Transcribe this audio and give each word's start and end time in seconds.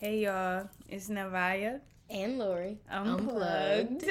Hey 0.00 0.20
y'all, 0.20 0.66
it's 0.88 1.10
Navaya 1.10 1.82
and 2.08 2.38
Lori 2.38 2.78
Unplugged. 2.90 4.06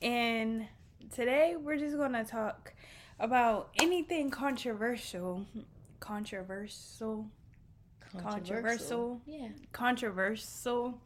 And 0.00 0.68
today 1.12 1.56
we're 1.60 1.76
just 1.76 1.96
gonna 1.96 2.22
talk 2.22 2.72
about 3.18 3.70
anything 3.82 4.30
controversial. 4.30 5.44
Controversial. 5.98 7.26
Controversial. 8.16 9.20
Yeah. 9.26 9.48
Controversial. 9.72 11.00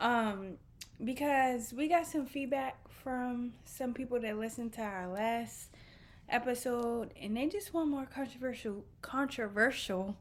Um, 0.00 0.54
because 1.04 1.72
we 1.72 1.86
got 1.86 2.08
some 2.08 2.26
feedback 2.26 2.78
from 2.88 3.52
some 3.64 3.94
people 3.94 4.18
that 4.22 4.38
listened 4.40 4.72
to 4.72 4.82
our 4.82 5.06
last 5.06 5.68
episode 6.28 7.14
and 7.14 7.36
they 7.36 7.46
just 7.46 7.72
want 7.72 7.88
more 7.88 8.06
controversial 8.06 8.84
controversial 9.02 10.16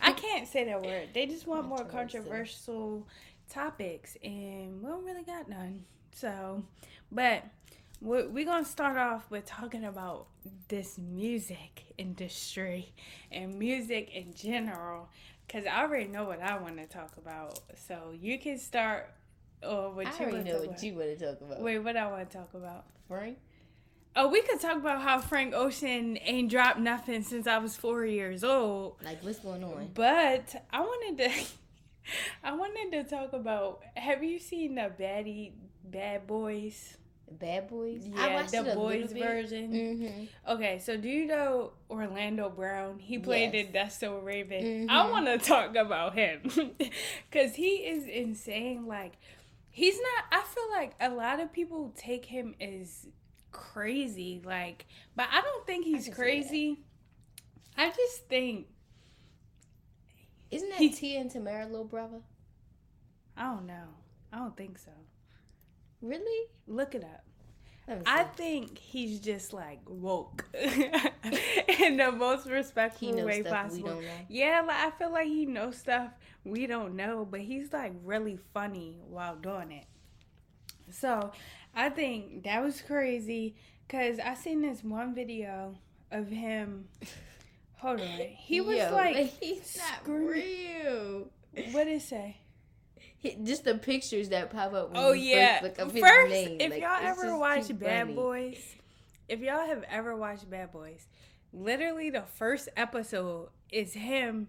I 0.00 0.12
can't 0.12 0.48
say 0.48 0.64
that 0.64 0.82
word. 0.82 1.08
They 1.12 1.26
just 1.26 1.46
want 1.46 1.66
more 1.66 1.84
controversial 1.84 3.06
topics, 3.50 4.16
and 4.22 4.82
we 4.82 4.88
don't 4.88 5.04
really 5.04 5.22
got 5.22 5.48
none. 5.48 5.84
So, 6.12 6.62
but 7.12 7.44
we're, 8.00 8.28
we're 8.28 8.46
gonna 8.46 8.64
start 8.64 8.96
off 8.96 9.30
with 9.30 9.44
talking 9.46 9.84
about 9.84 10.26
this 10.68 10.98
music 10.98 11.84
industry 11.98 12.92
and 13.30 13.58
music 13.58 14.10
in 14.14 14.32
general, 14.34 15.08
because 15.46 15.66
I 15.66 15.82
already 15.82 16.06
know 16.06 16.24
what 16.24 16.40
I 16.40 16.58
want 16.58 16.76
to 16.78 16.86
talk 16.86 17.16
about. 17.16 17.60
So 17.88 18.14
you 18.18 18.38
can 18.38 18.58
start. 18.58 19.10
Or 19.62 19.90
what 19.90 20.06
I 20.06 20.10
you 20.10 20.30
already 20.30 20.50
know 20.50 20.58
what 20.58 20.68
about. 20.68 20.82
you 20.82 20.94
want 20.94 21.18
to 21.18 21.26
talk 21.26 21.40
about. 21.42 21.60
Wait, 21.60 21.78
what 21.80 21.94
I 21.94 22.06
want 22.10 22.30
to 22.30 22.36
talk 22.38 22.54
about? 22.54 22.86
Frank. 23.06 23.36
Oh, 24.16 24.28
we 24.28 24.42
could 24.42 24.60
talk 24.60 24.76
about 24.76 25.02
how 25.02 25.20
Frank 25.20 25.54
Ocean 25.54 26.18
ain't 26.22 26.50
dropped 26.50 26.78
nothing 26.80 27.22
since 27.22 27.46
I 27.46 27.58
was 27.58 27.76
four 27.76 28.04
years 28.04 28.42
old. 28.42 28.96
Like, 29.04 29.22
what's 29.22 29.38
going 29.38 29.62
on? 29.62 29.90
But 29.94 30.66
I 30.72 30.80
wanted 30.80 31.18
to, 31.30 31.44
I 32.44 32.52
wanted 32.54 32.90
to 32.92 33.04
talk 33.16 33.32
about. 33.32 33.82
Have 33.96 34.24
you 34.24 34.38
seen 34.40 34.74
the 34.74 34.90
Baddie 34.98 35.52
Bad 35.84 36.26
Boys? 36.26 36.96
Bad 37.30 37.68
Boys. 37.68 38.02
Yeah, 38.04 38.42
the 38.42 38.72
boys 38.74 39.12
version. 39.12 39.72
Mm-hmm. 39.72 40.52
Okay, 40.54 40.80
so 40.80 40.96
do 40.96 41.08
you 41.08 41.26
know 41.26 41.70
Orlando 41.88 42.48
Brown? 42.50 42.98
He 42.98 43.20
played 43.20 43.54
Yes. 43.72 43.94
in 44.02 44.08
So 44.10 44.18
Raven. 44.18 44.88
Mhm. 44.88 44.90
I 44.90 45.08
want 45.08 45.26
to 45.26 45.38
talk 45.38 45.76
about 45.76 46.14
him 46.14 46.40
because 47.30 47.54
he 47.54 47.86
is 47.86 48.06
insane. 48.06 48.86
Like, 48.88 49.12
he's 49.70 49.94
not. 50.00 50.24
I 50.32 50.44
feel 50.44 50.68
like 50.72 50.94
a 51.00 51.10
lot 51.10 51.38
of 51.38 51.52
people 51.52 51.92
take 51.96 52.24
him 52.24 52.56
as 52.60 53.06
crazy. 53.52 54.40
Like, 54.44 54.86
but 55.16 55.28
I 55.30 55.40
don't 55.40 55.66
think 55.66 55.84
he's 55.84 56.06
see 56.06 56.12
crazy. 56.12 56.80
I 57.76 57.90
just 57.90 58.26
think 58.28 58.66
Isn't 60.50 60.68
that 60.70 60.78
He- 60.78 60.90
Tia 60.90 61.20
and 61.20 61.30
Tamera 61.30 61.68
little 61.70 61.84
brother? 61.84 62.20
I 63.36 63.44
don't 63.44 63.66
know. 63.66 63.88
I 64.32 64.38
don't 64.38 64.56
think 64.56 64.78
so. 64.78 64.90
Really? 66.02 66.48
Look 66.66 66.94
it 66.94 67.04
up. 67.04 67.24
I 68.06 68.22
think 68.24 68.78
he's 68.78 69.18
just 69.18 69.52
like 69.52 69.80
woke 69.88 70.44
in 70.54 71.96
the 71.96 72.12
most 72.12 72.46
respectful 72.48 73.24
way 73.24 73.42
possible. 73.42 74.00
Yeah, 74.28 74.62
like 74.64 74.76
I 74.76 74.90
feel 74.96 75.10
like 75.10 75.26
he 75.26 75.44
knows 75.44 75.76
stuff 75.78 76.10
we 76.44 76.66
don't 76.66 76.94
know, 76.94 77.26
but 77.28 77.40
he's 77.40 77.72
like 77.72 77.92
really 78.04 78.38
funny 78.54 79.00
while 79.08 79.34
doing 79.34 79.72
it. 79.72 79.86
So 80.90 81.32
I 81.74 81.88
think 81.90 82.44
that 82.44 82.62
was 82.62 82.80
crazy 82.82 83.54
because 83.86 84.18
I 84.18 84.34
seen 84.34 84.62
this 84.62 84.82
one 84.82 85.14
video 85.14 85.74
of 86.10 86.28
him. 86.28 86.88
Hold 87.78 88.00
on, 88.00 88.06
he 88.06 88.60
was 88.60 88.76
Yo, 88.78 88.92
like, 88.92 89.16
he's 89.40 89.78
not 89.78 90.08
real. 90.12 91.28
what 91.72 91.84
did 91.84 91.96
it 91.96 92.02
say? 92.02 92.36
Just 93.42 93.64
the 93.64 93.74
pictures 93.74 94.30
that 94.30 94.50
pop 94.50 94.72
up. 94.72 94.92
When 94.92 94.96
Oh 95.02 95.12
you 95.12 95.36
yeah. 95.36 95.60
First, 95.60 95.62
look 95.78 95.86
up 95.86 95.92
his 95.92 96.02
First, 96.02 96.32
if 96.32 96.70
like, 96.70 96.80
y'all 96.82 96.98
ever 97.02 97.36
watch 97.36 97.68
Bad 97.78 98.02
funny. 98.02 98.14
Boys, 98.14 98.76
if 99.28 99.40
y'all 99.40 99.66
have 99.66 99.84
ever 99.90 100.16
watched 100.16 100.48
Bad 100.50 100.72
Boys, 100.72 101.06
literally 101.52 102.10
the 102.10 102.22
first 102.36 102.68
episode 102.76 103.50
is 103.70 103.92
him, 103.92 104.48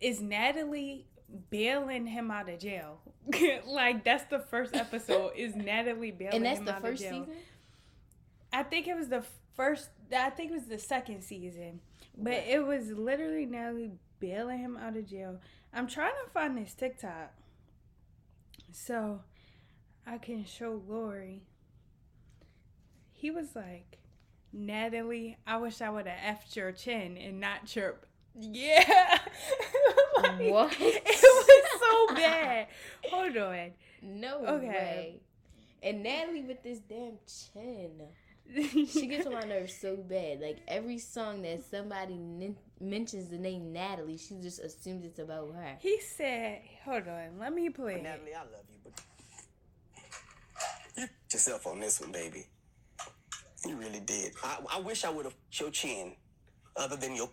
is 0.00 0.20
Natalie 0.22 1.06
bailing 1.50 2.06
him 2.06 2.30
out 2.30 2.48
of 2.48 2.58
jail. 2.58 3.00
like 3.66 4.04
that's 4.04 4.24
the 4.24 4.38
first 4.38 4.74
episode 4.76 5.32
is 5.36 5.54
Natalie 5.56 6.10
bailing 6.10 6.36
and 6.36 6.44
that's 6.46 6.58
him 6.58 6.64
the 6.66 6.74
out 6.74 6.82
first 6.82 7.02
of 7.04 7.10
jail. 7.10 7.24
season. 7.26 7.40
I 8.52 8.62
think 8.62 8.86
it 8.86 8.96
was 8.96 9.08
the 9.08 9.24
first. 9.54 9.88
I 10.16 10.30
think 10.30 10.50
it 10.50 10.54
was 10.54 10.66
the 10.66 10.78
second 10.78 11.22
season, 11.22 11.80
but 12.16 12.30
Right. 12.30 12.46
it 12.48 12.64
was 12.64 12.90
literally 12.90 13.46
Natalie 13.46 13.92
bailing 14.20 14.58
him 14.58 14.76
out 14.76 14.96
of 14.96 15.08
jail. 15.08 15.40
I'm 15.72 15.86
trying 15.88 16.12
to 16.24 16.30
find 16.30 16.56
this 16.56 16.72
TikTok, 16.74 17.32
so 18.70 19.20
I 20.06 20.18
can 20.18 20.44
show 20.44 20.80
Lori. 20.86 21.42
He 23.12 23.30
was 23.30 23.56
like, 23.56 23.98
Natalie, 24.52 25.36
I 25.46 25.56
wish 25.56 25.80
I 25.80 25.90
would 25.90 26.06
have 26.06 26.36
effed 26.38 26.54
your 26.54 26.70
chin 26.72 27.16
and 27.16 27.40
not 27.40 27.66
chirp. 27.66 28.06
Yeah. 28.38 29.18
Like, 30.16 30.50
What? 30.52 30.76
It 30.80 31.04
was 31.06 31.80
so 31.80 32.14
bad. 32.14 32.66
Hold 33.10 33.36
on. 33.36 33.70
No 34.02 34.44
Okay. 34.46 34.66
way. 34.68 35.20
And 35.82 36.02
Natalie 36.02 36.42
with 36.42 36.62
this 36.62 36.78
damn 36.78 37.18
chin. 37.26 38.00
She 38.90 39.06
gets 39.06 39.26
on 39.26 39.32
my 39.32 39.40
nerves 39.42 39.74
so 39.76 39.96
bad. 39.96 40.40
Like 40.40 40.58
every 40.68 40.98
song 40.98 41.42
that 41.42 41.64
somebody 41.70 42.16
nin- 42.16 42.56
mentions 42.80 43.28
the 43.28 43.38
name 43.38 43.72
Natalie, 43.72 44.16
she 44.18 44.36
just 44.40 44.60
assumes 44.60 45.04
it's 45.04 45.18
about 45.18 45.54
her. 45.54 45.76
He 45.80 45.98
said, 46.00 46.60
"Hold 46.84 47.08
on, 47.08 47.38
let 47.38 47.52
me 47.54 47.70
play." 47.70 47.94
it. 47.96 48.02
Natalie, 48.02 48.34
I 48.34 48.40
love 48.42 48.66
you, 48.68 48.92
but 50.96 51.08
yourself 51.32 51.66
on 51.66 51.80
this 51.80 52.00
one, 52.00 52.12
baby. 52.12 52.46
You 53.66 53.76
really 53.76 54.00
did. 54.00 54.32
I, 54.44 54.58
I 54.74 54.80
wish 54.80 55.04
I 55.04 55.10
would 55.10 55.24
have 55.24 55.34
your 55.52 55.70
chin, 55.70 56.14
other 56.76 56.96
than 56.96 57.14
your. 57.16 57.30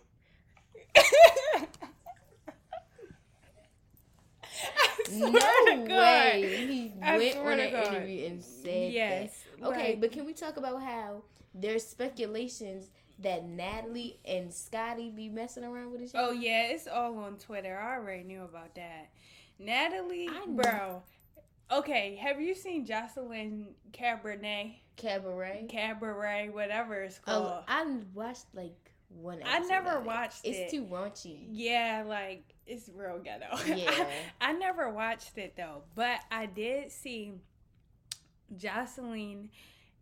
No 5.12 5.30
swear 5.30 5.76
to 5.76 5.88
God. 5.88 5.88
way. 5.88 6.66
He 6.66 6.92
I 7.02 7.18
went 7.18 7.36
on 7.36 7.44
to 7.44 7.62
an 7.62 7.72
God. 7.72 7.94
interview 7.94 8.26
and 8.26 8.42
said 8.42 8.92
Yes. 8.92 9.44
that. 9.60 9.66
Okay, 9.68 9.76
right. 9.76 10.00
but 10.00 10.12
can 10.12 10.24
we 10.24 10.32
talk 10.32 10.56
about 10.56 10.82
how 10.82 11.22
there's 11.54 11.86
speculations 11.86 12.90
that 13.18 13.44
Natalie 13.44 14.18
and 14.24 14.52
Scotty 14.52 15.10
be 15.10 15.28
messing 15.28 15.64
around 15.64 15.92
with 15.92 16.02
each 16.02 16.12
oh, 16.14 16.18
other? 16.18 16.28
Oh 16.30 16.32
yeah, 16.32 16.68
it's 16.68 16.86
all 16.86 17.18
on 17.18 17.36
Twitter. 17.36 17.78
I 17.78 17.96
already 17.96 18.24
knew 18.24 18.42
about 18.42 18.74
that. 18.76 19.10
Natalie, 19.58 20.30
bro. 20.46 21.02
Okay, 21.70 22.16
have 22.16 22.40
you 22.40 22.54
seen 22.54 22.86
Joseline 22.86 23.66
Cabernet, 23.92 24.74
Cabaret. 24.96 25.66
Cabaret, 25.68 26.48
whatever 26.50 27.02
it's 27.02 27.20
oh, 27.26 27.30
called? 27.30 27.46
Oh, 27.46 27.64
I 27.68 27.96
watched 28.14 28.46
like 28.54 28.91
one. 29.14 29.40
I 29.44 29.58
never 29.60 29.96
of 29.98 30.02
it. 30.02 30.06
watched 30.06 30.40
It's 30.44 30.70
too 30.70 30.84
raunchy. 30.84 31.46
Yeah, 31.50 32.04
like 32.06 32.44
it's 32.66 32.88
real 32.94 33.18
ghetto. 33.18 33.56
Yeah. 33.76 33.90
I, 34.40 34.50
I 34.50 34.52
never 34.52 34.90
watched 34.90 35.36
it 35.38 35.54
though, 35.56 35.82
but 35.94 36.20
I 36.30 36.46
did 36.46 36.90
see 36.92 37.32
Joseline 38.56 39.48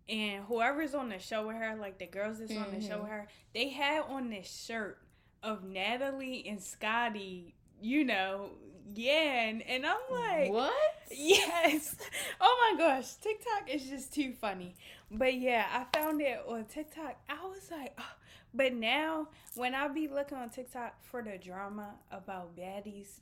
and 0.08 0.44
whoever's 0.44 0.94
on 0.94 1.08
the 1.08 1.18
show 1.18 1.46
with 1.46 1.56
her, 1.56 1.76
like 1.80 1.98
the 1.98 2.06
girls 2.06 2.38
that's 2.40 2.56
on 2.56 2.72
the 2.74 2.80
show 2.80 2.96
Mhm. 2.98 3.02
with 3.02 3.10
her, 3.10 3.28
they 3.54 3.68
had 3.68 4.02
on 4.08 4.30
this 4.30 4.50
shirt 4.66 4.98
of 5.42 5.62
Natalie 5.62 6.44
and 6.48 6.60
Scotty, 6.60 7.54
you 7.80 8.04
know, 8.04 8.50
yeah, 8.92 9.42
and, 9.44 9.62
and 9.62 9.86
I'm 9.86 10.00
like, 10.10 10.50
what? 10.50 10.72
Yes. 11.12 11.96
Oh 12.40 12.72
my 12.76 12.78
gosh, 12.84 13.14
TikTok 13.16 13.68
is 13.72 13.84
just 13.88 14.12
too 14.12 14.32
funny. 14.32 14.74
But 15.10 15.34
yeah, 15.34 15.64
I 15.72 15.96
found 15.98 16.20
it 16.20 16.40
on 16.46 16.64
TikTok. 16.66 17.16
I 17.28 17.44
was 17.46 17.68
like, 17.70 17.94
oh. 17.98 18.04
But 18.52 18.74
now 18.74 19.28
when 19.54 19.74
I 19.74 19.88
be 19.88 20.08
looking 20.08 20.38
on 20.38 20.50
TikTok 20.50 21.04
for 21.04 21.22
the 21.22 21.38
drama 21.38 21.94
about 22.10 22.56
baddies, 22.56 23.20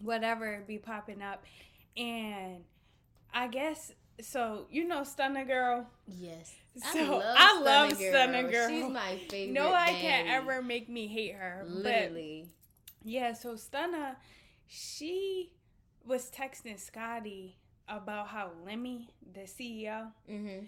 whatever 0.00 0.62
be 0.66 0.78
popping 0.78 1.22
up, 1.22 1.44
and 1.96 2.64
I 3.32 3.48
guess 3.48 3.92
so. 4.20 4.66
You 4.70 4.86
know, 4.86 5.02
Stunna 5.02 5.46
Girl. 5.46 5.86
Yes. 6.06 6.52
So 6.92 7.22
I 7.24 7.60
love 7.60 7.92
Stunna 7.92 8.50
Girl. 8.50 8.68
She's 8.68 8.90
my 8.90 9.18
favorite. 9.28 9.52
No, 9.54 9.72
I 9.72 9.92
can't 9.92 10.28
ever 10.28 10.60
make 10.60 10.88
me 10.88 11.06
hate 11.06 11.34
her. 11.36 11.64
But 11.64 11.82
Literally. 11.84 12.48
yeah, 13.04 13.32
so 13.32 13.54
Stunna, 13.54 14.16
she 14.66 15.52
was 16.04 16.30
texting 16.30 16.78
Scotty 16.80 17.56
about 17.88 18.28
how 18.28 18.50
Lemmy, 18.64 19.10
the 19.32 19.42
CEO, 19.42 20.10
hmm 20.28 20.64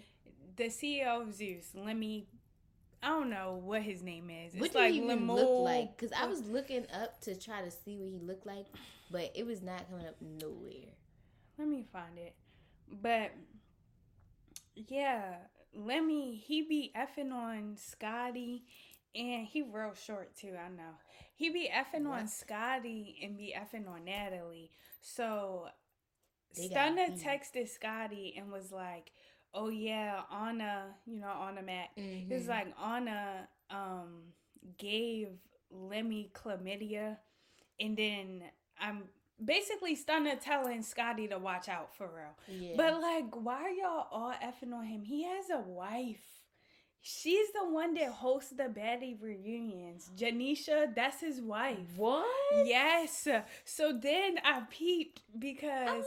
the 0.57 0.65
CEO 0.69 1.21
of 1.21 1.33
Zeus, 1.33 1.67
Lemmy, 1.75 2.27
I 3.03 3.09
don't 3.09 3.29
know 3.29 3.61
what 3.63 3.83
his 3.83 4.01
name 4.01 4.29
is. 4.29 4.53
It's 4.53 4.61
What 4.61 4.71
do 4.73 4.79
like 4.79 4.91
he 4.91 5.03
even 5.03 5.27
look 5.27 5.63
like? 5.63 5.95
Because 5.95 6.11
I 6.11 6.25
was 6.25 6.45
looking 6.47 6.85
up 6.93 7.21
to 7.21 7.35
try 7.35 7.61
to 7.61 7.71
see 7.71 7.97
what 7.97 8.07
he 8.07 8.17
looked 8.19 8.45
like, 8.45 8.65
but 9.11 9.31
it 9.35 9.45
was 9.45 9.61
not 9.61 9.89
coming 9.89 10.07
up 10.07 10.15
nowhere. 10.21 10.93
Let 11.57 11.67
me 11.67 11.85
find 11.91 12.17
it. 12.17 12.35
But 13.01 13.31
yeah, 14.75 15.35
Lemmy, 15.75 16.35
he 16.35 16.63
be 16.63 16.91
effing 16.95 17.31
on 17.31 17.75
Scotty 17.77 18.63
and 19.15 19.45
he 19.45 19.61
real 19.61 19.93
short 19.93 20.35
too. 20.35 20.53
I 20.57 20.69
know 20.69 20.95
he 21.35 21.49
be 21.49 21.69
effing 21.73 22.07
on 22.07 22.27
Scotty 22.27 23.19
and 23.23 23.37
be 23.37 23.55
effing 23.55 23.87
on 23.87 24.05
Natalie. 24.05 24.71
So 25.01 25.67
They 26.55 26.69
Stunna 26.69 27.21
texted 27.21 27.69
Scotty 27.69 28.35
and 28.37 28.51
was 28.51 28.71
like, 28.71 29.11
"Oh 29.57 29.69
yeah, 29.69 30.21
Anna, 30.31 30.95
you 31.05 31.19
know 31.19 31.29
Anna 31.47 31.61
Mac. 31.61 31.89
Was 31.97 32.43
Mhm. 32.43 32.47
like 32.47 32.67
Anna 32.79 33.47
um 33.69 34.33
gave 34.77 35.29
Lemmy 35.71 36.31
chlamydia, 36.33 37.17
and 37.79 37.97
then 37.97 38.43
I'm 38.79 39.09
basically 39.43 39.95
Stunna 39.95 40.39
telling 40.39 40.81
Scotty 40.83 41.27
to 41.27 41.37
watch 41.39 41.67
out 41.69 41.95
for 41.95 42.07
real. 42.07 42.35
Yeah. 42.47 42.75
But 42.77 43.01
like, 43.01 43.35
why 43.35 43.61
are 43.63 43.69
y'all 43.69 44.07
all 44.11 44.33
effing 44.33 44.73
on 44.73 44.85
him? 44.85 45.03
He 45.03 45.23
has 45.23 45.49
a 45.49 45.59
wife. 45.59 46.36
She's 47.09 47.47
the 47.53 47.69
one 47.69 47.93
that 47.93 48.09
hosts 48.09 48.49
the 48.49 48.63
baddie 48.63 49.15
reunions. 49.21 50.11
Janeisha, 50.17 50.93
that's 50.93 51.21
his 51.21 51.39
wife. 51.41 51.77
what? 51.95 52.25
Yes. 52.65 53.25
So 53.63 53.93
then 53.97 54.39
I 54.43 54.63
peeped 54.69 55.21
because 55.39 56.03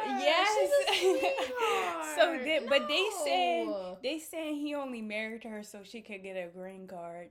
I 0.00 0.08
love 0.14 0.18
her. 0.18 0.20
Yes. 0.24 0.70
So 2.16 2.38
then, 2.42 2.62
but 2.68 2.88
they 2.88 3.04
No. 3.10 3.24
said 3.24 4.02
they 4.02 4.18
saying 4.18 4.56
he 4.56 4.74
only 4.74 5.02
married 5.02 5.44
her 5.44 5.62
so 5.62 5.80
she 5.84 6.00
could 6.00 6.22
get 6.22 6.34
a 6.36 6.48
green 6.48 6.86
card, 6.88 7.28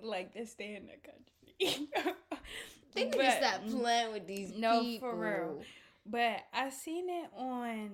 like 0.00 0.32
to 0.34 0.46
stay 0.46 0.76
in 0.76 0.86
the 0.86 1.68
country. 1.72 1.88
they 2.94 3.04
need 3.04 3.12
to 3.12 3.30
stop 3.32 3.66
playing 3.68 4.12
with 4.12 4.26
these 4.26 4.52
No, 4.56 4.82
people. 4.84 5.10
for 5.10 5.16
real. 5.16 5.62
But 6.06 6.44
I 6.52 6.70
seen 6.70 7.08
it 7.10 7.30
on 7.36 7.90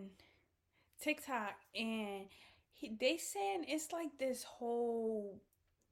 TikTok 1.03 1.55
and 1.75 2.27
he, 2.79 2.97
they 2.99 3.17
saying 3.17 3.65
it's 3.67 3.93
like 3.93 4.17
this 4.19 4.45
whole 4.45 5.41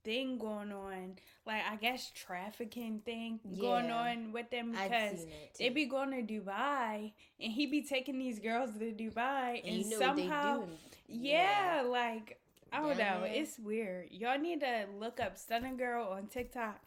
thing 0.05 0.39
going 0.39 0.71
on, 0.71 1.17
like 1.45 1.63
I 1.69 1.77
guess 1.77 2.13
trafficking 2.15 3.01
thing 3.05 3.41
going 3.61 3.91
on 3.91 4.33
with 4.33 4.51
them 4.51 4.71
because 4.71 5.27
they 5.59 5.69
be 5.69 5.87
going 5.87 6.11
to 6.13 6.41
Dubai 6.41 7.13
and 7.41 7.53
he 7.53 7.67
be 7.67 7.83
taking 7.83 8.19
these 8.19 8.39
girls 8.39 8.71
to 8.79 8.93
Dubai 8.93 9.61
and, 9.65 9.75
and 9.75 9.85
you 9.85 9.91
know 9.91 9.99
somehow 9.99 10.61
they 10.61 10.67
yeah, 11.09 11.83
like 11.87 12.39
I 12.73 12.81
don't 12.81 12.97
Down 12.97 13.23
know. 13.23 13.27
It's 13.27 13.59
weird. 13.59 14.09
Y'all 14.11 14.39
need 14.39 14.61
to 14.61 14.87
look 14.99 15.19
up 15.19 15.37
Stunna 15.37 15.77
Girl 15.77 16.07
on 16.09 16.27
TikTok 16.27 16.81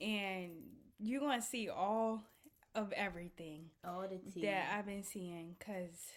and 0.00 0.50
you're 0.98 1.20
gonna 1.20 1.42
see 1.42 1.68
all 1.68 2.24
of 2.74 2.90
everything 2.92 3.66
all 3.86 4.02
the 4.02 4.18
tea. 4.32 4.46
that 4.46 4.72
I've 4.74 4.86
been 4.86 5.02
seeing 5.02 5.56
because 5.58 6.12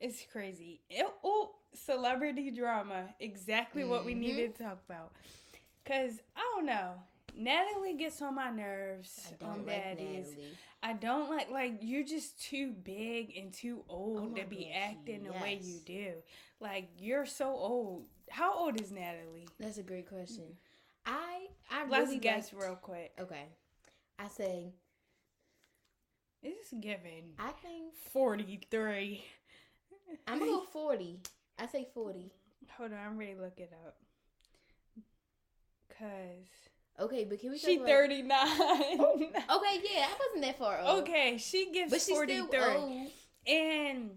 it's 0.00 0.24
crazy. 0.30 0.80
It, 0.90 1.06
oh, 1.24 1.54
celebrity 1.74 2.50
drama. 2.50 3.14
Exactly 3.20 3.84
what 3.84 4.04
we 4.04 4.14
Mhm. 4.14 4.18
needed 4.18 4.54
to 4.56 4.62
talk 4.64 4.78
about. 4.88 5.12
Because 5.84 6.20
I 6.34 6.40
don't 6.54 6.66
know. 6.66 6.94
Natalie 7.34 7.94
gets 7.94 8.20
on 8.22 8.34
my 8.34 8.50
nerves 8.50 9.32
I 9.40 9.44
on 9.44 9.56
don't 9.58 9.66
like. 9.66 9.84
Natalie. 9.98 10.56
I 10.82 10.92
don't 10.94 11.28
like 11.30 11.50
like 11.50 11.78
you're 11.82 12.04
just 12.04 12.40
too 12.40 12.72
big 12.72 13.36
and 13.36 13.52
too 13.52 13.84
old 13.88 14.32
Oh 14.32 14.34
to 14.36 14.44
be 14.46 14.66
gosh, 14.72 14.74
acting 14.90 15.24
the 15.24 15.32
way 15.32 15.58
you 15.62 15.78
do. 15.84 16.12
Like 16.60 16.88
you're 16.98 17.26
so 17.26 17.48
old. 17.50 18.06
How 18.30 18.54
old 18.54 18.80
is 18.80 18.90
Natalie? 18.90 19.48
That's 19.58 19.78
a 19.78 19.82
great 19.82 20.08
question. 20.08 20.56
I 21.04 21.48
I 21.70 21.86
Let's 21.86 22.06
really 22.08 22.18
guess 22.18 22.52
liked- 22.52 22.64
real 22.64 22.76
quick. 22.76 23.12
Okay, 23.18 23.46
I 24.18 24.28
say 24.28 24.72
It's 26.42 26.72
given 26.72 27.34
I 27.38 27.50
think 27.50 27.94
forty 28.12 28.60
three. 28.70 29.24
I'm 30.26 30.38
gonna 30.38 30.50
go 30.50 30.60
forty. 30.60 31.20
I 31.58 31.66
say 31.66 31.86
forty. 31.94 32.30
Hold 32.76 32.92
on, 32.92 32.98
I'm 32.98 33.16
ready 33.18 33.34
to 33.34 33.40
look 33.42 33.58
it 33.58 33.72
up. 33.86 33.96
Cause 35.98 36.46
Okay, 36.98 37.24
but 37.24 37.40
can 37.40 37.50
we? 37.50 37.58
she 37.58 37.78
thirty 37.78 38.22
nine. 38.22 38.48
Okay, 39.00 39.30
yeah, 39.48 40.06
I 40.08 40.16
wasn't 40.18 40.42
that 40.42 40.58
far 40.58 40.80
off. 40.80 40.98
okay, 41.00 41.36
she 41.38 41.70
gives 41.72 41.90
but 41.90 42.00
she's 42.00 42.14
forty 42.14 42.36
still 42.46 42.76
old. 42.76 43.08
And 43.46 44.10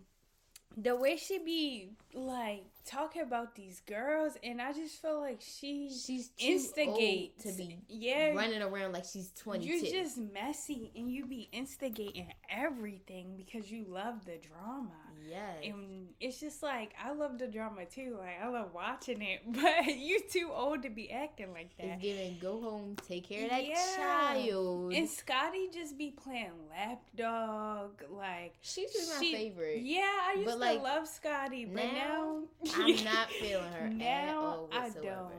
the 0.77 0.95
way 0.95 1.18
she 1.18 1.39
be 1.39 1.89
like 2.13 2.63
talking 2.85 3.21
about 3.21 3.56
these 3.56 3.81
girls, 3.85 4.38
and 4.44 4.62
I 4.62 4.71
just 4.74 5.01
feel 5.01 5.19
like 5.19 5.42
she 5.42 5.89
She's 5.89 6.31
instigates 6.39 7.45
old 7.45 7.56
to 7.56 7.62
be 7.63 7.80
yeah. 7.89 8.30
running 8.33 8.62
around 8.62 8.94
like 8.94 9.06
she's 9.06 9.31
twenty. 9.33 9.65
You're 9.65 9.81
just 9.81 10.18
messy, 10.18 10.92
and 10.95 11.12
you 11.12 11.25
be 11.25 11.50
instigating 11.51 12.31
everything 12.50 13.35
because 13.38 13.69
you 13.69 13.85
love 13.89 14.25
the 14.25 14.38
drama. 14.38 14.92
Yes. 15.27 15.57
And 15.63 16.07
it's 16.19 16.39
just 16.39 16.62
like 16.63 16.94
I 17.04 17.12
love 17.13 17.38
the 17.39 17.48
drama 17.48 17.86
too. 17.86 18.16
Like 18.19 18.42
I 18.44 18.48
love 18.50 18.74
watching 18.74 19.21
it, 19.21 19.42
but 19.48 19.98
you 19.98 20.19
too 20.30 20.51
old 20.54 20.83
to 20.83 20.89
be 20.89 21.12
acting 21.12 21.51
like 21.54 21.75
that. 21.77 21.86
It's 21.86 22.01
giving 22.01 22.38
go 22.39 22.62
home, 22.62 22.95
take 23.07 23.27
care 23.27 23.44
of 23.45 23.50
that 23.50 23.66
Yeah. 23.66 23.95
child. 23.95 24.94
And 24.94 25.10
Scotty 25.10 25.69
just 25.74 25.98
be 25.98 26.12
playing 26.12 26.51
lapdog, 26.69 28.01
like 28.12 28.54
She's 28.62 28.92
just 28.94 29.16
my 29.16 29.21
she- 29.25 29.33
favorite. 29.36 29.81
Yeah, 29.81 30.01
I 30.01 30.33
used 30.33 30.45
But, 30.45 30.54
to 30.54 30.57
like, 30.60 30.81
love 30.81 31.07
Scotty, 31.07 31.66
but 31.66 31.83
now, 31.83 32.42
now, 32.63 32.71
I'm 32.75 33.04
not 33.04 33.30
feeling 33.31 33.71
her 33.74 33.86
at 33.88 33.94
now 33.94 34.39
all 34.42 34.69
I 34.71 34.89
don't 34.89 35.31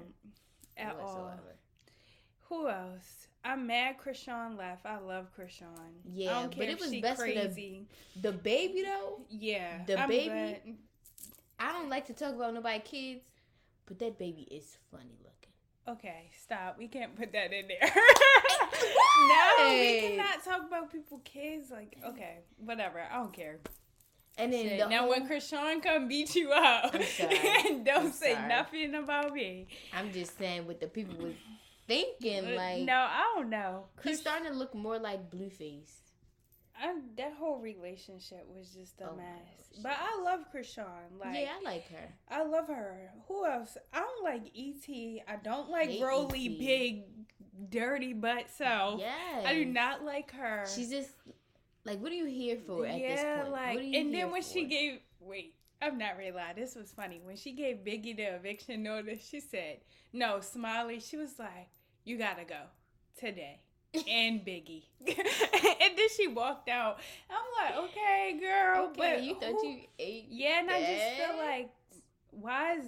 at 0.77 0.97
all. 1.00 1.05
Whatsoever. 1.06 1.56
Who 2.49 2.69
else? 2.69 3.27
I'm 3.44 3.66
mad 3.66 3.96
Chrisean 4.04 4.58
left. 4.58 4.84
I 4.84 4.98
love 4.98 5.28
Chrisean. 5.37 5.66
Yeah, 6.04 6.46
but 6.56 6.69
it 6.69 6.78
was 6.81 6.94
best 6.96 7.20
for 7.20 7.26
the- 7.26 7.32
crazy. 7.34 7.87
The 8.20 8.32
baby 8.32 8.82
though, 8.82 9.20
Yeah, 9.31 9.84
the 9.87 9.98
I'm 9.98 10.08
baby- 10.08 10.25
glad- 10.26 10.76
I 11.58 11.72
don't 11.72 11.88
like 11.90 12.06
to 12.06 12.12
talk 12.14 12.34
about 12.34 12.54
nobody 12.54 12.78
kids, 12.81 13.22
but 13.87 13.98
that 13.98 14.19
baby 14.19 14.42
is 14.50 14.76
funny 14.90 15.16
looking. 15.22 15.52
Okay, 15.88 16.31
stop. 16.38 16.78
We 16.78 16.88
can't 16.88 17.14
put 17.16 17.32
that 17.32 17.52
in 17.52 17.66
there. 17.69 17.81
no, 19.28 19.69
we 19.69 20.00
cannot 20.16 20.43
talk 20.44 20.62
about 20.66 20.93
people 20.93 21.19
kids. 21.25 21.70
Like, 21.70 21.96
okay, 22.06 22.38
whatever. 22.58 23.00
I 23.10 23.16
don't 23.16 23.32
care. 23.32 23.58
And 24.38 24.52
then 24.52 24.78
the 24.78 24.86
now 24.88 25.00
whole, 25.00 25.10
when 25.10 25.28
Chrisean 25.28 25.82
come 25.82 26.08
beat 26.08 26.34
you 26.34 26.50
up, 26.52 26.94
I'm 26.94 27.00
don't 27.84 28.06
I'm 28.06 28.12
say 28.12 28.34
sorry. 28.34 28.48
nothing 28.48 28.94
about 28.94 29.34
me. 29.34 29.66
I'm 29.93 30.12
just 30.12 30.38
saying 30.38 30.66
with 30.66 30.81
the 30.81 30.86
people 30.86 31.16
was 31.22 31.34
thinking. 31.90 32.52
Uh, 32.52 32.56
Like 32.56 32.82
no, 32.82 32.94
I 32.94 33.32
don't 33.37 33.50
know. 33.50 33.84
he's 34.02 34.20
starting 34.20 34.46
to 34.50 34.56
look 34.56 34.75
more 34.75 34.98
like 34.98 35.31
Blueface. 35.31 35.92
I, 36.82 36.94
that 37.19 37.34
whole 37.38 37.58
relationship 37.58 38.46
was 38.48 38.70
just 38.70 39.00
a 39.02 39.10
Oh 39.10 39.16
mess. 39.16 39.82
But 39.82 39.92
I 40.00 40.22
love 40.22 40.40
Chrisean. 40.54 40.84
Like, 41.19 41.34
yeah, 41.40 41.50
I 41.60 41.62
like 41.62 41.88
her. 41.90 42.08
I 42.31 42.42
love 42.42 42.69
her. 42.69 43.10
Who 43.28 43.44
else? 43.46 43.76
I 43.92 44.00
don't 44.00 44.25
like 44.25 44.50
Et. 44.56 45.22
I 45.28 45.37
don't 45.42 45.69
like 45.70 45.90
Hate 45.90 46.02
Rollie 46.02 46.37
E.T.. 46.37 46.58
Big 46.58 47.70
Dirty 47.70 48.14
Butt 48.14 48.46
so 48.56 48.96
Yeah, 48.98 49.43
I 49.44 49.54
do 49.54 49.64
not 49.66 50.04
like 50.04 50.32
her. 50.32 50.64
She's 50.75 50.88
just 50.90 51.10
like, 51.84 52.00
what 52.00 52.10
are 52.12 52.14
you 52.16 52.25
here 52.26 52.56
for 52.66 52.86
at 52.86 52.98
this 52.98 53.20
yeah, 53.20 53.40
point? 53.43 53.52
like, 53.52 53.74
what 53.74 53.84
are 53.84 53.86
you 53.86 54.00
and 54.00 54.15
then 54.15 54.31
when 54.31 54.43
she 54.43 54.65
gave, 54.65 55.00
wait, 55.20 55.55
I'm 55.82 55.98
not 55.98 56.17
really 56.17 56.32
lying. 56.32 56.56
This 56.56 56.74
was 56.74 56.91
funny. 56.93 57.20
When 57.22 57.36
she 57.36 57.53
gave 57.53 57.76
Biggie 57.79 58.17
the 58.17 58.34
eviction 58.36 58.82
notice, 58.82 59.26
she 59.26 59.41
said, 59.41 59.79
"No, 60.12 60.41
Smiley." 60.41 61.00
She 61.00 61.17
was 61.17 61.38
like, 61.38 61.69
"You 62.10 62.19
gotta 62.19 62.44
go 62.44 62.60
today." 63.19 63.60
and 64.08 64.40
Biggie, 64.44 64.84
and 65.06 65.17
then 65.98 66.08
she 66.17 66.29
walked 66.29 66.69
out. 66.69 67.00
I'm 67.29 67.74
like, 67.76 67.90
okay, 67.90 68.38
girl, 68.40 68.84
okay, 68.86 68.94
but 68.96 69.22
you 69.24 69.34
thought 69.34 69.60
who- 69.60 69.69
you 69.69 69.81
ate. 69.98 70.26
yeah, 70.31 70.60
and 70.60 70.70
I 70.70 70.81
just 70.81 71.29
feel 71.29 71.36
like 71.36 71.70
why 72.31 72.76
is 72.76 72.84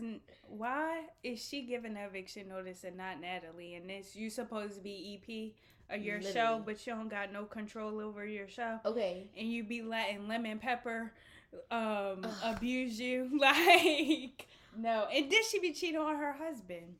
why 0.46 1.02
is 1.24 1.44
she 1.44 1.62
giving 1.62 1.96
eviction 1.96 2.48
notice 2.48 2.84
and 2.84 2.96
not 2.96 3.20
Natalie? 3.20 3.74
And 3.74 3.90
this 3.90 4.14
you 4.14 4.30
supposed 4.30 4.76
to 4.76 4.80
be 4.80 5.18
EP 5.18 5.96
of 5.96 6.04
your 6.04 6.22
show, 6.22 6.62
but 6.64 6.86
you 6.86 6.94
don't 6.94 7.08
got 7.08 7.32
no 7.32 7.44
control 7.46 8.00
over 8.00 8.24
your 8.24 8.48
show, 8.48 8.78
Okay, 8.86 9.26
and 9.36 9.48
you 9.50 9.64
be 9.64 9.82
letting 9.82 10.28
Lemon 10.28 10.58
Pepper 10.60 11.12
um 11.72 12.24
Ugh. 12.24 12.30
abuse 12.44 13.00
you 13.00 13.28
like 13.40 14.46
no. 14.76 15.06
And 15.12 15.28
did 15.28 15.44
she 15.46 15.58
be 15.58 15.72
cheating 15.72 16.00
on 16.00 16.16
her 16.16 16.32
husband. 16.32 16.94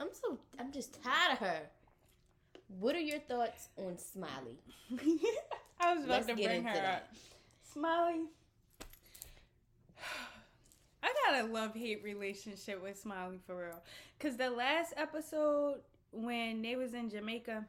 I'm 0.00 0.08
so 0.12 0.38
I'm 0.58 0.72
just 0.72 1.02
tired 1.02 1.32
of 1.32 1.38
her. 1.38 1.60
What 2.78 2.94
are 2.96 3.00
your 3.00 3.18
thoughts 3.18 3.68
on 3.76 3.98
Smiley? 3.98 4.58
I 5.80 5.94
was 5.94 6.04
about 6.04 6.26
Let's 6.26 6.26
to 6.28 6.34
bring 6.34 6.64
her 6.64 6.74
that. 6.74 6.94
up. 6.94 7.14
Smiley. 7.72 8.22
I 11.02 11.12
got 11.26 11.44
a 11.44 11.46
love 11.52 11.74
hate 11.74 12.02
relationship 12.02 12.82
with 12.82 12.98
Smiley 12.98 13.38
for 13.46 13.66
real. 13.66 13.82
Cause 14.18 14.36
the 14.36 14.50
last 14.50 14.94
episode 14.96 15.80
when 16.12 16.62
they 16.62 16.76
was 16.76 16.94
in 16.94 17.10
Jamaica, 17.10 17.66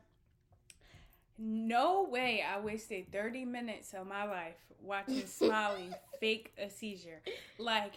no 1.38 2.04
way 2.04 2.44
I 2.48 2.60
wasted 2.60 3.12
30 3.12 3.46
minutes 3.46 3.94
of 3.94 4.08
my 4.08 4.26
life 4.26 4.56
watching 4.82 5.26
Smiley 5.26 5.90
fake 6.20 6.54
a 6.58 6.70
seizure. 6.70 7.22
Like 7.58 7.94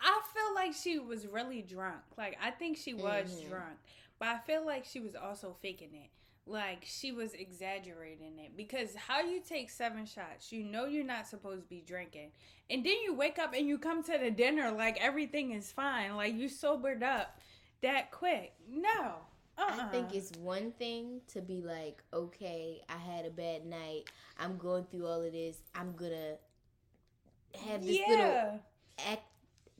I 0.00 0.20
feel 0.34 0.54
like 0.54 0.74
she 0.74 0.98
was 0.98 1.26
really 1.26 1.62
drunk. 1.62 2.02
Like 2.16 2.38
I 2.42 2.50
think 2.50 2.76
she 2.76 2.94
was 2.94 3.30
Mhm. 3.30 3.48
drunk. 3.48 3.78
But 4.18 4.28
I 4.28 4.38
feel 4.38 4.64
like 4.64 4.84
she 4.84 5.00
was 5.00 5.14
also 5.16 5.56
faking 5.60 5.94
it. 5.94 6.10
Like 6.46 6.84
she 6.84 7.10
was 7.10 7.32
exaggerating 7.32 8.38
it 8.38 8.54
because 8.56 8.94
how 8.94 9.20
you 9.20 9.40
take 9.40 9.70
seven 9.70 10.04
shots, 10.04 10.52
you 10.52 10.62
know 10.62 10.84
you're 10.84 11.02
not 11.04 11.26
supposed 11.26 11.62
to 11.62 11.68
be 11.68 11.80
drinking, 11.80 12.32
and 12.68 12.84
then 12.84 12.96
you 13.02 13.14
wake 13.14 13.38
up 13.38 13.54
and 13.54 13.66
you 13.66 13.78
come 13.78 14.02
to 14.04 14.18
the 14.18 14.30
dinner 14.30 14.70
like 14.70 14.98
everything 15.00 15.52
is 15.52 15.72
fine, 15.72 16.16
like 16.16 16.34
you 16.34 16.48
sobered 16.50 17.02
up 17.02 17.38
that 17.80 18.10
quick. 18.10 18.52
No, 18.68 19.20
Uh-uh. 19.56 19.86
I 19.86 19.88
think 19.90 20.14
it's 20.14 20.32
one 20.32 20.72
thing 20.72 21.22
to 21.28 21.40
be 21.40 21.62
like, 21.62 22.02
okay, 22.12 22.82
I 22.90 22.98
had 22.98 23.24
a 23.24 23.30
bad 23.30 23.64
night. 23.64 24.10
I'm 24.38 24.58
going 24.58 24.84
through 24.84 25.06
all 25.06 25.22
of 25.22 25.32
this. 25.32 25.56
I'm 25.74 25.92
gonna 25.96 26.36
have 27.66 27.84
this 27.86 27.98
little 28.06 28.60
act 28.98 29.22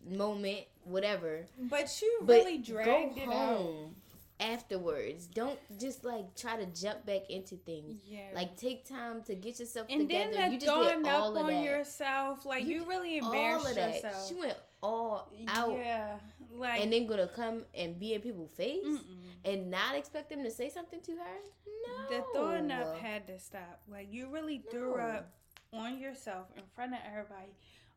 moment, 0.09 0.61
whatever. 0.85 1.47
but 1.59 2.01
you 2.03 2.19
But 2.23 2.33
really 2.37 2.59
dragged 2.59 3.19
it 3.19 3.29
out. 3.29 3.33
home 3.35 3.95
afterwards. 4.41 5.27
Don't 5.27 5.59
just 5.79 6.05
like 6.05 6.35
try 6.37 6.57
to 6.57 6.67
jump 6.67 7.07
back 7.07 7.31
into 7.31 7.57
things. 7.57 8.01
Yeah, 8.07 8.21
Like 8.35 8.57
take 8.57 8.87
time 8.89 9.23
to 9.25 9.35
get 9.35 9.59
yourself 9.61 9.87
and 9.91 10.03
together. 10.03 10.33
then 10.33 10.53
you 10.53 10.59
just 10.59 10.67
did 10.67 11.09
all 11.09 11.37
of 11.37 11.45
on 11.45 11.53
that. 11.53 11.63
yourself, 11.65 12.45
like 12.45 12.65
you, 12.65 12.81
You 12.81 12.85
really 12.89 13.21
all 13.21 13.33
embarrassed 13.33 13.69
of 13.71 13.75
that. 13.77 13.95
yourself. 13.95 14.29
She 14.29 14.35
went 14.35 14.57
all 14.83 15.31
out. 15.49 15.73
Yeah, 15.79 16.19
like 16.57 16.81
And 16.83 16.93
then 16.93 17.07
gonna 17.07 17.29
come 17.29 17.63
and 17.75 17.99
be 17.99 18.15
in 18.15 18.21
people's 18.21 18.51
face 18.53 18.85
mm-mm. 18.85 18.99
and 19.45 19.71
not 19.71 19.95
expect 19.97 20.29
them 20.31 20.43
to 20.45 20.51
say 20.51 20.69
something 20.69 21.01
to 21.03 21.13
her? 21.13 21.41
No. 21.87 22.17
the 22.17 22.25
throwing 22.35 22.71
up 22.71 22.99
had 22.99 23.27
to 23.29 23.39
stop. 23.39 23.81
Like 23.91 24.09
you 24.13 24.29
really 24.31 24.63
threw 24.71 24.97
No. 24.97 25.03
up 25.03 25.31
on 25.73 25.99
yourself 25.99 26.47
in 26.57 26.63
front 26.75 26.93
of 26.93 26.99
everybody. 27.07 27.53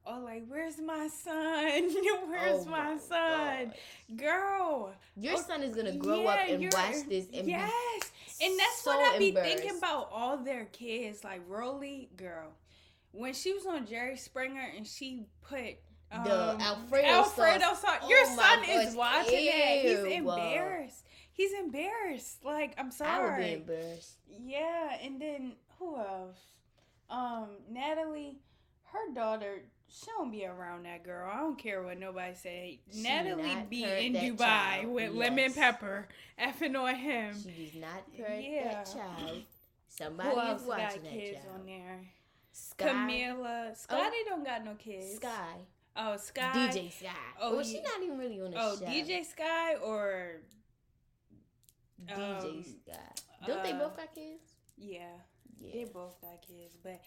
Oh, 0.10 0.22
like 0.24 0.46
where's 0.48 0.80
my 0.80 1.08
son? 1.08 1.90
where's 2.28 2.62
Oh 2.62 2.66
my, 2.70 2.94
my 2.94 2.98
son, 2.98 3.74
girl? 4.16 4.94
Your 5.18 5.34
Oh, 5.36 5.42
son 5.42 5.64
is 5.64 5.76
gonna 5.76 5.92
grow 5.94 6.26
up 6.28 6.40
and 6.48 6.64
watch 6.72 6.96
this 7.10 7.28
and 7.34 7.48
yes, 7.48 8.12
and 8.42 8.58
that's 8.60 8.82
so 8.82 8.92
what 8.92 9.16
I 9.16 9.20
be 9.20 9.32
thinking 9.32 9.78
about 9.78 10.10
all 10.14 10.38
their 10.38 10.66
kids. 10.66 11.24
Like 11.24 11.48
Rollie, 11.50 12.16
girl, 12.16 12.54
when 13.12 13.34
she 13.34 13.54
was 13.54 13.66
on 13.66 13.86
Jerry 13.86 14.18
Springer 14.18 14.66
and 14.76 14.86
she 14.88 15.26
put. 15.42 15.76
Um, 16.10 16.24
The 16.24 16.56
Alfredo 16.62 17.08
Alfredo 17.08 17.60
sauce. 17.66 17.82
sauce. 17.82 18.10
Your 18.10 18.20
Oh 18.28 18.36
my 18.38 18.44
son 18.44 18.64
is 18.64 18.86
gosh, 18.86 18.96
watching 18.96 19.46
that. 19.46 19.78
He's 19.82 20.04
embarrassed. 20.14 21.06
He's 21.34 21.54
embarrassed. 21.54 22.46
Like 22.46 22.74
I'm 22.78 22.92
sorry. 22.92 23.12
I 23.12 23.56
would 23.56 23.68
be 23.68 23.74
embarrassed. 23.74 24.14
Yeah, 24.42 24.98
and 25.04 25.20
then 25.22 25.54
who 25.80 25.98
else? 25.98 26.38
Um, 27.10 27.48
Natalie, 27.70 28.38
her 28.94 29.14
daughter. 29.14 29.64
She 29.89 30.06
don't 30.17 30.32
be 30.32 30.46
around 30.46 30.84
that 30.84 31.03
girl. 31.03 31.29
I 31.34 31.38
don't 31.39 31.58
care 31.58 31.82
what 31.82 31.98
nobody 32.00 32.34
say. 32.36 32.79
She 32.94 33.01
Natalie 33.03 33.65
be 33.70 33.84
in 33.84 34.13
Dubai 34.13 34.38
child. 34.38 34.88
with 34.88 35.13
Yes. 35.13 35.15
lemon 35.15 35.53
pepper, 35.53 36.08
effing 36.39 36.77
on 36.77 36.96
him. 36.96 37.34
She 37.41 37.65
does 37.65 37.75
not 37.75 38.13
parent 38.15 38.44
Yeah. 38.46 38.72
that 38.74 38.86
child. 38.94 39.44
Somebody 39.88 40.29
Who 40.29 40.39
is 40.41 40.48
else 40.50 40.62
watching 40.63 40.86
got 40.86 41.03
that 41.03 41.12
kids 41.12 41.38
child. 41.44 41.56
on 41.60 41.65
there? 41.65 42.00
Sky. 42.51 42.88
Camilla, 42.89 43.72
Scotty 43.75 44.17
don't 44.25 44.44
got 44.44 44.65
no 44.65 44.75
kids. 44.75 45.15
Sky. 45.15 45.56
Oh, 45.96 46.17
Sky. 46.17 46.51
DJ 46.53 46.91
Sky. 46.91 47.08
Oh, 47.39 47.51
Oh, 47.51 47.56
well, 47.56 47.63
she's 47.65 47.82
not 47.82 48.03
even 48.03 48.17
really 48.17 48.41
on 48.41 48.51
the 48.51 48.58
Oh, 48.62 48.75
show. 48.77 48.86
DJ 48.86 49.24
Sky 49.25 49.75
or 49.75 50.41
DJ 52.06 52.15
um, 52.15 52.63
Sky. 52.63 53.00
Don't 53.46 53.63
they 53.63 53.72
uh, 53.72 53.79
both 53.79 53.98
got 53.98 54.13
kids? 54.13 54.44
yeah. 54.77 55.00
Yeah. 55.60 55.72
They 55.74 55.86
both 55.86 56.22
got 56.22 56.39
kids, 56.48 56.75
but 56.84 57.00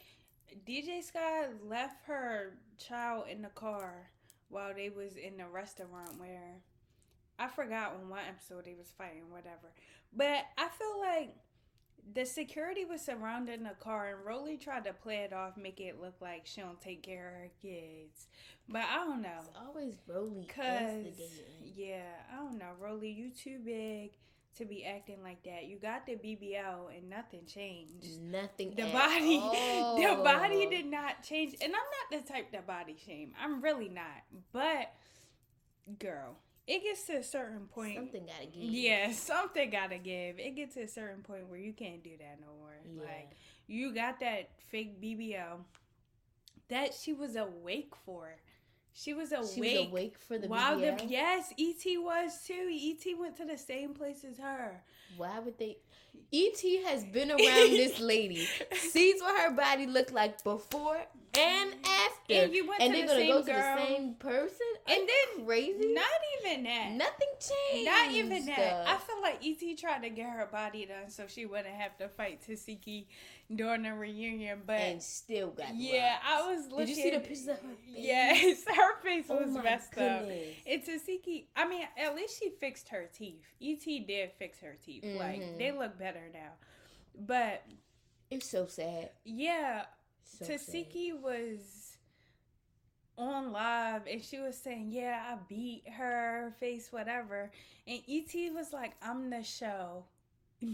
DJ 0.67 1.03
Sky 1.03 1.47
left 1.69 2.05
her 2.07 2.55
child 2.79 3.25
in 3.31 3.43
the 3.43 3.49
car 3.49 4.11
while 4.49 4.75
they 4.75 4.91
was 4.91 5.17
in 5.17 5.37
the 5.37 5.47
restaurant 5.47 6.19
where 6.19 6.57
I 7.39 7.49
forgot 7.49 7.97
on 8.01 8.09
what 8.09 8.21
episode 8.29 8.65
they 8.65 8.75
was 8.75 8.93
fighting, 8.97 9.31
whatever. 9.31 9.73
But 10.15 10.45
I 10.59 10.69
feel 10.69 11.01
like 11.01 11.35
the 12.13 12.25
security 12.25 12.85
was 12.85 13.01
surrounding 13.01 13.63
the 13.63 13.77
car 13.79 14.09
and 14.09 14.27
Rollie 14.27 14.61
tried 14.61 14.85
to 14.85 14.93
play 14.93 15.19
it 15.19 15.33
off, 15.33 15.57
make 15.57 15.81
it 15.81 16.01
look 16.01 16.15
like 16.21 16.43
she 16.45 16.61
don't 16.61 16.81
take 16.81 17.03
care 17.03 17.29
of 17.29 17.35
her 17.35 17.51
kids. 17.63 18.27
But 18.69 18.83
I 18.91 18.97
don't 18.97 19.23
know. 19.23 19.39
It's 19.41 19.51
always 19.57 19.95
Rollie 20.09 20.49
Cause 20.49 21.21
yeah, 21.77 22.03
I 22.33 22.37
don't 22.37 22.59
know, 22.59 22.73
Rollie, 22.83 23.17
you 23.17 23.31
too 23.31 23.59
big 23.65 24.11
to 24.57 24.65
be 24.65 24.85
acting 24.85 25.23
like 25.23 25.43
that. 25.45 25.67
You 25.67 25.79
got 25.79 26.07
the 26.07 26.13
BBL 26.13 26.97
and 26.97 27.09
nothing 27.09 27.41
changed. 27.47 28.21
Nothing. 28.21 28.75
The 28.77 28.85
body, 28.85 29.39
the 30.03 30.21
body 30.23 30.67
did 30.67 30.87
not 30.87 31.23
change, 31.23 31.55
and 31.61 31.73
I'm 31.73 32.13
not 32.13 32.25
the 32.27 32.33
type 32.33 32.51
to 32.53 32.63
body 32.63 32.97
shame. 33.07 33.33
I'm 33.43 33.61
really 33.63 33.89
not. 33.89 34.23
But 34.53 34.93
girl, 35.99 36.37
it 36.67 36.83
gets 36.83 37.05
to 37.05 37.15
a 37.15 37.23
certain 37.23 37.67
point. 37.67 37.97
Something 37.97 38.27
gotta 38.27 38.47
give. 38.47 38.63
Yeah, 38.63 39.13
something 39.13 39.71
gotta 39.71 39.99
give. 39.99 40.39
It 40.39 40.57
gets 40.57 40.75
to 40.75 40.83
a 40.83 40.89
certain 40.89 41.23
point 41.23 41.49
where 41.49 41.59
you 41.59 41.73
can't 41.73 42.03
do 42.03 42.11
that 42.19 42.39
no 42.41 42.49
more. 42.59 42.77
Yeah. 42.95 43.03
Like 43.03 43.33
you 43.67 43.95
got 43.95 44.21
that 44.21 44.51
fake 44.71 45.01
BBL 45.01 45.59
that 46.69 46.95
she 46.95 47.13
was 47.13 47.37
awake 47.37 47.95
for. 48.05 48.37
She 48.93 49.15
was 49.15 49.33
awake. 49.33 49.51
She 49.55 49.61
was 49.61 49.87
awake 49.89 50.17
for 50.19 50.39
the 50.39 50.49
While 50.49 50.79
the 50.79 50.97
yes, 51.07 51.53
ET 51.59 51.85
was 51.99 52.45
too. 52.47 52.69
ET 52.71 53.19
went 53.19 53.37
to 53.37 53.45
the 53.45 53.59
same 53.59 53.95
place 53.95 54.25
as 54.25 54.39
her. 54.39 54.83
Why 55.17 55.39
would 55.39 55.59
they? 55.59 55.79
ET 56.33 56.61
has 56.87 57.05
been 57.05 57.31
around 57.31 57.41
this 57.71 58.01
lady, 58.01 58.47
sees 58.75 59.21
what 59.21 59.41
her 59.41 59.51
body 59.55 59.87
looked 59.87 60.13
like 60.13 60.43
before 60.43 61.01
and 61.39 61.75
after, 61.85 62.35
And 62.35 62.53
you 62.55 62.67
went 62.69 62.81
to 62.81 62.89
they're 62.89 63.03
the 63.03 63.07
gonna 63.07 63.19
same 63.21 63.29
go 63.31 63.39
to 63.41 63.45
the 63.53 63.77
same 63.77 64.15
person. 64.15 64.67
And 64.89 65.09
then 65.09 65.47
crazy. 65.47 65.93
Not 65.95 66.05
even 66.43 66.65
that. 66.65 66.91
Nothing 66.93 67.29
changed. 67.41 67.87
Not 67.87 68.11
even 68.11 68.47
that. 68.47 68.89
I 68.89 68.97
feel 68.97 69.21
like 69.23 69.41
ET 69.45 69.79
tried 69.79 70.03
to 70.03 70.11
get 70.11 70.29
her 70.31 70.47
body 70.51 70.87
done 70.87 71.09
so 71.09 71.25
she 71.29 71.47
wouldn't 71.47 71.75
have 71.75 71.97
to 71.99 72.09
fight 72.09 72.41
Tesehki 72.47 73.07
during 73.55 73.83
the 73.83 73.95
reunion. 73.95 74.63
But 74.67 74.81
and 74.81 75.03
still 75.03 75.51
got. 75.51 75.75
yeah. 75.75 76.17
I 76.27 76.53
was 76.53 76.67
looking. 76.71 76.87
Did 76.87 76.89
you 76.97 77.03
see 77.03 77.11
the 77.11 77.21
pictures 77.21 77.49
of 77.49 77.57
her? 77.63 77.69
face? 77.69 77.95
Yes, 77.97 78.65
her 78.77 79.01
face 79.03 79.27
Oh 79.31 79.37
was 79.37 79.51
messed 79.63 79.97
up. 79.99 80.23
And 80.67 80.83
Tesehki, 80.83 81.45
I 81.57 81.69
mean, 81.69 81.87
at 81.97 82.15
least 82.17 82.39
she 82.41 82.51
fixed 82.51 82.89
her 82.91 83.09
teeth. 83.13 83.45
ET 83.63 83.85
did 83.85 84.33
fix 84.39 84.59
her 84.61 84.77
teeth. 84.85 85.05
Like 85.05 85.41
Mhm. 85.41 85.59
they 85.59 85.71
look 85.73 85.97
better 85.99 86.29
now. 86.33 86.53
But 87.19 87.63
It's 88.31 88.49
so 88.49 88.67
sad. 88.67 89.11
yeah, 89.25 89.85
So. 90.39 90.45
Tesehki 90.45 91.21
was 91.21 91.97
on 93.19 93.53
live 93.53 94.03
and 94.11 94.23
she 94.23 94.39
was 94.39 94.57
saying, 94.57 94.93
Yeah, 94.93 95.21
I 95.33 95.37
beat 95.49 95.83
her 95.89 96.55
face, 96.59 96.89
whatever. 96.91 97.51
And 97.87 98.01
ET 98.09 98.33
was 98.55 98.73
like, 98.73 98.93
I'm 99.03 99.31
the 99.31 99.43
show. 99.43 100.05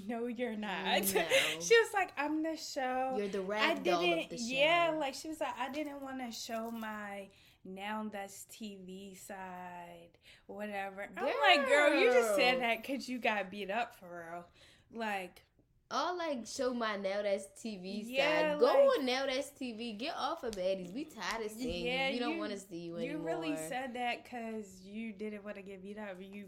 No, 0.08 0.26
you're 0.26 0.56
not. 0.56 0.84
Mm, 0.84 1.14
no. 1.14 1.22
she 1.60 1.76
was 1.78 1.90
like, 1.94 2.10
I'm 2.18 2.42
the 2.42 2.56
show. 2.56 3.14
You're 3.16 3.28
the 3.28 3.38
I 3.38 3.42
rag 3.42 3.84
doll 3.84 4.00
didn't, 4.00 4.24
of 4.24 4.30
the 4.30 4.36
show. 4.36 4.44
yeah, 4.44 4.94
like 4.98 5.14
she 5.14 5.28
was 5.28 5.40
like, 5.40 5.56
I 5.56 5.70
didn't 5.70 6.02
want 6.02 6.18
to 6.18 6.32
show 6.36 6.72
my 6.72 7.28
now 7.64 8.06
that's 8.10 8.46
TV 8.52 9.16
side, 9.16 10.10
whatever. 10.46 11.08
I'm 11.16 11.24
like, 11.24 11.68
girl, 11.68 11.94
you 11.94 12.12
just 12.12 12.34
said 12.34 12.60
that 12.62 12.82
because 12.82 13.08
you 13.08 13.20
got 13.20 13.48
beat 13.48 13.70
up 13.70 13.94
for 13.94 14.26
real. 14.32 14.46
Like, 14.92 15.42
All 15.90 16.16
like 16.18 16.46
show 16.46 16.74
my 16.74 16.96
now 16.96 17.22
that's 17.22 17.46
TV 17.62 18.02
Yeah, 18.06 18.52
side. 18.52 18.58
Go 18.60 18.66
like- 18.66 18.76
on 18.98 19.06
now 19.06 19.26
that's 19.26 19.50
TV. 19.50 19.96
Get 19.96 20.14
off 20.16 20.42
of 20.42 20.52
baddies. 20.52 20.92
We 20.92 21.04
tired 21.04 21.46
of 21.46 21.52
seeing 21.52 21.86
Yeah, 21.86 22.08
you. 22.08 22.14
We 22.14 22.18
don't 22.18 22.38
want 22.38 22.52
to 22.52 22.58
see 22.58 22.76
you 22.78 22.98
You 22.98 23.10
anymore. 23.10 23.26
really 23.26 23.56
said 23.56 23.94
that 23.94 24.24
because 24.24 24.66
you 24.84 25.12
didn't 25.12 25.44
want 25.44 25.56
to 25.56 25.62
get 25.62 25.82
beat 25.82 25.98
up. 25.98 26.16
You, 26.20 26.46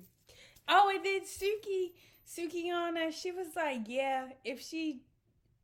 oh, 0.68 0.92
and 0.94 1.04
then 1.04 1.20
Suki, 1.20 1.92
Suki 2.28 2.64
Sukihana, 2.66 3.12
she 3.12 3.30
was 3.30 3.46
like, 3.54 3.82
yeah, 3.86 4.26
if 4.44 4.60
she, 4.60 5.02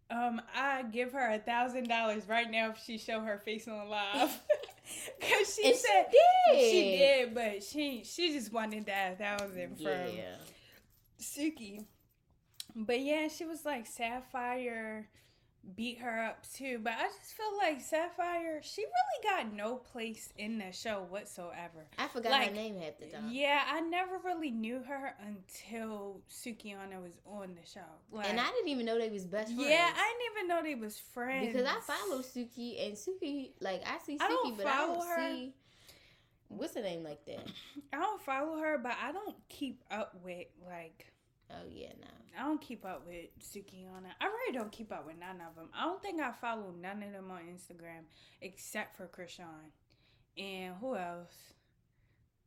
um, 0.09 0.41
I 0.55 0.83
give 0.85 1.13
her 1.13 1.33
a 1.33 1.39
thousand 1.39 1.89
dollars 1.89 2.29
right 2.29 2.49
now 2.51 2.71
if 2.71 2.79
she 2.85 2.97
show 2.97 3.21
her 3.23 3.39
face 3.39 3.67
on 3.67 3.89
live, 3.89 4.41
because 5.21 5.53
she 5.55 5.65
And 5.71 5.77
said 5.77 6.07
she 6.13 6.53
did. 6.53 6.71
she 6.71 6.97
did, 6.99 7.35
but 7.35 7.63
she 7.65 8.05
she 8.05 8.33
just 8.33 8.53
wanted 8.53 8.87
that 8.87 9.19
thousand 9.19 9.77
from 9.79 9.85
Yeah. 9.85 10.37
Suki. 11.21 11.87
But 12.75 13.01
yeah, 13.01 13.29
she 13.29 13.45
was 13.45 13.65
like 13.65 13.87
Sapphire 13.87 15.09
beat 15.77 15.99
her 16.01 16.25
up 16.25 16.45
too. 16.55 16.79
But 16.83 16.93
I 16.99 17.05
just 17.05 17.33
feel 17.35 17.57
like 17.57 17.81
Sapphire, 17.81 18.61
she 18.63 18.83
really 18.83 19.31
got 19.45 19.55
no 19.55 19.77
place 19.77 20.31
in 20.37 20.59
the 20.59 20.73
show 20.73 21.07
whatsoever. 21.09 21.87
I 21.99 22.09
forgot 22.09 22.33
Like, 22.33 22.49
her 22.51 22.55
name 22.55 22.79
half 22.81 22.99
the 22.99 23.07
time. 23.07 23.31
Yeah, 23.31 23.63
I 23.67 23.81
never 23.81 24.19
really 24.25 24.51
knew 24.51 24.83
her 24.83 25.15
until 25.27 26.21
Sukihana 26.31 27.01
was 27.03 27.19
on 27.27 27.55
the 27.55 27.67
show. 27.67 27.81
Like, 28.13 28.29
And 28.29 28.39
I 28.41 28.51
didn't 28.51 28.69
even 28.69 28.85
know 28.87 28.99
they 28.99 29.09
was 29.09 29.25
best 29.25 29.55
friends. 29.55 29.71
yeah, 29.71 29.91
I 29.95 30.13
didn't 30.19 30.37
even 30.37 30.49
know 30.49 30.63
they 30.63 30.75
was 30.75 30.99
friends 30.99 31.47
because 31.53 31.67
I 31.67 31.81
follow 31.81 32.21
Suki 32.21 32.87
and 32.87 32.95
Suki 32.97 33.53
like 33.61 33.83
I 33.87 33.99
see 34.05 34.17
Suki, 34.19 34.23
I 34.23 34.29
don't 34.29 34.57
but 34.59 34.67
I 34.67 34.77
don't 34.87 35.07
her. 35.07 35.17
see 35.31 35.55
what's 36.49 36.75
her 36.75 36.83
name 36.83 37.03
like 37.05 37.25
that. 37.27 37.47
I 37.93 37.97
don't 38.01 38.21
follow 38.21 38.59
her, 38.59 38.77
but 38.79 38.97
I 39.03 39.13
don't 39.13 39.37
keep 39.49 39.83
up 39.91 40.15
with 40.23 40.47
like 40.69 41.07
Oh 41.55 41.69
yeah, 41.71 41.93
no. 42.01 42.09
I 42.39 42.45
don't 42.45 42.61
keep 42.61 42.85
up 42.85 43.07
with 43.07 43.27
Sukihana. 43.41 44.11
I 44.21 44.25
really 44.25 44.53
don't 44.53 44.73
keep 44.73 44.93
up 44.93 45.07
with 45.07 45.19
none 45.19 45.41
of 45.49 45.55
them. 45.55 45.69
I 45.75 45.85
don't 45.85 46.03
think 46.03 46.21
I 46.21 46.33
follow 46.33 46.75
none 46.81 47.03
of 47.03 47.13
them 47.13 47.31
on 47.31 47.41
Instagram 47.43 48.05
except 48.41 48.97
for 48.97 49.07
Chrisean. 49.07 49.71
And 50.37 50.75
who 50.81 50.97
else? 50.97 51.53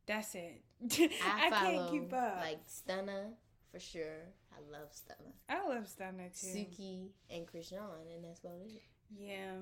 That's 0.06 0.34
it. 0.34 0.62
I, 0.92 1.46
I, 1.46 1.50
follow 1.50 1.70
can't 1.70 1.90
keep 1.90 2.12
up. 2.12 2.40
like 2.40 2.66
Stunna 2.66 3.32
for 3.72 3.80
sure. 3.80 4.26
I 4.52 4.72
love 4.72 4.88
Stunna. 4.92 5.32
I 5.48 5.66
love 5.68 5.84
Stunna 5.84 6.38
too. 6.38 6.46
Suki 6.46 7.08
and 7.30 7.46
Chrisean, 7.46 8.14
and 8.14 8.24
that's 8.24 8.40
about 8.40 8.60
it. 8.66 8.82
Yeah. 9.18 9.52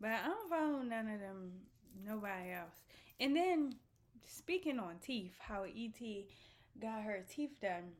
But 0.00 0.10
I 0.10 0.26
don't 0.26 0.50
follow 0.50 0.82
none 0.82 1.08
of 1.08 1.20
them, 1.20 1.52
nobody 2.04 2.52
else. 2.52 2.84
And 3.18 3.34
then, 3.34 3.74
speaking 4.24 4.78
on 4.78 4.96
teeth, 5.00 5.34
how 5.38 5.64
E.T. 5.64 6.28
got 6.80 7.02
her 7.02 7.24
teeth 7.28 7.60
done. 7.60 7.92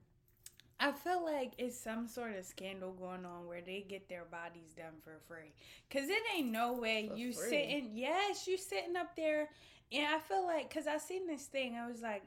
I 0.79 0.93
feel 0.93 1.25
like 1.25 1.53
it's 1.59 1.79
some 1.79 2.07
sort 2.07 2.37
of 2.37 2.45
scandal 2.45 2.93
going 2.93 3.25
on 3.25 3.47
where 3.47 3.63
they 3.63 3.85
get 3.89 4.09
their 4.09 4.25
bodies 4.25 4.73
done 4.77 4.95
for 5.03 5.19
free. 5.27 5.53
Cause 5.91 6.09
it 6.09 6.23
ain't 6.37 6.51
no 6.53 6.75
way 6.75 7.09
For 7.09 7.17
you 7.17 7.33
free? 7.33 7.49
sitting. 7.49 7.91
Yes, 7.95 8.47
you 8.47 8.59
sitting 8.59 8.95
up 8.97 9.17
there, 9.17 9.49
and 9.91 10.07
I 10.07 10.19
feel 10.19 10.45
like 10.45 10.73
cause 10.73 10.87
I 10.87 10.99
seen 10.99 11.27
this 11.27 11.47
thing. 11.47 11.77
I 11.77 11.87
was 11.89 12.03
like, 12.03 12.25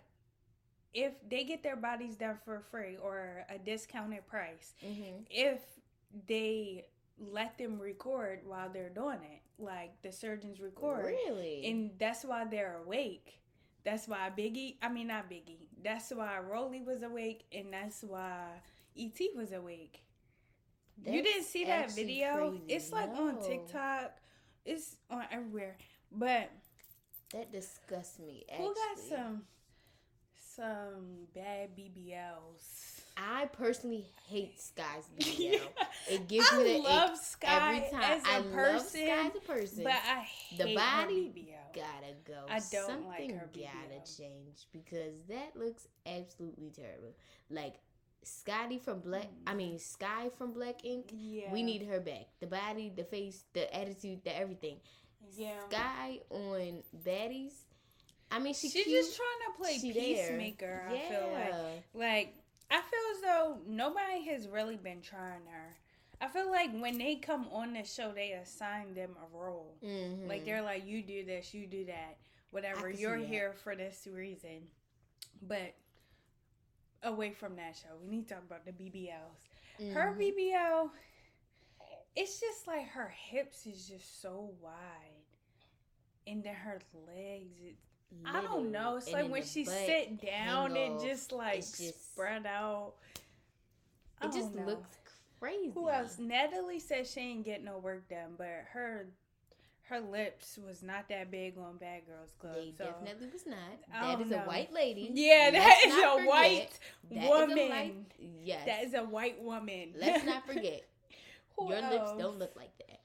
if 0.93 1.13
they 1.29 1.43
get 1.43 1.61
their 1.61 1.75
bodies 1.75 2.15
done 2.15 2.37
for 2.43 2.59
free 2.71 2.97
or 3.01 3.45
a 3.53 3.59
discounted 3.59 4.25
price, 4.27 4.73
Mm-hmm. 4.83 5.23
if 5.29 5.59
they 6.27 6.87
let 7.19 7.57
them 7.59 7.77
record 7.79 8.39
while 8.45 8.69
they're 8.73 8.89
doing 8.89 9.19
it, 9.21 9.41
like 9.63 9.91
the 10.01 10.11
surgeons 10.11 10.59
record, 10.59 11.05
Really? 11.05 11.65
and 11.69 11.91
that's 11.99 12.23
why 12.25 12.45
they're 12.45 12.81
awake. 12.83 13.39
That's 13.83 14.07
why 14.07 14.31
Biggie, 14.37 14.75
I 14.81 14.89
mean 14.89 15.07
not 15.07 15.29
Biggie. 15.29 15.67
That's 15.83 16.11
why 16.11 16.39
Rollie 16.49 16.85
was 16.85 17.01
awake, 17.03 17.45
and 17.53 17.73
that's 17.73 18.03
why 18.03 18.61
ET 18.97 19.19
was 19.35 19.51
awake. 19.53 20.03
you 21.05 21.23
didn't 21.23 21.45
see 21.45 21.65
that 21.65 21.91
video? 21.91 22.49
crazy. 22.51 22.63
It's 22.67 22.91
like 22.91 23.09
on 23.09 23.41
TikTok. 23.41 24.11
It's 24.65 24.97
on 25.09 25.23
everywhere. 25.31 25.77
But 26.11 26.51
That 27.33 27.51
disgusts 27.51 28.19
me. 28.19 28.45
Actually. 28.49 28.67
who 28.67 28.73
got 28.75 28.99
some 28.99 29.41
some 30.55 31.27
bad 31.33 31.69
BBLs? 31.77 32.98
I 33.21 33.45
personally 33.47 34.05
hate 34.27 34.59
Sky's 34.61 35.09
BBL. 35.19 35.37
Yeah. 35.37 35.59
It 36.09 36.27
gives 36.27 36.51
me 36.53 36.57
I 36.59 36.63
the 36.63 36.75
ick 36.79 36.83
love 36.83 37.17
Sky 37.17 37.75
every 37.77 37.91
time. 37.91 38.11
as 38.17 38.23
a 38.23 38.29
I 38.29 38.37
love 38.37 38.51
person, 38.53 38.89
Sky 38.89 39.27
as 39.27 39.35
a 39.35 39.39
person. 39.39 39.83
but 39.83 39.91
I 39.93 40.19
hate 40.19 40.57
The 40.57 40.75
body 40.75 41.53
gotta 41.75 42.13
go. 42.25 42.45
I 42.49 42.53
don't 42.59 42.61
Something 42.87 43.05
like 43.05 43.31
her 43.33 43.49
gotta 43.53 44.17
change 44.17 44.67
because 44.71 45.21
that 45.27 45.51
looks 45.55 45.87
absolutely 46.05 46.71
terrible. 46.75 47.13
Like 47.49 47.75
Scotty 48.23 48.79
from 48.79 48.99
Black, 48.99 49.27
I 49.47 49.53
mean 49.53 49.75
mm. 49.75 49.81
Sky 49.81 50.29
from 50.37 50.53
Black 50.53 50.83
Ink. 50.85 51.09
Yeah, 51.11 51.51
We 51.51 51.61
need 51.63 51.83
her 51.87 51.99
back. 51.99 52.27
The 52.39 52.47
body, 52.47 52.91
the 52.95 53.03
face, 53.03 53.43
the 53.53 53.73
attitude, 53.75 54.23
the 54.23 54.35
everything. 54.37 54.77
yeah. 55.35 55.59
Sky 55.69 56.19
on 56.29 56.83
baddies. 57.05 57.53
I 58.31 58.39
mean, 58.39 58.53
she 58.53 58.69
She's 58.69 58.85
cute. 58.85 58.87
just 59.05 59.15
trying 59.17 59.51
to 59.53 59.57
play 59.61 59.77
She 59.79 59.91
there. 59.91 60.27
peacemaker. 60.27 60.83
yeah. 60.91 60.95
I 60.95 61.09
feel 61.09 61.31
like, 61.33 61.83
like 61.93 62.35
I 62.71 62.81
feel 62.81 62.99
as 63.15 63.21
though 63.21 63.57
nobody 63.67 64.23
has 64.29 64.47
really 64.47 64.77
been 64.77 65.01
trying 65.01 65.45
her. 65.49 65.75
I 66.21 66.27
feel 66.27 66.51
like 66.51 66.71
when 66.77 66.97
they 66.97 67.15
come 67.15 67.47
on 67.51 67.73
the 67.73 67.83
show, 67.83 68.11
they 68.11 68.31
assign 68.33 68.93
them 68.93 69.15
a 69.21 69.37
role. 69.37 69.77
Mhm. 69.81 70.27
Like 70.27 70.45
they're 70.45 70.61
like, 70.61 70.85
you 70.85 71.01
do 71.01 71.23
this, 71.23 71.53
you 71.53 71.65
do 71.65 71.85
that, 71.85 72.17
whatever. 72.51 72.89
You're 72.89 73.17
here 73.17 73.53
for 73.53 73.75
this 73.75 74.05
reason. 74.11 74.67
But 75.41 75.73
away 77.03 77.31
from 77.31 77.55
that 77.55 77.77
show, 77.77 77.95
we 78.01 78.07
need 78.07 78.27
to 78.27 78.33
talk 78.35 78.43
about 78.43 78.65
the 78.65 78.73
BBLs. 78.73 79.47
Her 79.93 80.13
Mhm. 80.13 80.17
BBL, 80.17 80.91
it's 82.15 82.39
just 82.41 82.67
like 82.67 82.87
her 82.87 83.07
hips 83.07 83.65
is 83.65 83.87
just 83.87 84.21
so 84.21 84.53
wide, 84.59 85.23
and 86.27 86.43
then 86.43 86.53
her 86.55 86.81
legs. 87.07 87.61
It, 87.61 87.77
I 88.25 88.41
don't 88.41 88.71
know. 88.71 88.97
It's 88.97 89.11
like 89.11 89.29
when 89.29 89.43
she 89.43 89.65
sit 89.65 90.21
down, 90.21 90.75
it 90.75 90.99
just 91.01 91.31
like 91.31 91.59
just- 91.61 92.11
spread 92.13 92.45
out. 92.45 92.93
I 94.21 94.27
It 94.27 94.33
just 94.33 94.53
know. 94.53 94.65
looks 94.65 94.97
crazy. 95.39 95.71
Who 95.73 95.89
else? 95.89 96.17
Natalie 96.19 96.79
said 96.79 97.07
she 97.07 97.21
ain't 97.21 97.45
get 97.45 97.63
no 97.63 97.77
work 97.77 98.09
done, 98.09 98.33
but 98.37 98.65
her 98.73 99.07
her 99.83 99.99
lips 99.99 100.59
was 100.63 100.83
not 100.83 101.09
that 101.09 101.31
big 101.31 101.57
on 101.57 101.77
Bad 101.77 102.05
Girls 102.05 102.29
Club. 102.39 102.53
They 102.55 102.73
so. 102.77 102.85
definitely 102.85 103.29
was 103.33 103.47
not. 103.47 103.57
That 103.91 104.21
is 104.21 104.31
a 104.31 104.39
white 104.41 104.71
lady. 104.71 105.09
Yeah, 105.13 105.49
that 105.51 105.77
is 105.87 105.93
a 105.95 106.25
white 106.27 106.69
That 107.11 107.23
is 107.23 107.29
woman. 107.29 107.57
a 107.57 107.69
white. 107.69 107.95
Yes. 108.43 108.65
That 108.67 108.83
is 108.83 108.93
a 108.93 109.03
white 109.03 109.41
woman. 109.41 109.93
Let's 109.97 110.25
not 110.25 110.45
forget. 110.47 110.83
Your 111.59 111.81
lips 111.81 112.11
don't 112.19 112.37
look 112.37 112.55
like 112.55 112.77
that. 112.77 112.99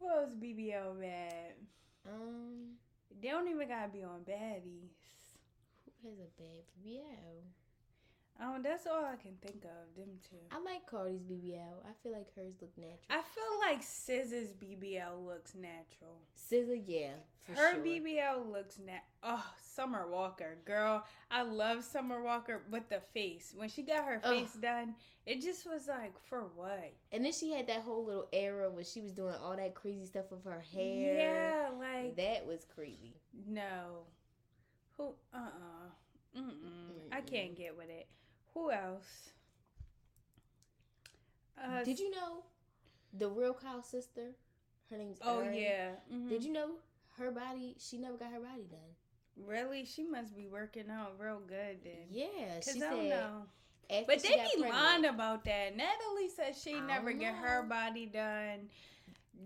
Who 0.00 0.08
else 0.08 0.30
BBL 0.40 0.98
bad? 1.00 1.52
Um, 2.08 2.70
They 3.20 3.28
don't 3.28 3.48
even 3.48 3.68
gotta 3.68 3.88
be 3.88 4.02
on 4.02 4.20
baddies. 4.20 4.90
who 6.02 6.10
has 6.10 6.18
a 6.18 6.28
bad 6.38 6.64
BBL? 6.84 7.63
Um, 8.40 8.62
that's 8.64 8.86
all 8.86 9.04
I 9.04 9.16
can 9.16 9.36
think 9.40 9.64
of. 9.64 9.96
Them 9.96 10.08
two. 10.28 10.36
I 10.50 10.58
like 10.60 10.90
Cardi's 10.90 11.22
BBL. 11.22 11.84
I 11.84 11.92
feel 12.02 12.12
like 12.12 12.34
hers 12.34 12.54
look 12.60 12.76
natural. 12.76 12.98
I 13.08 13.22
feel 13.22 13.60
like 13.60 13.80
SZA's 13.82 14.52
BBL 14.54 15.24
looks 15.24 15.54
natural. 15.54 16.18
SZA, 16.36 16.82
yeah, 16.86 17.10
Her 17.54 17.74
sure. 17.74 17.84
BBL 17.84 18.50
looks 18.50 18.78
nat. 18.84 19.04
Oh, 19.22 19.44
Summer 19.62 20.08
Walker, 20.10 20.56
girl, 20.64 21.04
I 21.30 21.42
love 21.42 21.84
Summer 21.84 22.22
Walker, 22.22 22.62
but 22.70 22.88
the 22.88 23.00
face 23.12 23.54
when 23.56 23.68
she 23.68 23.82
got 23.82 24.04
her 24.04 24.20
Ugh. 24.24 24.34
face 24.34 24.52
done, 24.54 24.94
it 25.26 25.40
just 25.40 25.64
was 25.66 25.86
like 25.88 26.14
for 26.28 26.42
what? 26.56 26.92
And 27.12 27.24
then 27.24 27.32
she 27.32 27.52
had 27.52 27.66
that 27.68 27.82
whole 27.82 28.04
little 28.04 28.28
era 28.32 28.68
where 28.70 28.84
she 28.84 29.00
was 29.00 29.12
doing 29.12 29.34
all 29.42 29.56
that 29.56 29.74
crazy 29.74 30.06
stuff 30.06 30.30
with 30.30 30.44
her 30.44 30.62
hair. 30.74 31.16
Yeah, 31.16 31.68
like 31.78 32.16
that 32.16 32.46
was 32.46 32.66
creepy. 32.74 33.14
no. 33.48 34.06
Who? 34.96 35.14
Uh 35.32 35.38
uh-uh. 35.38 36.40
uh. 36.40 36.40
I 37.12 37.20
can't 37.20 37.56
get 37.56 37.76
with 37.76 37.88
it. 37.88 38.06
Who 38.54 38.70
else? 38.70 39.30
Uh, 41.62 41.82
Did 41.84 41.98
you 41.98 42.10
know 42.10 42.42
the 43.16 43.28
real 43.28 43.54
Kyle 43.54 43.82
sister? 43.82 44.30
Her 44.90 44.96
name's 44.98 45.18
Oh 45.22 45.40
Erin. 45.40 45.54
yeah. 45.54 45.90
Mhm. 46.12 46.28
Did 46.28 46.44
you 46.44 46.52
know 46.52 46.72
her 47.18 47.30
body? 47.30 47.76
She 47.78 47.98
never 47.98 48.16
got 48.16 48.32
her 48.32 48.40
body 48.40 48.64
done. 48.70 48.94
Really? 49.36 49.84
She 49.84 50.04
must 50.04 50.36
be 50.36 50.46
working 50.46 50.90
out 50.90 51.18
real 51.18 51.40
good 51.40 51.82
then. 51.82 52.06
Yeah, 52.10 52.26
she 52.60 52.70
I 52.82 52.90
don't 52.90 53.08
said. 53.08 53.10
know. 53.10 53.46
But 54.06 54.22
they 54.22 54.28
be 54.30 54.34
pregnant- 54.36 54.72
lying 54.72 55.04
about 55.04 55.44
that. 55.44 55.76
Natalie 55.76 56.28
said 56.28 56.56
she 56.56 56.76
I 56.76 56.80
never 56.80 57.12
get 57.12 57.34
her 57.34 57.62
body 57.62 58.06
done. 58.06 58.70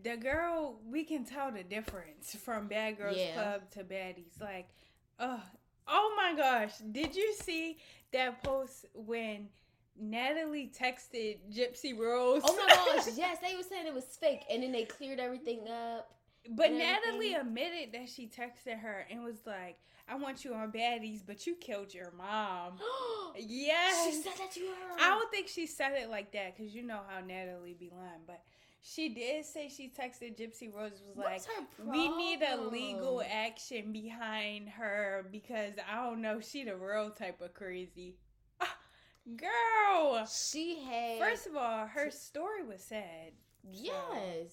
The 0.03 0.17
girl, 0.17 0.81
we 0.85 1.05
can 1.05 1.25
tell 1.25 1.51
the 1.51 1.65
difference 1.65 2.35
from 2.37 2.69
Bad 2.69 2.99
Girls 2.99 3.17
Yeah. 3.17 3.35
Club 3.35 3.71
to 3.73 3.85
Baddies. 3.85 4.41
Like, 4.41 4.69
uh, 5.19 5.41
oh 5.89 6.15
my 6.17 6.35
gosh, 6.37 6.79
did 6.79 7.17
you 7.17 7.35
see 7.35 7.79
that 8.13 8.43
post 8.43 8.87
when 8.95 9.49
Natalie 10.01 10.71
texted 10.79 11.39
Gypsy 11.53 11.99
Rose? 11.99 12.43
Oh 12.45 12.57
my 12.57 12.75
gosh, 12.97 13.09
yes, 13.17 13.39
they 13.41 13.55
were 13.57 13.63
saying 13.63 13.87
it 13.87 13.95
was 13.95 14.05
fake, 14.05 14.45
and 14.51 14.63
then 14.63 14.73
they 14.73 14.85
cleared 14.85 15.19
everything 15.19 15.69
up. 15.69 16.13
But 16.51 16.73
Natalie 16.73 17.35
admitted 17.35 17.93
that 17.93 18.09
she 18.09 18.27
texted 18.27 18.81
her 18.81 19.07
and 19.11 19.23
was 19.23 19.45
like, 19.45 19.79
"I 20.09 20.15
want 20.15 20.45
you 20.45 20.55
on 20.55 20.73
Baddies, 20.73 21.21
but 21.27 21.47
you 21.47 21.55
killed 21.57 21.93
your 21.93 22.13
mom." 22.17 22.75
yes, 23.37 24.07
She 24.07 24.23
said 24.23 24.33
that 24.39 24.53
to 24.53 24.61
her. 24.61 25.01
I 25.01 25.11
don't 25.11 25.31
think 25.31 25.49
she 25.49 25.67
said 25.67 25.93
it 25.97 26.09
like 26.09 26.33
that 26.33 26.57
because 26.57 26.75
you 26.75 26.83
know 26.83 27.01
how 27.09 27.21
Natalie 27.21 27.77
be 27.79 27.91
lying, 27.95 28.23
but 28.27 28.41
she 28.83 29.09
did 29.11 29.45
say 29.45 29.69
she 29.69 29.89
texted 29.91 30.37
Gypsy 30.39 30.73
Rose 30.75 31.03
was 31.07 31.17
like, 31.17 31.43
"We 31.85 32.09
need 32.17 32.43
a 32.43 32.57
legal 32.61 33.23
action 33.23 33.93
behind 33.93 34.69
her 34.71 35.27
because 35.31 35.75
I 35.91 35.97
don't 36.05 36.21
know, 36.23 36.41
she 36.41 36.65
the 36.65 36.77
real 36.77 37.11
type 37.11 37.41
of 37.41 37.55
crazy." 37.55 38.17
Ah, 38.61 38.77
Girl, 39.37 40.27
She 40.27 40.81
had 40.81 41.19
first 41.19 41.47
of 41.47 41.57
all, 41.57 41.87
her 41.87 42.11
story 42.11 42.65
was 42.65 42.83
sad. 42.83 43.33
yes, 43.71 44.51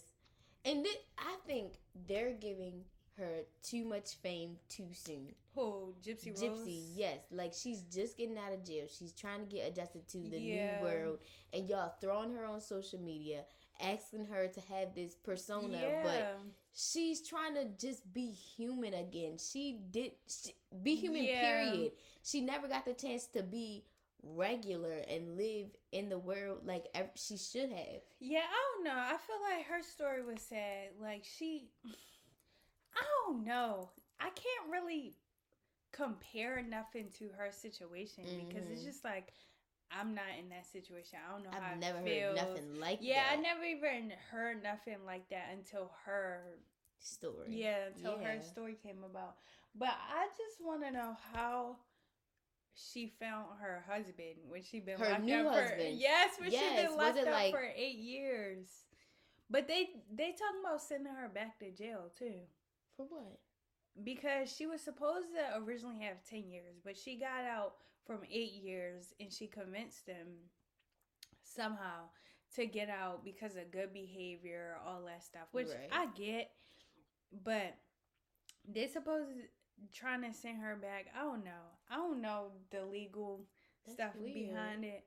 and 0.66 0.84
th- 0.84 1.02
I 1.18 1.36
think 1.48 1.74
they're 2.08 2.34
giving 2.34 2.84
her 3.18 3.44
too 3.64 3.86
much 3.86 4.16
fame 4.16 4.58
too 4.68 4.88
soon. 4.92 5.34
Oh, 5.56 5.94
Gypsy 6.06 6.32
Rose? 6.32 6.42
Gypsy, 6.42 6.84
yes, 6.96 7.20
like 7.32 7.54
she's 7.54 7.84
just 7.84 8.18
getting 8.18 8.38
out 8.38 8.52
of 8.52 8.66
jail. 8.66 8.88
She's 8.90 9.14
trying 9.14 9.40
to 9.48 9.56
get 9.56 9.70
adjusted 9.72 10.06
to 10.10 10.18
the 10.18 10.38
Yeah. 10.38 10.80
new 10.80 10.84
world, 10.84 11.20
and 11.54 11.70
y'all 11.70 11.94
throwing 12.02 12.34
her 12.34 12.44
on 12.46 12.60
social 12.60 13.00
media, 13.00 13.46
asking 13.82 14.26
her 14.26 14.48
to 14.48 14.62
have 14.74 14.94
this 14.96 15.16
persona, 15.16 15.78
yeah. 15.82 16.04
but 16.04 16.40
she's 16.74 17.22
trying 17.28 17.56
to 17.56 17.66
just 17.80 18.12
be 18.14 18.32
human 18.32 18.94
again. 18.94 19.38
She 19.38 19.80
did 19.92 20.12
she, 20.28 20.52
be 20.84 20.96
human. 20.96 21.24
Yeah. 21.24 21.42
Period. 21.72 21.92
She 22.24 22.42
never 22.42 22.68
got 22.68 22.86
the 22.86 22.94
chance 22.94 23.28
to 23.28 23.44
be 23.44 23.86
regular 24.24 24.98
and 25.08 25.38
live 25.38 25.68
in 25.92 26.10
the 26.10 26.18
world 26.18 26.60
like 26.66 26.86
ev- 26.96 27.12
she 27.16 27.38
should 27.38 27.70
have. 27.72 28.02
Yeah, 28.20 28.40
I 28.40 28.76
don't 28.76 28.84
know. 28.86 28.98
I 29.00 29.18
feel 29.18 29.38
like 29.56 29.66
her 29.68 29.84
story 29.84 30.24
was 30.24 30.42
sad. 30.42 30.90
Like 31.00 31.24
she 31.24 31.70
I 32.96 33.02
don't 33.26 33.46
know. 33.46 33.90
I 34.20 34.30
can't 34.30 34.72
really 34.72 35.16
compare 35.92 36.62
nothing 36.68 37.08
to 37.20 37.30
her 37.38 37.52
situation 37.52 38.24
because 38.48 38.70
it's 38.70 38.82
Mhm. 38.82 38.86
just 38.86 39.04
like 39.04 39.32
I'm 40.00 40.14
not 40.14 40.26
in 40.40 40.50
that 40.50 40.66
situation. 40.66 41.20
I 41.28 41.32
don't 41.32 41.44
know 41.44 41.50
I've 41.52 41.80
never 41.80 42.00
heard 42.00 42.36
nothing 42.36 42.80
like 42.80 43.00
that. 43.00 43.06
Yeah, 43.06 43.24
I 43.32 43.36
never 43.38 43.64
even 43.64 44.12
heard 44.32 44.62
nothing 44.64 44.98
like 45.06 45.30
that 45.30 45.50
until 45.54 45.92
her 46.06 46.42
story. 47.00 47.48
yeah, 47.50 47.88
until 47.96 48.18
her 48.18 48.42
story 48.42 48.78
came 48.82 49.04
about. 49.04 49.36
But 49.78 49.90
I 49.90 50.28
just 50.38 50.64
want 50.66 50.84
to 50.84 50.92
know 50.92 51.16
how 51.34 51.78
she 52.74 53.14
found 53.20 53.46
her 53.62 53.84
husband 53.90 54.36
when 54.48 54.62
she 54.62 54.80
been 54.80 55.00
Her 55.00 55.10
locked 55.10 55.24
new 55.24 55.48
up 55.48 55.70
for 55.70 55.78
yes, 55.80 56.32
when 56.40 56.52
she 56.52 56.58
been 56.60 56.98
locked 56.98 57.18
up 57.20 57.26
like- 57.28 57.54
for 57.54 57.64
eight 57.76 57.98
years. 57.98 58.68
But 59.50 59.68
they 59.68 59.90
they 60.12 60.32
talking 60.32 60.62
about 60.66 60.82
sending 60.82 61.14
her 61.14 61.30
back 61.30 61.60
to 61.60 61.70
jail 61.72 62.12
too 62.18 62.40
For 62.98 63.06
what? 63.06 63.40
because 64.04 64.52
she 64.52 64.66
was 64.66 64.82
supposed 64.82 65.28
to 65.36 65.60
originally 65.64 66.00
have 66.04 66.24
ten 66.30 66.50
years, 66.50 66.80
but 66.84 66.98
she 66.98 67.16
got 67.18 67.46
out 67.46 67.76
from 68.06 68.20
eight 68.32 68.54
years 68.54 69.14
and 69.20 69.32
she 69.32 69.48
convinced 69.48 70.06
them 70.06 70.28
somehow 71.44 72.10
to 72.56 72.66
get 72.66 72.90
out 72.90 73.24
because 73.24 73.56
of 73.56 73.72
good 73.72 73.94
behavior, 73.94 74.78
all 74.86 75.02
that 75.06 75.24
stuff, 75.24 75.48
which 75.52 75.68
Right. 75.68 75.90
I 75.92 76.06
get. 76.08 76.52
But 77.44 77.76
they 78.68 78.88
supposed 78.88 79.30
to 79.30 79.44
trying 79.94 80.22
to 80.22 80.34
send 80.34 80.62
her 80.62 80.76
back. 80.76 81.08
I 81.18 81.22
don't 81.24 81.44
know. 81.44 81.52
I 81.90 81.96
don't 81.96 82.22
know 82.22 82.52
the 82.72 82.86
legal 82.86 83.46
That's 83.86 83.96
stuff 83.96 84.16
weird. 84.16 84.34
behind 84.36 84.86
it, 84.86 85.04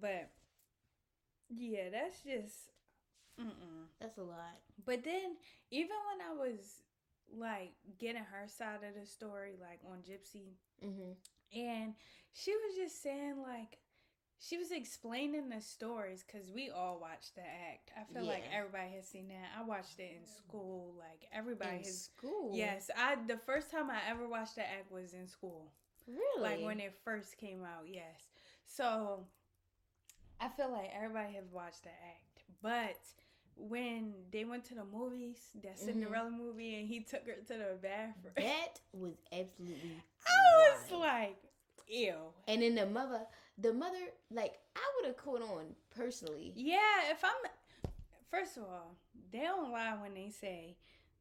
but 0.00 0.30
yeah, 1.48 1.90
that's 1.90 2.20
just. 2.22 2.72
Mm-mm. 3.40 3.86
That's 4.00 4.18
a 4.18 4.22
lot. 4.22 4.58
But 4.84 5.04
then, 5.04 5.36
even 5.70 5.90
when 6.08 6.26
I 6.28 6.32
was 6.34 6.82
like 7.36 7.72
getting 7.98 8.22
her 8.22 8.46
side 8.48 8.80
of 8.86 9.00
the 9.00 9.06
story, 9.06 9.52
like 9.60 9.80
on 9.90 9.98
Gypsy, 9.98 10.54
Mm-hmm. 10.84 11.58
and 11.58 11.94
she 12.32 12.52
was 12.52 12.76
just 12.76 13.02
saying 13.02 13.34
like 13.42 13.78
she 14.40 14.56
was 14.56 14.70
explaining 14.70 15.48
the 15.48 15.60
stories 15.60 16.22
because 16.24 16.48
we 16.52 16.70
all 16.70 17.00
watched 17.00 17.34
the 17.34 17.40
act. 17.40 17.90
I 17.98 18.04
feel 18.14 18.24
like 18.24 18.44
everybody 18.54 18.90
has 18.94 19.08
seen 19.08 19.26
that. 19.28 19.48
I 19.58 19.64
watched 19.64 19.98
it 19.98 20.12
in 20.20 20.24
school. 20.26 20.94
Like 20.96 21.26
everybody 21.32 21.78
In 21.78 21.82
has. 21.82 22.00
school. 22.02 22.52
Yes, 22.54 22.88
I 22.96 23.16
the 23.26 23.38
first 23.38 23.70
time 23.72 23.90
I 23.90 23.98
ever 24.08 24.28
watched 24.28 24.54
the 24.54 24.60
act 24.62 24.92
was 24.92 25.12
in 25.12 25.26
school. 25.26 25.72
Really? 26.06 26.40
Like 26.42 26.64
when 26.64 26.78
it 26.78 26.94
first 27.04 27.36
came 27.36 27.64
out. 27.64 27.86
Yes. 27.88 28.28
So 28.66 29.24
I 30.40 30.48
feel 30.48 30.70
like 30.70 30.90
everybody 30.96 31.34
has 31.34 31.50
watched 31.50 31.82
the 31.82 31.88
act, 31.90 32.44
but 32.62 32.96
when 33.58 34.12
they 34.30 34.44
went 34.44 34.64
to 34.66 34.74
the 34.74 34.84
movies, 34.84 35.38
that 35.62 35.76
Mm-hmm. 35.76 35.84
Cinderella 35.84 36.30
movie, 36.30 36.78
and 36.80 36.88
he 36.88 37.00
took 37.00 37.26
her 37.26 37.34
to 37.34 37.52
the 37.54 37.76
bathroom, 37.82 38.32
that 38.36 38.80
was 38.92 39.14
absolutely. 39.32 39.90
I 40.26 40.72
was 40.72 40.90
wild. 40.90 41.00
like, 41.02 41.36
ew. 41.88 42.14
And 42.46 42.62
then 42.62 42.74
the 42.74 42.86
mother, 42.86 43.20
the 43.58 43.72
mother, 43.72 43.98
like 44.30 44.58
I 44.76 44.80
would 44.96 45.06
have 45.06 45.16
caught 45.16 45.42
on 45.42 45.74
personally. 45.96 46.52
Yeah, 46.56 46.78
if 47.10 47.24
I'm 47.24 47.50
first 48.30 48.56
of 48.56 48.64
all, 48.64 48.94
they 49.32 49.40
don't 49.40 49.72
lie 49.72 49.96
when 50.00 50.14
they 50.14 50.30
say 50.30 50.76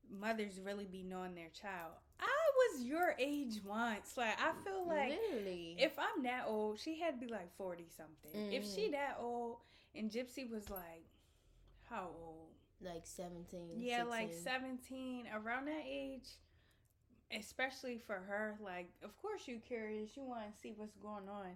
mothers 0.10 0.60
really 0.64 0.86
be 0.86 1.04
knowing 1.04 1.36
their 1.36 1.50
child. 1.50 1.94
I 2.20 2.26
was 2.74 2.84
your 2.84 3.16
age 3.20 3.62
once. 3.66 4.14
Like 4.18 4.38
I 4.40 4.52
feel 4.64 4.88
like 4.88 5.18
Literally. 5.32 5.76
if 5.80 5.98
I'm 6.00 6.24
that 6.24 6.46
old, 6.48 6.80
she 6.80 7.00
had 7.00 7.20
to 7.20 7.26
be 7.26 7.32
like 7.32 7.56
forty 7.58 7.88
something. 7.96 8.52
If 8.52 8.64
she 8.66 8.88
Mhm. 8.88 8.92
that 8.92 9.18
old 9.20 9.58
and 9.96 10.10
Gypsy 10.12 10.50
was 10.50 10.70
like 10.70 11.06
how 11.90 12.10
old? 12.20 12.50
like 12.80 13.06
17. 13.08 13.72
Yeah, 13.78 14.04
like 14.04 14.32
seventeen, 14.34 15.26
around 15.34 15.66
that 15.68 15.84
age. 15.90 16.28
Especially 17.38 17.98
for 17.98 18.14
her, 18.16 18.58
like 18.64 18.90
of 19.04 19.18
course 19.22 19.48
you 19.50 19.58
curious, 19.68 20.16
you 20.16 20.24
want 20.24 20.44
to 20.50 20.58
see 20.62 20.74
what's 20.78 20.96
going 20.96 21.28
on, 21.28 21.48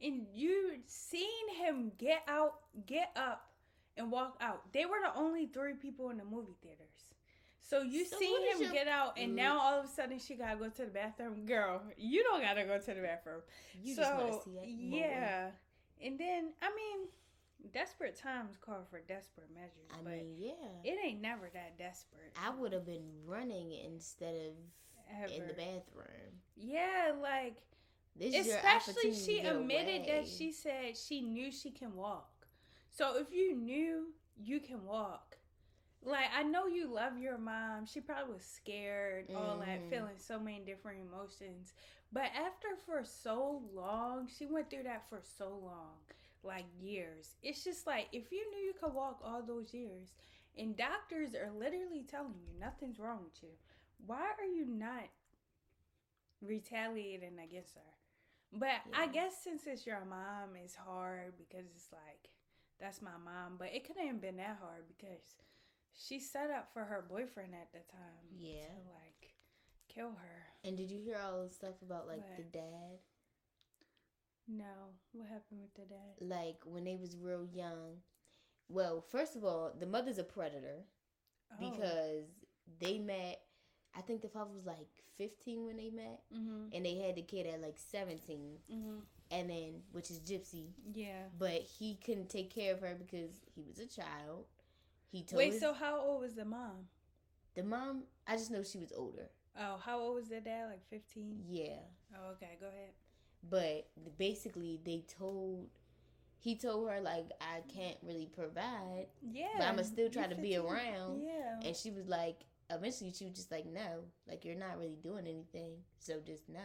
and 0.00 0.26
you 0.32 0.70
seen 0.86 1.48
him 1.60 1.92
get 1.98 2.22
out, 2.26 2.54
get 2.86 3.10
up, 3.14 3.50
and 3.98 4.10
walk 4.10 4.38
out. 4.40 4.72
They 4.72 4.86
were 4.86 4.96
the 5.02 5.14
only 5.20 5.44
three 5.46 5.74
people 5.74 6.08
in 6.08 6.16
the 6.16 6.24
movie 6.24 6.56
theaters. 6.62 7.12
So 7.60 7.82
you 7.82 8.06
So 8.06 8.16
seen 8.18 8.42
him 8.52 8.62
your- 8.62 8.72
get 8.72 8.88
out, 8.88 9.18
and 9.18 9.32
Mm. 9.32 9.34
now 9.34 9.58
all 9.60 9.78
of 9.80 9.84
a 9.84 9.88
sudden 9.88 10.18
she 10.18 10.34
gotta 10.34 10.56
go 10.56 10.70
to 10.70 10.84
the 10.86 10.90
bathroom. 10.90 11.44
Girl, 11.44 11.82
you 11.98 12.22
don't 12.22 12.40
gotta 12.40 12.64
go 12.64 12.78
to 12.78 12.94
the 12.94 13.02
bathroom. 13.02 13.42
You 13.82 13.94
so 13.96 14.02
just 14.02 14.14
want 14.16 14.32
to 14.32 14.40
see 14.44 14.50
that. 14.54 14.66
moment. 14.66 14.92
yeah, 14.94 15.50
and 16.00 16.18
then 16.18 16.54
I 16.62 16.74
mean, 16.74 17.08
desperate 17.72 18.16
times 18.16 18.56
call 18.60 18.86
for 18.90 19.00
desperate 19.00 19.50
measures, 19.54 19.90
I 19.92 20.02
but 20.02 20.12
mean, 20.12 20.34
yeah. 20.36 20.90
it 20.90 20.98
ain't 21.04 21.20
never 21.20 21.50
that 21.52 21.78
desperate. 21.78 22.32
I 22.42 22.50
would 22.50 22.72
have 22.72 22.86
been 22.86 23.10
running 23.26 23.72
instead 23.72 24.34
of 24.34 25.30
in 25.32 25.46
the 25.46 25.54
bathroom. 25.54 26.40
Yeah, 26.56 27.12
like 27.20 27.62
This 28.16 28.46
especially 28.46 29.12
she 29.14 29.40
admitted 29.40 30.06
that 30.06 30.26
she 30.26 30.52
said 30.52 30.96
she 30.96 31.20
knew 31.20 31.50
she 31.52 31.70
can 31.70 31.94
walk. 31.94 32.46
So 32.90 33.16
if 33.18 33.32
you 33.32 33.54
knew 33.54 34.12
you 34.36 34.60
can 34.60 34.84
walk, 34.84 35.36
like 36.02 36.26
I 36.36 36.42
know 36.42 36.66
you 36.66 36.86
love 36.92 37.18
your 37.18 37.38
mom. 37.38 37.86
She 37.86 38.00
probably 38.00 38.34
was 38.34 38.44
scared, 38.44 39.26
all 39.34 39.58
that, 39.58 39.80
Mhm. 39.82 39.90
feeling 39.90 40.18
so 40.18 40.38
many 40.38 40.60
different 40.60 41.00
emotions. 41.00 41.72
But 42.12 42.30
after 42.34 42.76
for 42.86 43.04
so 43.04 43.62
long, 43.72 44.28
she 44.28 44.46
went 44.46 44.70
through 44.70 44.84
that 44.84 45.08
for 45.08 45.20
so 45.22 45.48
long, 45.58 45.98
like 46.42 46.64
years. 46.80 47.36
It's 47.42 47.64
just 47.64 47.86
like 47.86 48.08
if 48.12 48.30
you 48.32 48.50
knew 48.50 48.58
you 48.58 48.74
could 48.80 48.94
walk 48.94 49.20
all 49.24 49.42
those 49.42 49.72
years, 49.74 50.14
and 50.56 50.76
doctors 50.76 51.34
are 51.34 51.50
literally 51.58 52.04
telling 52.08 52.34
you 52.40 52.58
nothing's 52.60 52.98
wrong 52.98 53.20
with 53.24 53.42
you, 53.42 53.50
why 54.06 54.22
are 54.38 54.44
you 54.44 54.66
not 54.66 55.04
retaliating 56.40 57.38
against 57.42 57.74
her? 57.74 57.82
But 58.52 58.80
I 58.94 59.08
guess 59.08 59.34
since 59.42 59.66
it's 59.66 59.86
your 59.86 60.04
mom, 60.08 60.56
it's 60.62 60.74
hard 60.74 61.34
because 61.36 61.66
it's 61.74 61.92
like 61.92 62.30
that's 62.80 63.02
my 63.02 63.16
mom. 63.22 63.56
But 63.58 63.74
it 63.74 63.86
couldn't 63.86 64.06
have 64.06 64.20
been 64.20 64.36
that 64.36 64.58
hard 64.60 64.84
because 64.88 65.36
she 65.92 66.18
set 66.18 66.50
up 66.50 66.68
for 66.72 66.84
her 66.84 67.04
boyfriend 67.08 67.52
at 67.54 67.72
the 67.72 67.80
time. 67.92 68.24
Yeah. 68.38 68.66
To 68.66 68.90
like 68.94 69.34
kill 69.88 70.10
her. 70.10 70.38
And 70.64 70.76
did 70.76 70.90
you 70.90 71.00
hear 71.00 71.18
all 71.22 71.44
the 71.44 71.50
stuff 71.50 71.74
about 71.82 72.08
like 72.08 72.24
the 72.36 72.44
dad? 72.44 72.98
No. 74.48 74.94
What 75.12 75.28
happened 75.28 75.60
with 75.60 75.74
the 75.74 75.82
dad? 75.94 76.14
Like 76.20 76.56
when 76.64 76.84
they 76.84 76.96
was 76.96 77.16
real 77.16 77.44
young. 77.52 77.98
Well, 78.68 79.00
first 79.00 79.36
of 79.36 79.44
all, 79.44 79.72
the 79.78 79.86
mother's 79.86 80.18
a 80.18 80.24
predator 80.24 80.84
Oh. 81.52 81.70
because 81.70 82.26
they 82.80 82.98
met. 82.98 83.40
I 83.96 84.02
think 84.02 84.20
the 84.20 84.28
father 84.28 84.50
was 84.54 84.66
like 84.66 84.86
15 85.16 85.64
when 85.66 85.76
they 85.76 85.90
met, 85.90 86.20
Mm-hmm. 86.34 86.74
and 86.74 86.84
they 86.84 86.96
had 86.96 87.16
the 87.16 87.22
kid 87.22 87.46
at 87.46 87.60
like 87.62 87.78
17, 87.78 88.58
Mm-hmm. 88.70 88.98
and 89.30 89.50
then 89.50 89.82
which 89.92 90.10
is 90.10 90.20
Gypsy, 90.20 90.68
Yeah. 90.92 91.22
but 91.38 91.62
he 91.62 91.96
couldn't 92.04 92.28
take 92.28 92.50
care 92.54 92.74
of 92.74 92.80
her 92.80 92.94
because 92.98 93.40
he 93.54 93.62
was 93.66 93.78
a 93.78 93.86
child. 93.86 94.44
He 95.10 95.22
told 95.22 95.38
Wait, 95.38 95.52
his- 95.52 95.60
so 95.60 95.72
how 95.72 95.98
old 96.00 96.20
was 96.20 96.34
the 96.34 96.44
mom? 96.44 96.88
the 97.54 97.62
mom. 97.64 98.04
I 98.26 98.36
just 98.36 98.50
know 98.50 98.62
she 98.62 98.78
was 98.78 98.92
older. 98.92 99.30
Oh, 99.58 99.78
how 99.84 99.98
old 99.98 100.14
was 100.16 100.28
the 100.28 100.40
dad? 100.40 100.68
Like 100.70 100.86
15? 100.90 101.44
Yeah, 101.48 101.78
Oh, 102.14 102.32
okay. 102.32 102.56
Go 102.60 102.68
ahead. 102.68 102.90
But 103.48 103.88
basically 104.18 104.80
they 104.84 105.04
told. 105.18 105.68
He 106.40 106.54
told 106.54 106.88
her 106.88 107.00
like 107.00 107.32
I 107.40 107.62
can't 107.68 107.96
really 108.00 108.26
provide, 108.32 109.06
Yeah. 109.20 109.48
But 109.58 109.66
I'ma 109.66 109.82
still 109.82 110.08
try 110.08 110.28
to 110.28 110.36
be 110.36 110.56
around. 110.56 111.20
Yeah. 111.20 111.58
and 111.66 111.74
she 111.74 111.90
was 111.90 112.06
like, 112.06 112.44
eventually 112.70 113.12
she 113.12 113.24
was 113.24 113.34
just 113.34 113.50
like, 113.50 113.66
no, 113.66 114.04
like 114.28 114.44
you're 114.44 114.54
not 114.54 114.78
really 114.78 114.98
doing 115.02 115.26
anything, 115.26 115.78
so 115.98 116.20
just 116.24 116.48
no. 116.48 116.60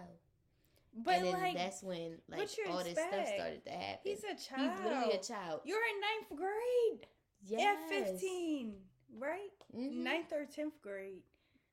but 0.96 1.16
and 1.16 1.26
then 1.26 1.34
like, 1.42 1.56
that's 1.56 1.82
when 1.82 2.20
like 2.30 2.48
all 2.70 2.84
this 2.84 2.94
stuff 2.94 3.28
started 3.36 3.66
to 3.66 3.72
happen. 3.72 4.00
he's 4.04 4.24
a 4.24 4.36
child. 4.36 4.72
He's 4.78 4.86
literally 4.86 5.14
a 5.14 5.24
child. 5.24 5.62
You're 5.66 5.80
in 5.80 6.02
ninth 6.02 6.40
grade. 6.40 7.08
Yes. 7.46 7.78
At 7.92 8.12
15, 8.12 8.74
right? 9.20 9.40
Mhm. 9.76 10.04
Ninth 10.04 10.32
or 10.32 10.46
10th 10.46 10.80
grade. 10.84 11.24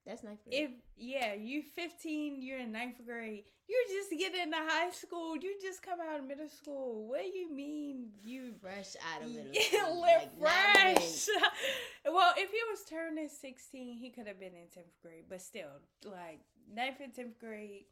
That's 0.07 0.25
ninth 0.25 0.43
grade. 0.45 0.63
If, 0.63 0.71
yeah, 0.97 1.35
you 1.35 1.63
15, 1.63 2.43
you're 2.43 2.59
in 2.59 2.73
ninth 2.73 3.01
grade. 3.05 3.45
You 3.69 3.85
just 3.89 4.11
get 4.11 4.35
into 4.35 4.57
high 4.57 4.91
school. 4.91 5.37
You 5.37 5.55
just 5.63 5.83
come 5.83 5.99
out 6.01 6.19
of 6.19 6.27
middle 6.27 6.49
school. 6.49 7.07
What 7.09 7.23
do 7.23 7.39
you 7.39 7.55
mean 7.55 8.09
you 8.25 8.53
fresh 8.61 8.97
out 9.15 9.23
of 9.23 9.29
middle 9.29 9.55
school. 9.63 10.01
like, 10.01 10.41
fresh. 10.41 11.29
well, 12.07 12.33
if 12.37 12.51
he 12.51 12.59
was 12.71 12.81
turning 12.89 13.29
16, 13.29 13.99
he 13.99 14.11
could 14.11 14.27
have 14.27 14.41
been 14.41 14.55
in 14.55 14.65
10th 14.65 15.01
grade. 15.03 15.25
But 15.29 15.43
still, 15.43 15.69
like, 16.05 16.41
9th 16.75 17.05
and 17.05 17.15
10th 17.15 17.39
grade, 17.39 17.85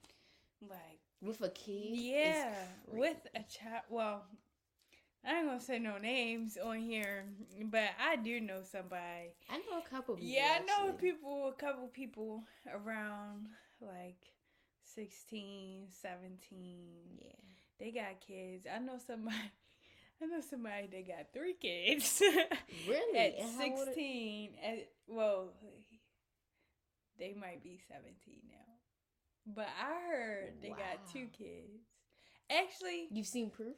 like, 0.63 1.01
with 1.21 1.41
a 1.43 1.51
kid. 1.51 1.97
yeah, 1.97 2.55
with 2.91 3.27
a 3.35 3.41
child. 3.41 3.83
Well, 3.91 4.23
I 5.27 5.39
ain't 5.39 5.47
gonna 5.47 5.61
say 5.61 5.79
no 5.79 5.99
names 5.99 6.57
on 6.63 6.79
here, 6.79 7.25
but 7.65 7.91
I 8.03 8.17
do 8.17 8.41
know 8.41 8.61
somebody. 8.63 9.35
I 9.51 9.59
know 9.59 9.79
a 9.85 9.89
couple 9.89 10.15
people. 10.15 10.29
Yeah, 10.31 10.59
I 10.61 10.65
know 10.65 10.91
actually. 10.93 11.11
people, 11.13 11.49
a 11.49 11.53
couple 11.61 11.87
people 11.89 12.45
around 12.73 13.47
like 13.81 14.17
16, 14.95 15.89
17. 15.91 16.79
Yeah. 17.21 17.33
They 17.79 17.91
got 17.91 18.21
kids. 18.27 18.67
I 18.73 18.79
know 18.79 18.99
somebody. 19.05 19.37
I 20.23 20.27
know 20.27 20.41
somebody 20.41 20.89
that 20.91 21.07
got 21.07 21.27
three 21.33 21.55
kids. 21.55 22.21
Really? 22.89 23.19
At 23.19 23.35
And 23.39 23.55
how 23.57 23.63
old 23.71 23.73
are- 23.73 23.85
sixteen. 23.87 24.51
At, 24.65 24.89
well, 25.07 25.53
they 27.19 27.35
might 27.39 27.63
be 27.63 27.81
seventeen 27.89 28.41
now, 28.49 29.53
but 29.55 29.67
I 29.81 30.11
heard 30.11 30.53
they 30.63 30.69
got 30.71 31.07
two 31.13 31.27
kids. 31.37 31.83
Actually, 32.51 33.09
You've 33.11 33.27
seen 33.27 33.51
proof? 33.51 33.77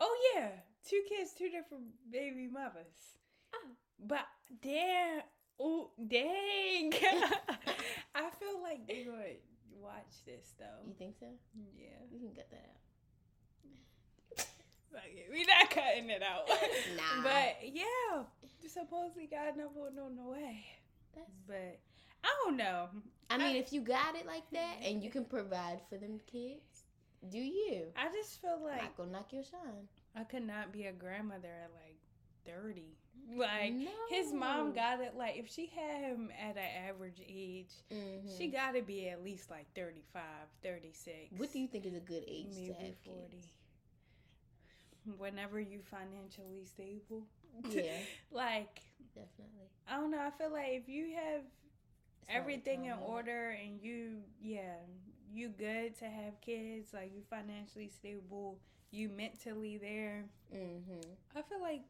Oh 0.00 0.16
yeah, 0.34 0.48
two 0.88 1.02
kids, 1.08 1.32
two 1.32 1.50
different 1.50 1.84
baby 2.10 2.48
mothers. 2.52 3.16
Oh. 3.54 3.68
But 4.04 4.26
damn, 4.62 5.22
oh 5.58 5.90
dang! 6.08 6.92
I 8.14 8.30
feel 8.38 8.62
like 8.62 8.86
they 8.86 9.06
would 9.06 9.36
watch 9.80 10.24
this 10.24 10.52
though. 10.58 10.86
You 10.86 10.94
think 10.98 11.16
so? 11.18 11.26
Yeah. 11.78 11.86
We 12.12 12.18
can 12.18 12.32
get 12.32 12.50
that 12.50 12.64
out. 12.68 14.46
Like, 14.92 15.28
we 15.30 15.44
not 15.44 15.68
cutting 15.68 16.08
it 16.08 16.22
out. 16.22 16.48
Nah. 16.96 17.22
But 17.22 17.58
yeah, 17.62 18.22
supposedly 18.66 19.28
God 19.30 19.54
never 19.56 19.68
would 19.76 19.94
know 19.94 20.08
no 20.08 20.30
way. 20.30 20.64
That's. 21.14 21.30
But 21.46 21.78
I 22.24 22.28
don't 22.44 22.56
know. 22.56 22.88
I 23.28 23.36
mean, 23.36 23.56
if 23.56 23.72
you 23.72 23.82
got 23.82 24.16
it 24.16 24.26
like 24.26 24.48
that 24.52 24.76
and 24.82 25.02
you 25.02 25.10
can 25.10 25.24
provide 25.24 25.80
for 25.90 25.98
them 25.98 26.20
kids, 26.30 26.75
do 27.30 27.38
you? 27.38 27.86
I 27.96 28.08
just 28.12 28.40
feel 28.40 28.58
like 28.62 28.82
Not 28.82 28.96
gonna 28.96 29.12
knock 29.12 29.32
your 29.32 29.44
shine. 29.44 29.88
I 30.14 30.24
could 30.24 30.46
not 30.46 30.72
be 30.72 30.86
a 30.86 30.92
grandmother 30.92 31.48
at 31.64 31.70
like 31.84 31.96
30. 32.46 32.96
Like 33.36 33.72
No. 33.74 33.90
his 34.08 34.32
mom 34.32 34.72
got 34.72 35.00
it 35.00 35.16
like 35.16 35.36
if 35.36 35.50
she 35.50 35.66
had 35.66 36.02
him 36.02 36.30
at 36.40 36.56
an 36.56 36.88
average 36.88 37.20
age, 37.26 37.72
Mhm. 37.92 38.38
she 38.38 38.48
got 38.48 38.72
to 38.72 38.82
be 38.82 39.08
at 39.08 39.24
least 39.24 39.50
like 39.50 39.66
35, 39.74 40.22
36. 40.62 41.32
What 41.36 41.52
do 41.52 41.58
you 41.58 41.66
think 41.66 41.86
is 41.86 41.94
a 41.94 42.00
good 42.00 42.24
age 42.28 42.54
to 42.54 42.60
maybe 42.60 42.96
40. 43.04 43.36
kids? 43.36 43.46
Whenever 45.18 45.60
you 45.60 45.80
financially 45.82 46.64
stable. 46.64 47.26
Yeah, 47.70 47.92
like 48.32 48.80
definitely. 49.14 49.68
I 49.88 49.96
don't 49.96 50.10
know, 50.10 50.20
I 50.20 50.30
feel 50.30 50.50
like 50.52 50.70
if 50.72 50.88
you 50.88 51.14
have 51.14 51.42
It's 52.22 52.28
everything 52.28 52.86
in 52.86 52.94
order 53.04 53.50
and 53.50 53.80
you 53.80 54.22
yeah 54.40 54.74
you 55.36 55.48
good 55.50 55.96
to 55.98 56.06
have 56.06 56.40
kids 56.40 56.92
like 56.94 57.12
you 57.14 57.22
financially 57.28 57.88
stable 57.88 58.58
you 58.90 59.08
mentally 59.08 59.76
there. 59.76 60.24
Mhm. 60.54 61.04
i 61.34 61.42
feel 61.42 61.60
like 61.60 61.82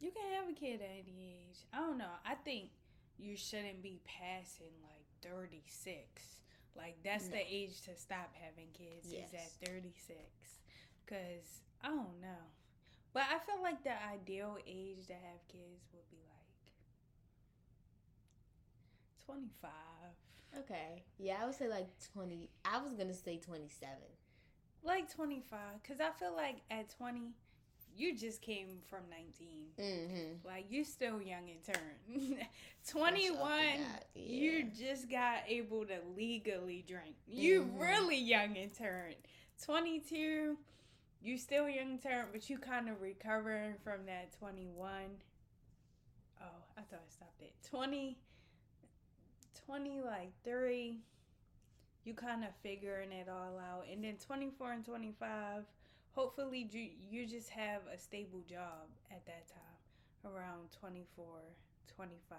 you 0.00 0.10
can 0.10 0.32
have 0.32 0.48
a 0.48 0.52
kid 0.52 0.80
at 0.80 0.90
any 0.90 1.34
age. 1.48 1.58
I 1.72 1.78
don't 1.78 1.98
know. 1.98 2.10
I 2.24 2.34
think 2.34 2.70
you 3.18 3.36
shouldn't 3.36 3.82
be 3.82 4.00
passing 4.04 4.72
like 4.82 5.06
36 5.22 6.40
like 6.76 6.96
that's 7.04 7.26
No. 7.26 7.32
the 7.36 7.44
age 7.54 7.80
to 7.82 7.94
stop 7.96 8.34
having 8.34 8.68
kids 8.72 9.06
is 9.12 9.32
at 9.32 9.50
36 9.68 10.18
because 11.04 11.60
i 11.82 11.88
don't 11.88 12.20
know. 12.20 12.42
But 13.12 13.24
i 13.30 13.38
feel 13.38 13.60
like 13.62 13.82
the 13.84 13.94
ideal 14.06 14.58
age 14.66 15.06
to 15.06 15.14
have 15.14 15.46
kids 15.48 15.86
would 15.92 16.08
be 16.10 16.22
like 16.26 16.72
25 19.26 19.70
Okay. 20.60 21.02
Yeah, 21.18 21.36
I 21.42 21.46
would 21.46 21.54
say 21.54 21.68
like 21.68 21.88
twenty. 22.12 22.50
I 22.64 22.78
was 22.82 22.92
gonna 22.94 23.14
say 23.14 23.38
twenty-seven. 23.38 23.96
like 24.84 25.10
25 25.14 25.58
because 25.82 25.98
i 25.98 26.10
feel 26.18 26.34
like 26.36 26.56
at 26.70 26.90
20 26.98 27.32
you 27.96 28.14
just 28.14 28.42
came 28.42 28.66
from 28.90 29.00
19 29.08 29.48
Mm-hmm. 29.80 30.46
like 30.46 30.66
you're 30.68 30.84
still 30.84 31.22
young 31.22 31.48
in 31.48 31.56
turn 31.64 32.36
21 32.86 33.38
God, 33.38 33.80
you 34.14 34.64
just 34.78 35.08
got 35.10 35.38
able 35.48 35.86
to 35.86 35.96
legally 36.14 36.84
drink 36.86 37.14
you 37.26 37.62
Mhm. 37.62 37.80
really 37.80 38.18
young 38.18 38.56
in 38.56 38.68
turn 38.70 39.14
22 39.64 40.58
you 41.22 41.38
still 41.38 41.66
young 41.68 41.92
in 41.92 41.98
turn 41.98 42.26
but 42.30 42.50
you 42.50 42.58
kind 42.58 42.90
of 42.90 43.00
recovering 43.00 43.74
from 43.82 44.04
that 44.06 44.32
21 44.38 44.76
oh 46.42 46.44
i 46.76 46.80
thought 46.82 47.00
i 47.00 47.10
stopped 47.10 47.40
it 47.40 47.54
20 47.70 48.18
20 49.66 50.02
like 50.04 50.32
3 50.44 50.98
you 52.04 52.12
kind 52.12 52.44
of 52.44 52.50
figuring 52.62 53.12
it 53.12 53.28
all 53.30 53.58
out. 53.58 53.86
And 53.90 54.04
then 54.04 54.16
24 54.16 54.72
and 54.72 54.84
25 54.84 55.64
hopefully 56.14 56.68
you, 56.70 56.88
you 57.10 57.26
just 57.26 57.50
have 57.50 57.80
a 57.92 57.98
stable 57.98 58.42
job 58.48 58.86
at 59.10 59.24
that 59.26 59.48
time 59.48 60.32
around 60.32 60.70
24 60.78 61.24
25 61.96 62.38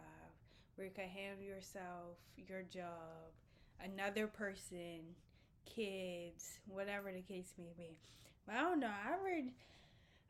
where 0.76 0.88
you 0.88 0.94
can 0.94 1.10
handle 1.10 1.44
yourself 1.44 2.18
your 2.48 2.64
job 2.64 3.34
another 3.84 4.28
person 4.28 5.02
kids 5.66 6.60
whatever 6.68 7.12
the 7.12 7.22
case 7.22 7.54
may 7.58 7.74
be. 7.78 7.98
But 8.46 8.56
i 8.56 8.62
don't 8.62 8.80
know 8.80 8.88
i 8.88 9.24
read 9.24 9.52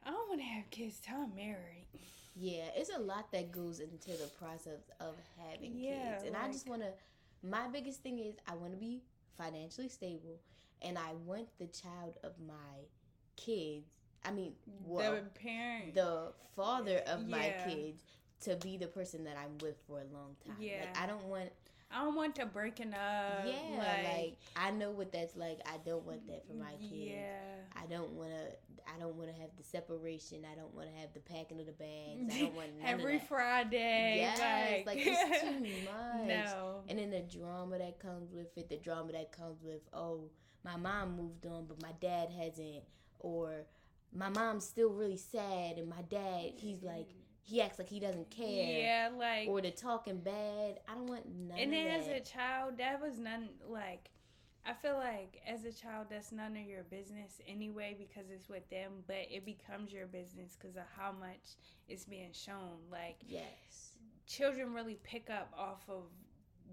i 0.06 0.10
don't 0.10 0.30
want 0.30 0.42
to 0.42 0.48
have 0.48 0.70
kids 0.72 1.00
till 1.06 1.18
i'm 1.18 1.36
married 1.36 1.88
Yeah, 2.36 2.64
it's 2.76 2.92
a 2.96 3.00
lot 3.00 3.32
that 3.32 3.52
goes 3.52 3.80
into 3.80 4.12
the 4.12 4.30
process 4.40 4.92
of 5.00 5.16
having 5.38 5.74
Yeah, 5.78 6.18
kids, 6.18 6.24
and 6.28 6.36
I 6.36 6.52
just 6.52 6.68
want 6.68 6.82
to. 6.82 6.90
My 7.42 7.68
biggest 7.68 8.02
thing 8.02 8.20
is 8.20 8.36
I 8.48 8.56
want 8.56 8.72
to 8.74 8.78
be 8.78 9.02
financially 9.38 9.88
stable, 9.88 10.40
and 10.82 10.98
I 10.98 11.14
want 11.26 11.48
the 11.60 11.68
child 11.68 12.18
of 12.24 12.34
my 12.46 12.84
kids. 13.38 13.88
I 14.26 14.32
mean, 14.32 14.54
well, 14.86 15.14
the 15.14 15.40
parent 15.40 15.94
the 15.94 16.34
father 16.56 17.02
of 17.08 17.28
my 17.28 17.54
kids 17.66 18.02
to 18.42 18.56
be 18.58 18.78
the 18.78 18.88
person 18.88 19.24
that 19.24 19.38
I'm 19.38 19.58
with 19.60 19.78
for 19.88 20.00
a 20.00 20.14
long 20.14 20.36
time. 20.46 20.56
Yeah. 20.60 20.82
Like 20.82 21.02
I 21.02 21.08
don't 21.08 21.26
want 21.26 21.50
i 21.92 22.04
don't 22.04 22.16
want 22.16 22.36
to 22.36 22.46
breaking 22.46 22.94
up 22.94 23.46
yeah, 23.46 24.14
like, 24.16 24.38
I 24.56 24.72
know 24.72 24.92
what 24.92 25.12
that's 25.12 25.36
like. 25.36 25.60
I 25.66 25.78
don't 25.86 26.06
want 26.06 26.26
that 26.28 26.46
for 26.48 26.54
my 26.54 26.72
kids. 26.80 26.92
yeah 26.92 27.38
I 27.78 27.86
don't 27.88 28.12
want 28.12 28.30
to. 28.32 28.92
I 28.96 29.00
don't 29.00 29.16
want 29.16 29.34
to 29.34 29.42
have 29.42 29.50
the 29.58 29.64
separation. 29.64 30.46
I 30.52 30.56
don't 30.56 30.74
want 30.74 30.88
to 30.94 31.02
have 31.02 31.14
the 31.14 31.20
packing 31.20 31.60
of 31.60 31.66
the 31.66 31.74
bags. 31.74 32.34
I 32.36 32.40
don't 32.42 32.56
want 32.56 32.70
every 32.86 33.20
friday 33.20 34.18
Yes, 34.22 34.86
like, 34.86 34.98
it's 35.02 35.42
too 35.42 35.60
much. 35.86 36.28
no 36.28 36.82
And 36.88 36.98
then 37.00 37.12
the 37.12 37.22
drama 37.22 37.78
that 37.80 38.00
comes 38.00 38.32
with 38.32 38.58
it, 38.58 38.70
the 38.70 38.78
drama 38.78 39.12
that 39.12 39.32
comes 39.32 39.62
with, 39.62 39.82
oh, 39.94 40.30
my 40.64 40.78
mom 40.78 41.18
moved 41.18 41.46
on, 41.46 41.66
but 41.68 41.82
my 41.82 41.92
dad 42.02 42.30
hasn't, 42.30 42.84
or 43.20 43.66
my 44.14 44.30
mom's 44.30 44.66
still 44.66 44.90
really 44.90 45.18
sad, 45.18 45.78
and 45.78 45.90
my 45.90 46.02
dad, 46.10 46.54
he's 46.56 46.82
like, 46.82 47.10
he 47.46 47.62
acts 47.62 47.78
like 47.80 47.90
he 47.90 48.00
doesn't 48.00 48.30
care, 48.32 48.48
yeah 48.48 49.10
like 49.18 49.48
or 49.48 49.62
the 49.62 49.72
talking 49.72 50.20
bad. 50.20 50.80
I 50.90 50.94
don't 50.96 51.08
want 51.08 51.26
none 51.30 51.58
and 51.58 51.72
then 51.72 51.88
as 51.88 52.08
a 52.08 52.20
child 52.20 52.78
that 52.80 53.02
was 53.02 53.20
none 53.20 53.50
like 53.70 54.10
i 54.68 54.74
feel 54.74 54.96
like 54.98 55.40
as 55.48 55.64
a 55.64 55.72
child 55.72 56.08
that's 56.10 56.32
none 56.32 56.58
of 56.58 56.66
your 56.66 56.84
business 56.84 57.40
anyway 57.48 57.96
because 57.98 58.32
it's 58.32 58.50
with 58.50 58.68
them 58.72 58.92
but 59.08 59.28
it 59.30 59.46
becomes 59.46 59.94
your 59.94 60.08
business 60.08 60.58
because 60.60 60.76
of 60.76 60.84
how 60.98 61.12
much 61.12 61.58
it's 61.88 62.06
being 62.06 62.32
shown. 62.34 62.80
Like 62.92 63.18
yes, 63.28 63.98
children 64.26 64.74
really 64.74 64.98
pick 65.04 65.30
up 65.30 65.54
off 65.58 65.84
of 65.88 66.06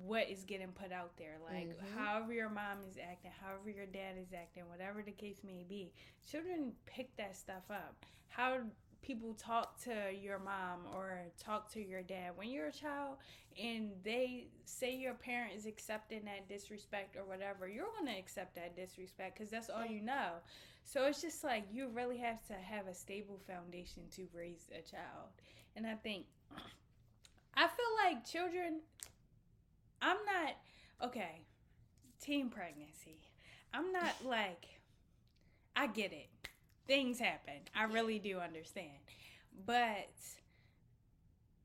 what 0.02 0.28
is 0.30 0.44
getting 0.44 0.72
put 0.72 0.90
out 0.90 1.16
there. 1.18 1.36
Like 1.44 1.68
Mhm. 1.78 1.94
however 1.94 2.32
your 2.32 2.48
mom 2.48 2.78
is 2.88 2.96
acting 2.96 3.30
however 3.40 3.68
your 3.70 3.86
dad 3.86 4.16
is 4.18 4.32
acting 4.32 4.66
whatever 4.70 5.02
the 5.02 5.12
case 5.12 5.44
may 5.44 5.64
be 5.68 5.92
children 6.26 6.72
pick 6.86 7.14
that 7.16 7.36
stuff 7.36 7.70
up. 7.70 8.06
How 8.28 8.58
people 9.02 9.34
talk 9.34 9.82
to 9.82 9.92
your 10.20 10.38
mom 10.38 10.80
or 10.94 11.18
talk 11.42 11.70
to 11.72 11.80
your 11.80 12.02
dad 12.02 12.30
when 12.36 12.50
you're 12.50 12.68
a 12.68 12.72
child 12.72 13.16
and 13.62 13.90
they 14.04 14.46
say 14.64 14.94
your 14.94 15.14
parent 15.14 15.52
is 15.56 15.66
accepting 15.66 16.24
that 16.24 16.48
disrespect 16.48 17.16
or 17.16 17.24
whatever 17.24 17.68
you're 17.68 17.90
going 17.98 18.06
to 18.06 18.18
accept 18.18 18.54
that 18.54 18.74
disrespect 18.76 19.36
because 19.36 19.50
that's 19.50 19.68
all 19.68 19.84
you 19.84 20.00
know 20.00 20.30
so 20.84 21.04
it's 21.04 21.20
just 21.20 21.44
like 21.44 21.64
you 21.72 21.88
really 21.88 22.16
have 22.18 22.44
to 22.46 22.54
have 22.54 22.86
a 22.86 22.94
stable 22.94 23.40
foundation 23.46 24.02
to 24.14 24.22
raise 24.34 24.70
a 24.70 24.82
child 24.88 25.28
and 25.76 25.86
i 25.86 25.94
think 25.94 26.24
I 27.54 27.66
feel 27.68 27.86
like 28.04 28.24
children. 28.26 28.80
I'm 30.00 30.16
not 30.24 31.08
okay. 31.08 31.42
Teen 32.20 32.48
pregnancy. 32.48 33.20
I'm 33.74 33.92
not 33.92 34.14
like. 34.24 34.66
I 35.76 35.86
get 35.86 36.12
it. 36.12 36.41
Things 36.86 37.18
happen. 37.18 37.54
I 37.74 37.84
really 37.84 38.18
do 38.18 38.38
understand, 38.38 38.98
but 39.66 40.08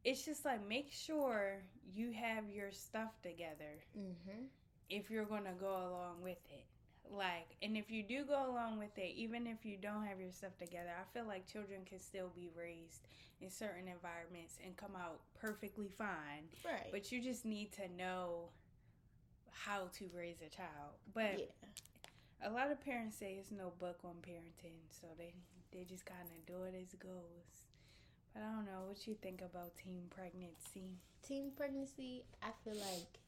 it's 0.03 0.23
just 0.23 0.45
like 0.45 0.67
make 0.67 0.91
sure 0.91 1.63
you 1.93 2.11
have 2.11 2.49
your 2.49 2.71
stuff 2.71 3.21
together 3.21 3.83
mm-hmm. 3.97 4.43
if 4.89 5.09
you're 5.09 5.25
gonna 5.25 5.55
go 5.59 5.69
along 5.69 6.21
with 6.21 6.37
it. 6.49 6.65
Like, 7.09 7.55
and 7.61 7.77
if 7.77 7.89
you 7.89 8.03
do 8.03 8.25
go 8.25 8.49
along 8.49 8.79
with 8.79 8.97
it, 8.97 9.13
even 9.15 9.47
if 9.47 9.65
you 9.65 9.77
don't 9.81 10.05
have 10.05 10.19
your 10.19 10.31
stuff 10.31 10.57
together, 10.57 10.91
I 10.99 11.03
feel 11.17 11.25
like 11.25 11.47
children 11.51 11.81
can 11.85 11.99
still 11.99 12.31
be 12.35 12.49
raised 12.57 13.07
in 13.41 13.49
certain 13.49 13.87
environments 13.87 14.57
and 14.63 14.75
come 14.75 14.91
out 14.95 15.19
perfectly 15.39 15.89
fine. 15.97 16.43
right, 16.65 16.87
But 16.91 17.11
you 17.11 17.21
just 17.21 17.45
need 17.45 17.71
to 17.73 17.87
know 17.97 18.49
how 19.51 19.89
to 19.97 20.05
raise 20.15 20.41
a 20.45 20.49
child. 20.49 20.95
But 21.13 21.39
yeah. 21.39 21.45
A 22.43 22.49
lot 22.49 22.71
of 22.71 22.83
parents 22.83 23.17
say 23.17 23.37
it's 23.39 23.51
no 23.51 23.73
book 23.79 23.99
on 24.03 24.15
parenting, 24.21 24.77
so 24.89 25.07
they 25.17 25.33
they 25.71 25.83
just 25.83 26.05
kind 26.05 26.21
of 26.21 26.45
do 26.45 26.63
it 26.63 26.75
as 26.81 26.93
it 26.93 26.99
goes. 26.99 27.65
But 28.33 28.43
I 28.43 28.55
don't 28.55 28.65
know 28.65 28.87
what 28.87 29.07
you 29.07 29.15
think 29.15 29.41
about 29.41 29.75
teen 29.77 30.03
pregnancy. 30.09 30.97
teen 31.27 31.51
pregnancy, 31.55 32.23
I 32.41 32.49
feel 32.63 32.75
like 32.75 33.19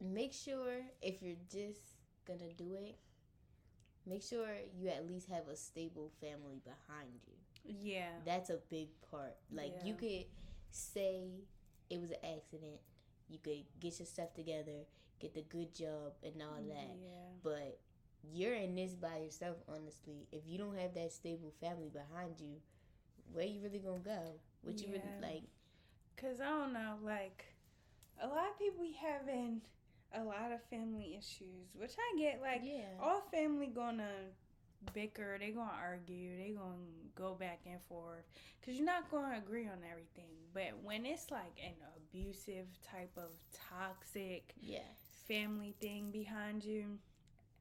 make 0.00 0.32
sure 0.32 0.82
if 1.02 1.22
you're 1.22 1.36
just 1.50 1.80
gonna 2.26 2.52
do 2.56 2.74
it, 2.74 2.96
make 4.06 4.22
sure 4.22 4.46
you 4.78 4.88
at 4.88 5.06
least 5.06 5.28
have 5.28 5.48
a 5.48 5.56
stable 5.56 6.10
family 6.20 6.60
behind 6.64 7.20
you. 7.26 7.74
Yeah. 7.82 8.10
That's 8.24 8.50
a 8.50 8.58
big 8.70 8.88
part. 9.10 9.36
Like 9.52 9.74
you 9.84 9.94
could 9.94 10.26
say 10.70 11.24
it 11.90 12.00
was 12.00 12.10
an 12.10 12.18
accident, 12.24 12.80
you 13.28 13.38
could 13.42 13.64
get 13.80 13.98
your 13.98 14.06
stuff 14.06 14.34
together, 14.34 14.86
get 15.20 15.34
the 15.34 15.42
good 15.42 15.74
job 15.74 16.14
and 16.22 16.40
all 16.42 16.60
mm, 16.62 16.68
that. 16.68 16.96
Yeah. 17.02 17.32
But 17.42 17.78
you're 18.32 18.54
in 18.54 18.74
this 18.74 18.94
by 18.94 19.18
yourself, 19.18 19.56
honestly. 19.68 20.26
If 20.32 20.42
you 20.46 20.58
don't 20.58 20.76
have 20.78 20.94
that 20.94 21.12
stable 21.12 21.52
family 21.60 21.90
behind 21.90 22.40
you, 22.40 22.56
where 23.32 23.46
you 23.46 23.60
really 23.62 23.78
gonna 23.80 23.98
go? 23.98 24.40
What 24.62 24.80
you 24.80 24.88
Yeah. 24.88 24.98
really 24.98 25.14
like? 25.20 25.44
Cause 26.16 26.40
I 26.40 26.48
don't 26.48 26.72
know, 26.72 26.96
like 27.04 27.44
a 28.20 28.26
lot 28.26 28.48
of 28.50 28.58
people 28.58 28.82
be 28.82 28.92
having 28.92 29.60
a 30.14 30.22
lot 30.22 30.52
of 30.52 30.62
family 30.64 31.16
issues, 31.18 31.74
which 31.74 31.92
I 31.98 32.18
get. 32.18 32.40
Like 32.40 32.62
yeah. 32.64 32.96
all 33.00 33.20
family 33.32 33.66
gonna 33.66 34.32
bicker, 34.94 35.36
they 35.38 35.50
gonna 35.50 35.70
argue, 35.80 36.36
they 36.36 36.50
gonna 36.50 36.76
go 37.14 37.34
back 37.34 37.60
and 37.66 37.80
forth, 37.88 38.24
cause 38.64 38.74
you're 38.74 38.86
not 38.86 39.10
gonna 39.10 39.36
agree 39.38 39.66
on 39.66 39.78
everything. 39.90 40.30
But 40.54 40.82
when 40.82 41.04
it's 41.06 41.30
like 41.30 41.58
an 41.62 41.74
abusive 41.96 42.66
type 42.82 43.12
of 43.16 43.30
toxic 43.52 44.54
Yes. 44.60 45.05
Family 45.28 45.74
thing 45.80 46.10
behind 46.10 46.64
you, 46.64 46.98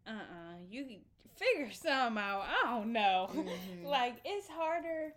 uh 0.08 0.12
uh 0.12 0.56
you 0.69 0.86
figure 1.36 1.71
something 1.71 2.21
out. 2.21 2.43
I 2.47 2.69
don't 2.69 2.93
know. 2.93 3.30
Mhm. 3.34 3.86
like 3.86 4.15
it's 4.25 4.47
harder. 4.47 5.13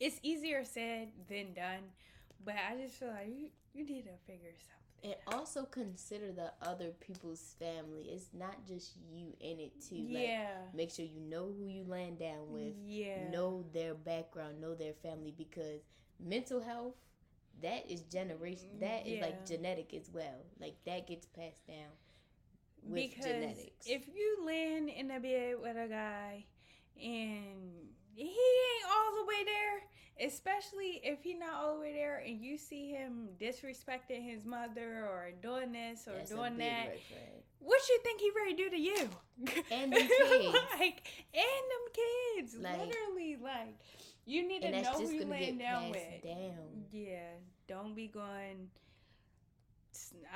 It's 0.00 0.18
easier 0.22 0.64
said 0.64 1.08
than 1.28 1.54
done, 1.54 1.84
but 2.44 2.54
I 2.54 2.76
just 2.76 2.96
feel 2.96 3.08
like 3.08 3.28
you 3.28 3.48
you 3.72 3.84
need 3.84 4.04
to 4.04 4.16
figure 4.26 4.50
something. 4.52 4.80
And 5.04 5.14
also 5.36 5.64
consider 5.64 6.32
the 6.32 6.52
other 6.62 6.90
people's 7.00 7.54
family. 7.58 8.04
It's 8.10 8.28
not 8.32 8.66
just 8.66 8.92
you 9.12 9.34
in 9.40 9.60
it 9.60 9.72
too. 9.86 9.96
Like, 9.96 10.26
yeah. 10.28 10.56
make 10.74 10.90
sure 10.90 11.04
you 11.04 11.20
know 11.20 11.52
who 11.58 11.66
you 11.66 11.84
land 11.86 12.18
down 12.18 12.50
with. 12.50 12.72
yeah. 12.86 13.30
Know 13.30 13.64
their 13.72 13.94
background. 13.94 14.60
Know 14.62 14.74
their 14.74 14.94
family 14.94 15.34
because 15.36 15.82
mental 16.18 16.60
health. 16.60 16.94
That 17.62 17.90
is 17.90 18.02
generation. 18.02 18.68
Mm, 18.76 18.80
that 18.80 19.06
is 19.06 19.18
Yeah. 19.18 19.22
like 19.26 19.46
genetic 19.46 19.94
as 19.94 20.10
well. 20.12 20.44
Like 20.60 20.74
that 20.86 21.06
gets 21.06 21.26
passed 21.26 21.66
down 21.66 21.90
with 22.82 22.94
because 23.10 23.24
genetics. 23.24 23.86
if 23.86 24.06
you 24.08 24.38
land 24.46 24.88
in 24.90 25.10
a 25.10 25.20
bed 25.20 25.56
with 25.62 25.76
a 25.76 25.88
guy 25.88 26.44
and 27.00 27.72
he 28.14 28.24
ain't 28.24 28.86
all 28.94 29.16
the 29.16 29.26
way 29.26 29.44
there, 29.44 30.26
especially 30.28 31.00
if 31.02 31.22
he 31.22 31.34
not 31.34 31.54
all 31.54 31.74
the 31.74 31.80
way 31.80 31.92
there, 31.92 32.18
and 32.26 32.40
you 32.40 32.56
see 32.58 32.90
him 32.90 33.28
disrespecting 33.40 34.22
his 34.28 34.44
mother 34.44 35.06
or 35.06 35.32
doing 35.42 35.72
this 35.72 36.06
or 36.06 36.12
That's 36.18 36.30
doing 36.30 36.58
that, 36.58 36.96
what 37.60 37.80
you 37.88 37.98
think 38.04 38.20
he 38.20 38.30
ready 38.36 38.54
to 38.54 38.62
do 38.64 38.70
to 38.70 38.76
you? 38.80 39.08
And 39.72 39.92
them 39.92 40.06
kids. 40.06 40.54
like, 40.78 41.08
and 41.32 41.64
them 41.72 41.92
kids, 42.36 42.56
Like- 42.60 42.78
literally, 42.78 43.36
like, 43.42 43.74
you 44.26 44.46
need 44.46 44.62
And 44.62 44.74
to 44.74 44.82
know 44.82 44.98
who 44.98 45.10
you 45.12 45.20
gonna 45.20 45.30
laying 45.32 45.58
down 45.58 45.90
with. 45.90 46.22
down. 46.22 46.84
Yeah, 46.92 47.18
don't 47.68 47.94
be 47.94 48.06
going. 48.08 48.70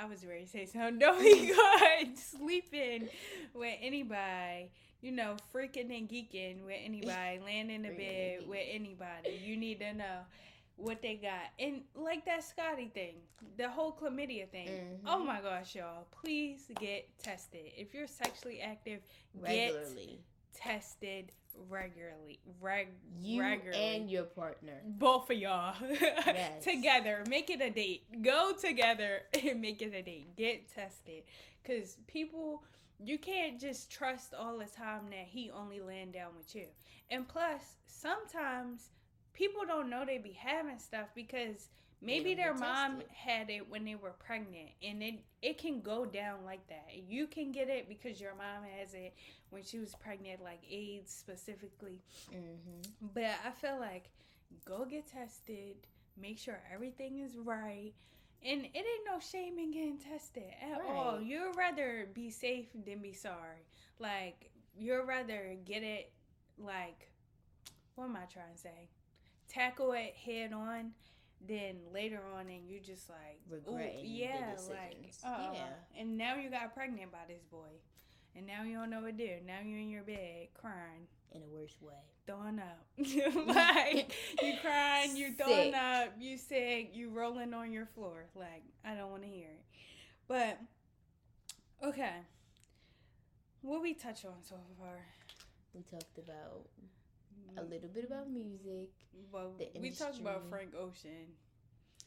I 0.01 0.05
was 0.07 0.24
ready 0.24 0.44
to 0.44 0.48
say 0.51 0.66
something. 0.66 0.98
Don't 1.01 1.20
be 1.20 1.48
going 1.55 2.14
sleeping 2.16 3.09
with 3.55 3.74
anybody. 3.81 4.70
You 5.01 5.12
know, 5.12 5.37
freaking 5.55 5.96
and 5.96 6.09
geeking 6.09 6.64
with 6.64 6.77
anybody, 6.85 7.40
laying 7.44 7.70
in 7.70 7.83
the 7.83 7.90
bed 7.90 8.48
with 8.48 8.66
anybody. 8.68 9.40
You 9.44 9.57
need 9.57 9.79
to 9.81 9.94
know 9.94 10.20
what 10.77 11.03
they 11.03 11.14
got. 11.16 11.51
And 11.59 11.83
like 11.96 12.24
that 12.27 12.44
Scotty 12.44 12.90
thing, 12.94 13.16
the 13.57 13.68
whole 13.68 13.92
chlamydia 13.92 14.48
thing. 14.48 14.68
Mhm. 14.68 14.98
Oh 15.07 15.18
my 15.24 15.40
gosh, 15.40 15.74
y'all. 15.74 16.07
Please 16.22 16.70
get 16.81 17.09
tested. 17.18 17.72
If 17.77 17.94
you're 17.94 18.07
sexually 18.09 18.61
active, 18.61 19.01
Regularly. 19.35 20.20
get 20.53 20.61
tested 20.62 21.33
regularly. 21.68 22.38
Reg- 22.61 22.88
You 23.21 23.40
regularly 23.42 23.79
and 23.97 24.11
your 24.11 24.25
partner. 24.25 24.81
both 24.85 25.31
of 25.31 25.37
y'all 25.37 25.75
Yes. 26.01 26.62
together 26.64 27.23
make 27.29 27.51
it 27.51 27.61
a 27.61 27.71
date 27.71 28.03
go 28.23 28.53
together 28.61 29.23
and 29.44 29.61
make 29.61 29.83
it 29.83 29.92
a 29.94 30.03
date 30.03 30.35
get 30.37 30.73
tested 30.75 31.23
because 31.62 31.97
people 32.07 32.62
you 33.05 33.18
can't 33.18 33.61
just 33.61 33.90
trust 33.90 34.35
all 34.35 34.59
the 34.59 34.64
time 34.66 35.03
that 35.11 35.27
he 35.27 35.51
only 35.51 35.81
laying 35.81 36.11
down 36.11 36.31
with 36.37 36.55
you 36.55 36.66
and 37.11 37.29
plus 37.29 37.62
sometimes 37.87 38.90
people 39.33 39.62
don't 39.66 39.88
know 39.90 40.05
they 40.05 40.18
be 40.18 40.33
having 40.33 40.79
stuff 40.79 41.09
because 41.14 41.68
maybe 42.01 42.35
their 42.35 42.55
mom 42.55 42.97
tested. 42.99 43.11
had 43.15 43.51
it 43.51 43.69
when 43.69 43.85
they 43.85 43.95
were 43.95 44.13
pregnant 44.25 44.71
and 44.83 45.03
it 45.03 45.15
it 45.43 45.59
can 45.59 45.81
go 45.81 46.05
down 46.07 46.45
like 46.45 46.67
that 46.69 46.87
you 47.09 47.27
can 47.27 47.51
get 47.53 47.69
it 47.69 47.89
because 47.89 48.21
your 48.21 48.35
mom 48.35 48.63
has 48.79 48.95
it 48.95 49.15
when 49.51 49.63
she 49.63 49.79
was 49.79 49.95
pregnant 49.97 50.43
like 50.43 50.61
aids 50.71 51.13
specifically 51.13 52.01
Mm-hmm. 52.33 53.07
but 53.15 53.25
I 53.45 53.51
feel 53.51 53.79
like 53.81 54.11
go 54.65 54.85
get 54.85 55.07
tested, 55.07 55.77
make 56.21 56.39
sure 56.39 56.61
everything 56.73 57.19
is 57.21 57.37
right. 57.37 57.93
And 58.45 58.63
it 58.67 58.71
ain't 58.77 59.07
no 59.07 59.19
shame 59.19 59.59
in 59.59 59.73
getting 59.73 59.99
tested 59.99 60.45
at 60.63 60.81
all. 60.89 61.21
You'd 61.21 61.57
rather 61.57 62.09
be 62.15 62.31
safe 62.31 62.67
than 62.87 62.99
be 63.01 63.13
sorry. 63.13 63.67
Like, 63.99 64.51
you'd 64.79 65.03
rather 65.07 65.57
get 65.65 65.83
it, 65.83 66.13
like, 66.57 67.11
what 67.97 68.05
am 68.05 68.17
I 68.17 68.27
trying 68.33 68.53
to 68.55 68.59
say? 68.61 68.89
Tackle 69.49 69.93
it 69.93 70.15
head 70.25 70.53
on 70.53 70.93
than 71.46 71.77
later 71.92 72.20
on 72.35 72.48
and 72.48 72.68
you 72.68 72.81
just 72.81 73.09
like, 73.09 73.40
the 73.48 73.61
yeah, 74.03 74.55
like, 74.68 75.12
uh, 75.24 75.51
Yeah. 75.55 75.68
And 75.98 76.16
now 76.18 76.35
you 76.37 76.51
got 76.51 76.74
pregnant 76.74 77.12
by 77.12 77.24
this 77.29 77.42
boy. 77.51 77.68
And 78.37 78.46
now 78.46 78.62
you 78.62 78.74
don't 78.74 78.90
know 78.90 79.01
what 79.01 79.16
to 79.18 79.27
do. 79.27 79.35
Now 79.46 79.59
you're 79.64 79.79
in 79.81 79.90
your 79.90 80.03
bed 80.03 80.48
crying 80.55 81.09
In 81.33 81.42
a 81.42 81.46
worse 81.46 81.74
way. 81.81 81.94
throwing 82.27 82.59
up. 82.59 82.85
like 83.46 84.12
you 84.42 84.55
crying, 84.62 85.16
you 85.16 85.33
throwing 85.33 85.74
up, 85.74 86.14
you 86.18 86.37
sick, 86.38 86.90
you 86.92 87.11
rolling 87.11 87.53
on 87.55 87.72
your 87.72 87.87
floor. 87.87 88.27
Like 88.35 88.62
I 88.85 88.94
don't 88.94 89.11
want 89.11 89.22
to 89.22 89.29
hear 89.29 89.48
it. 89.48 89.64
But 90.29 90.59
okay, 91.83 92.12
what 93.62 93.83
we 93.83 93.94
touch 93.94 94.24
on 94.24 94.42
so 94.42 94.57
far? 94.79 94.98
We 95.74 95.83
talked 95.83 96.18
about 96.18 96.66
a 97.57 97.63
little 97.63 97.89
bit 97.89 98.05
about 98.05 98.31
music. 98.31 98.91
Well, 99.33 99.53
we 99.81 99.91
talked 99.91 100.19
about. 100.19 100.49
Frank 100.49 100.75
Ocean. 100.79 101.37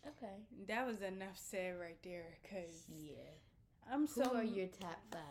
Okay. 0.06 0.34
That 0.68 0.88
was 0.88 1.02
enough 1.02 1.38
said 1.38 1.76
right 1.80 1.98
there. 2.04 2.38
Cause 2.50 2.86
Yeah. 2.90 3.16
I'm 3.92 4.08
so. 4.08 4.24
Who 4.24 4.38
are 4.38 4.44
your 4.44 4.68
top 4.68 5.00
five? 5.12 5.22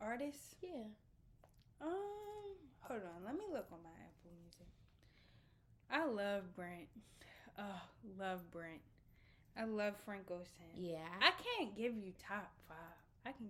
artists. 0.00 0.54
Yeah. 0.62 0.84
Um, 1.80 1.88
hold 2.80 3.00
on. 3.02 3.24
Let 3.24 3.34
me 3.34 3.44
look 3.52 3.66
on 3.72 3.78
my 3.82 3.90
Apple 3.90 4.32
Music. 4.40 4.66
I 5.90 6.06
love 6.06 6.54
Brent. 6.54 6.88
Oh, 7.58 7.82
love 8.18 8.50
Brent. 8.50 8.80
I 9.58 9.64
love 9.64 9.94
Frank 10.04 10.30
Ocean. 10.30 10.70
Yeah. 10.74 10.98
I 11.20 11.32
can't 11.58 11.76
give 11.76 11.96
you 11.96 12.12
top 12.26 12.50
five. 12.68 12.76
I 13.26 13.32
can, 13.32 13.48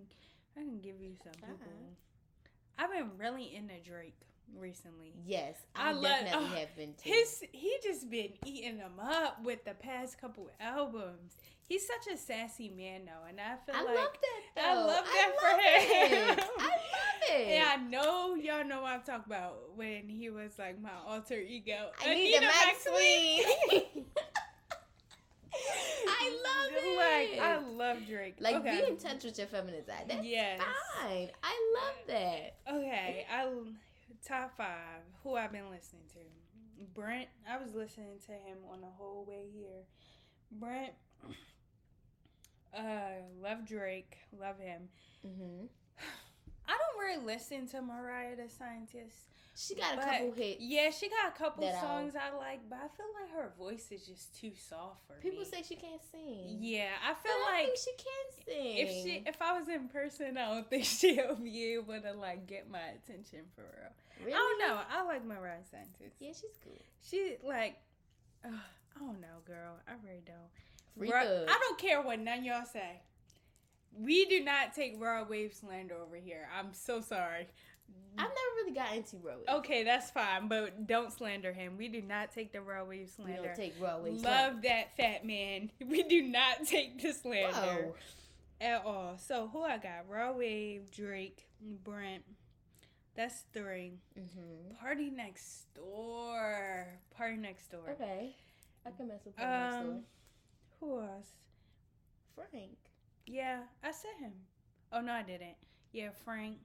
I 0.57 0.61
can 0.61 0.79
give 0.81 0.99
you 0.99 1.13
some 1.23 1.33
people. 1.33 1.71
I've 2.77 2.91
been 2.91 3.11
really 3.17 3.55
into 3.55 3.75
Drake 3.87 4.17
recently. 4.59 5.13
yes. 5.25 5.55
I, 5.75 5.89
I 5.89 5.91
love- 5.93 6.03
definitely 6.03 6.47
oh, 6.53 6.59
have 6.59 6.75
been 6.75 6.93
too. 6.93 7.09
His 7.11 7.43
he 7.51 7.75
just 7.83 8.09
been 8.09 8.29
eating 8.45 8.77
them 8.77 8.99
up 9.01 9.43
with 9.43 9.63
the 9.65 9.73
past 9.73 10.19
couple 10.19 10.49
albums. 10.59 11.35
He's 11.67 11.87
such 11.87 12.13
a 12.13 12.17
sassy 12.17 12.69
man 12.69 13.05
though, 13.05 13.27
and 13.29 13.39
I 13.39 13.55
feel 13.65 13.75
I 13.75 13.83
like 13.85 13.95
love 13.95 14.13
that 14.21 14.41
though. 14.55 14.61
I 14.61 14.73
love 14.75 15.05
that 15.05 15.31
for 15.39 15.47
love 15.47 16.39
him. 16.39 16.45
I 16.59 16.63
love 16.67 17.29
it. 17.39 17.47
Yeah, 17.53 17.71
I 17.73 17.77
know 17.77 18.35
y'all 18.35 18.65
know 18.65 18.81
what 18.81 18.91
I'm 18.91 19.01
talking 19.03 19.23
about 19.27 19.75
when 19.75 20.09
he 20.09 20.29
was 20.29 20.59
like 20.59 20.81
my 20.81 20.89
alter 21.07 21.39
ego. 21.39 21.91
I 22.03 22.13
need 22.13 22.35
a 22.35 22.37
Anita 22.39 22.51
I 26.07 26.29
love 26.29 26.71
it. 26.73 26.97
Like 26.97 27.41
I 27.41 27.57
love 27.59 27.97
Drake. 28.07 28.35
Like 28.39 28.55
okay. 28.57 28.81
be 28.81 28.91
in 28.91 28.97
touch 28.97 29.23
with 29.23 29.37
your 29.37 29.47
feminine 29.47 29.85
side. 29.85 30.05
That's 30.07 30.25
Yes. 30.25 30.61
fine. 31.01 31.29
I 31.43 31.73
love 31.75 31.95
that. 32.07 32.55
Okay, 32.69 33.25
I 33.31 33.47
top 34.25 34.55
five. 34.57 35.01
Who 35.23 35.35
I've 35.35 35.51
been 35.51 35.69
listening 35.69 36.03
to? 36.13 36.19
Brent. 36.93 37.27
I 37.49 37.57
was 37.57 37.73
listening 37.75 38.17
to 38.25 38.31
him 38.31 38.57
on 38.71 38.81
the 38.81 38.87
whole 38.87 39.25
way 39.27 39.45
here. 39.53 39.83
Brent. 40.51 40.93
Uh, 42.73 43.19
love 43.41 43.67
Drake. 43.67 44.17
Love 44.39 44.57
him. 44.57 44.83
hmm 45.23 45.65
I 46.67 46.71
don't 46.77 46.99
really 47.01 47.25
listen 47.25 47.67
to 47.67 47.81
Mariah 47.81 48.37
the 48.37 48.47
Scientist. 48.47 49.17
She 49.57 49.75
got 49.75 49.97
a 49.97 50.01
couple 50.01 50.31
hits. 50.31 50.61
Yeah, 50.61 50.89
she 50.91 51.09
got 51.09 51.35
a 51.35 51.37
couple 51.37 51.69
songs 51.73 52.13
I 52.15 52.33
like, 52.33 52.61
but 52.69 52.77
I 52.77 52.87
feel 52.95 53.07
like 53.21 53.33
her 53.33 53.51
voice 53.59 53.87
is 53.91 54.05
just 54.07 54.39
too 54.39 54.51
soft 54.55 55.05
for 55.05 55.15
People 55.15 55.39
me. 55.39 55.45
People 55.45 55.57
say 55.59 55.63
she 55.67 55.75
can't 55.75 56.01
sing. 56.09 56.57
Yeah, 56.61 56.91
I 57.05 57.13
feel 57.13 57.33
I 57.33 57.51
like 57.57 57.65
think 57.65 57.77
she 57.77 57.91
can 57.97 58.45
sing. 58.45 58.77
if 58.77 58.89
she 58.89 59.23
if 59.27 59.41
I 59.41 59.59
was 59.59 59.67
in 59.67 59.89
person, 59.89 60.37
I 60.37 60.53
don't 60.53 60.69
think 60.69 60.85
she'll 60.85 61.35
be 61.35 61.73
able 61.73 61.99
to 61.99 62.13
like 62.13 62.47
get 62.47 62.71
my 62.71 62.79
attention 62.95 63.41
for 63.53 63.63
real. 63.63 63.91
Really? 64.25 64.33
I 64.33 64.37
don't 64.37 64.59
know. 64.59 64.79
I 64.89 65.03
like 65.03 65.25
Mariah 65.25 65.63
Scientist. 65.69 66.15
Yeah, 66.19 66.29
she's 66.29 66.57
cool. 66.63 66.81
She 67.01 67.37
like, 67.43 67.77
uh, 68.45 68.49
I 68.95 68.99
don't 68.99 69.21
know, 69.21 69.39
girl. 69.45 69.77
I 69.87 69.93
really 70.05 70.21
don't. 70.25 70.49
I 71.49 71.57
don't 71.59 71.77
care 71.77 72.01
what 72.01 72.19
none 72.19 72.43
y'all 72.43 72.65
say. 72.65 73.01
We 73.97 74.25
do 74.25 74.43
not 74.43 74.73
take 74.73 74.95
Rod 74.99 75.29
Wave 75.29 75.53
slander 75.53 75.95
over 75.95 76.15
here. 76.15 76.47
I'm 76.57 76.73
so 76.73 77.01
sorry. 77.01 77.47
I've 78.17 78.23
never 78.23 78.55
really 78.57 78.73
got 78.73 78.95
into 78.95 79.17
Rod 79.17 79.37
Wave. 79.37 79.57
Okay, 79.59 79.83
that's 79.83 80.11
fine, 80.11 80.47
but 80.47 80.85
don't 80.85 81.11
slander 81.11 81.53
him. 81.53 81.77
We 81.77 81.87
do 81.87 82.01
not 82.01 82.33
take 82.33 82.51
the 82.51 82.61
Rod 82.61 82.87
Wave 82.87 83.09
we 83.17 83.23
slander. 83.23 83.47
don't 83.47 83.55
take 83.55 83.75
Rod 83.81 84.03
Waves. 84.03 84.23
Love 84.23 84.61
that 84.63 84.95
fat 84.97 85.25
man. 85.25 85.71
We 85.85 86.03
do 86.03 86.21
not 86.21 86.65
take 86.65 87.01
the 87.01 87.13
slander 87.13 87.53
Whoa. 87.53 87.95
at 88.59 88.85
all. 88.85 89.17
So 89.17 89.49
who 89.51 89.63
I 89.63 89.77
got? 89.77 90.09
Rod 90.09 90.37
Wave, 90.37 90.91
Drake, 90.91 91.47
Brent. 91.83 92.23
That's 93.15 93.43
three. 93.53 93.93
hmm 94.15 94.73
PartyNextDoor. 94.83 96.85
Party 97.15 97.37
next 97.37 97.71
door. 97.71 97.89
Okay. 97.91 98.35
I 98.85 98.91
can 98.91 99.07
mess 99.07 99.21
with 99.25 99.35
her 99.37 99.45
next 99.45 99.75
door. 99.83 99.91
Um, 99.93 99.99
who 100.79 101.01
else? 101.01 101.27
Frank. 102.35 102.77
Yeah, 103.27 103.59
I 103.83 103.91
said 103.91 104.11
him. 104.19 104.33
Oh 104.91 105.01
no, 105.01 105.13
I 105.13 105.23
didn't. 105.23 105.55
Yeah, 105.91 106.09
Frank. 106.23 106.57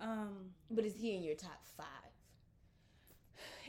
Um, 0.00 0.50
But 0.70 0.84
is 0.84 0.94
he 0.94 1.14
in 1.16 1.22
your 1.22 1.36
top 1.36 1.62
five? 1.76 1.86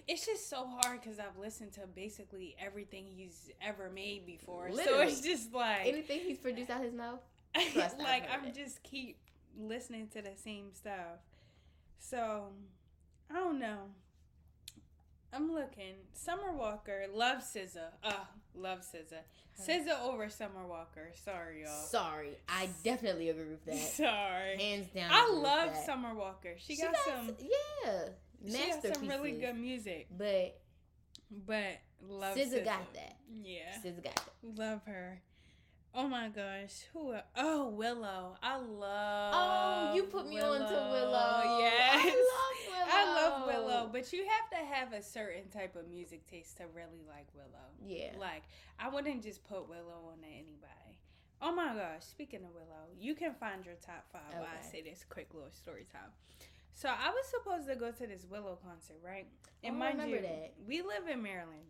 it's 0.08 0.26
just 0.26 0.50
so 0.50 0.66
hard 0.66 1.02
because 1.02 1.20
I've 1.20 1.38
listened 1.38 1.74
to 1.74 1.82
basically 1.94 2.56
everything 2.60 3.06
he's 3.16 3.50
ever 3.62 3.90
made 3.94 4.26
before. 4.26 4.72
So 4.72 5.02
it's 5.02 5.22
just 5.22 5.54
like, 5.54 5.86
Anything 5.86 6.22
he's 6.22 6.38
produced 6.38 6.70
out 6.70 6.82
his 6.84 6.94
mouth? 6.94 7.20
Like 7.76 8.24
I'm 8.32 8.46
it. 8.46 8.56
just 8.56 8.82
keep 8.84 9.18
listening 9.60 10.08
to 10.10 10.22
the 10.22 10.36
same 10.36 10.72
stuff. 10.74 11.20
So 12.00 12.48
I 13.30 13.36
don't 13.36 13.60
know. 13.60 13.78
I'm 15.34 15.52
looking. 15.54 15.94
Summer 16.14 16.54
Walker, 16.54 17.06
love 17.14 17.40
SZA. 17.40 17.90
Uh, 18.04 18.14
love 18.56 18.80
SZA. 18.80 19.20
SZA 19.62 20.02
over 20.06 20.30
Summer 20.30 20.66
Walker. 20.68 21.10
Sorry, 21.26 21.64
y'all. 21.64 21.86
Sorry, 21.88 22.38
I 22.48 22.70
definitely 22.84 23.30
agree 23.30 23.50
with 23.50 23.66
that. 23.66 23.76
Sorry. 23.78 24.58
Hands 24.58 24.88
down. 24.96 25.10
I 25.12 25.30
love. 25.34 25.76
Summer 25.86 26.14
Walker. 26.16 26.54
She, 26.58 26.76
She 26.76 26.82
got, 26.82 26.96
some. 27.06 27.36
yeah, 27.40 28.04
She 28.48 28.72
got 28.82 28.96
some 28.96 29.08
really 29.08 29.34
good 29.34 29.58
music, 29.58 30.08
But 30.18 30.60
but 31.46 31.80
love 32.08 32.38
SZA 32.38 32.62
SZA. 32.62 32.66
got 32.66 32.94
that. 32.94 33.18
Yeah, 33.44 33.76
SZA 33.84 34.04
got 34.04 34.16
that. 34.16 34.30
love 34.56 34.82
her. 34.86 35.22
Oh 35.96 36.08
my 36.08 36.30
gosh, 36.30 36.84
who? 36.94 37.14
el- 37.14 37.24
Oh, 37.36 37.70
Willow. 37.70 38.36
I 38.44 38.58
love. 38.58 39.34
Oh, 39.34 39.92
you 39.96 40.04
put 40.04 40.28
me 40.28 40.40
on 40.40 40.60
to 40.60 40.66
Willow. 40.92 41.58
Yes. 41.60 42.06
I 42.06 42.06
love 42.06 42.68
Willow. 42.68 42.88
I 42.90 43.14
love 43.16 43.48
Willow, 43.48 43.90
but 43.92 44.14
you 44.14 44.26
have 44.28 44.50
to 44.60 44.66
have 44.76 44.94
a 44.94 45.02
certain 45.02 45.50
type 45.50 45.76
of 45.76 45.88
music 45.90 46.28
taste 46.30 46.58
to 46.58 46.64
really 46.76 47.02
like 47.08 47.26
Willow. 47.34 47.66
Yeah. 47.84 48.12
Like, 48.20 48.44
I 48.80 48.90
wouldn't 48.90 49.24
just 49.24 49.44
put 49.48 49.68
Willow 49.68 50.12
on 50.12 50.20
to 50.22 50.28
anybody. 50.28 51.00
Oh 51.42 51.52
my 51.54 51.68
gosh, 51.76 52.02
speaking 52.04 52.40
of 52.44 52.54
Willow, 52.54 52.88
you 53.00 53.14
can 53.16 53.34
find 53.34 53.66
your 53.66 53.76
top 53.76 54.06
five 54.12 54.22
while 54.34 54.44
I 54.44 54.60
Okay. 54.68 54.84
say 54.84 54.90
this 54.90 55.04
quick 55.08 55.34
little 55.34 55.52
story 55.52 55.86
time. 55.92 56.10
So 56.74 56.90
I 56.90 57.10
was 57.10 57.26
supposed 57.28 57.68
to 57.68 57.76
go 57.76 57.92
to 57.92 58.08
this 58.08 58.26
Willow 58.30 58.58
concert, 58.64 58.98
right? 59.04 59.28
Oh, 59.64 59.68
I 59.82 59.90
remember 59.90 60.22
that. 60.22 60.54
we 60.68 60.82
live 60.82 61.08
in 61.12 61.22
Maryland. 61.24 61.66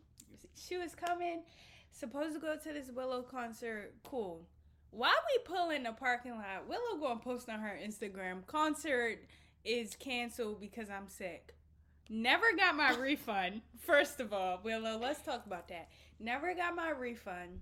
She 0.56 0.78
was 0.78 0.96
coming, 0.96 1.42
supposed 1.92 2.36
to 2.36 2.40
go 2.40 2.56
to 2.56 2.74
this 2.74 2.92
Willow 2.94 3.22
concert. 3.22 3.94
Cool. 4.04 4.48
Why 4.92 5.14
we 5.28 5.44
pull 5.44 5.70
in 5.70 5.84
the 5.84 5.92
parking 5.92 6.32
lot? 6.32 6.68
Willow 6.68 7.00
gonna 7.00 7.20
post 7.20 7.50
on 7.50 7.60
her 7.60 7.78
Instagram. 7.84 8.46
Concert 8.48 9.20
is 9.66 9.96
canceled 9.96 10.60
because 10.60 10.90
I'm 10.90 11.08
sick. 11.08 11.56
Never 12.10 12.46
got 12.56 12.76
my 12.76 12.96
refund. 12.96 13.62
First 13.80 14.20
of 14.20 14.32
all, 14.34 14.62
Willow, 14.64 14.98
let's 14.98 15.22
talk 15.22 15.46
about 15.46 15.68
that. 15.70 15.90
Never 16.20 16.54
got 16.54 16.76
my 16.76 16.90
refund. 16.90 17.60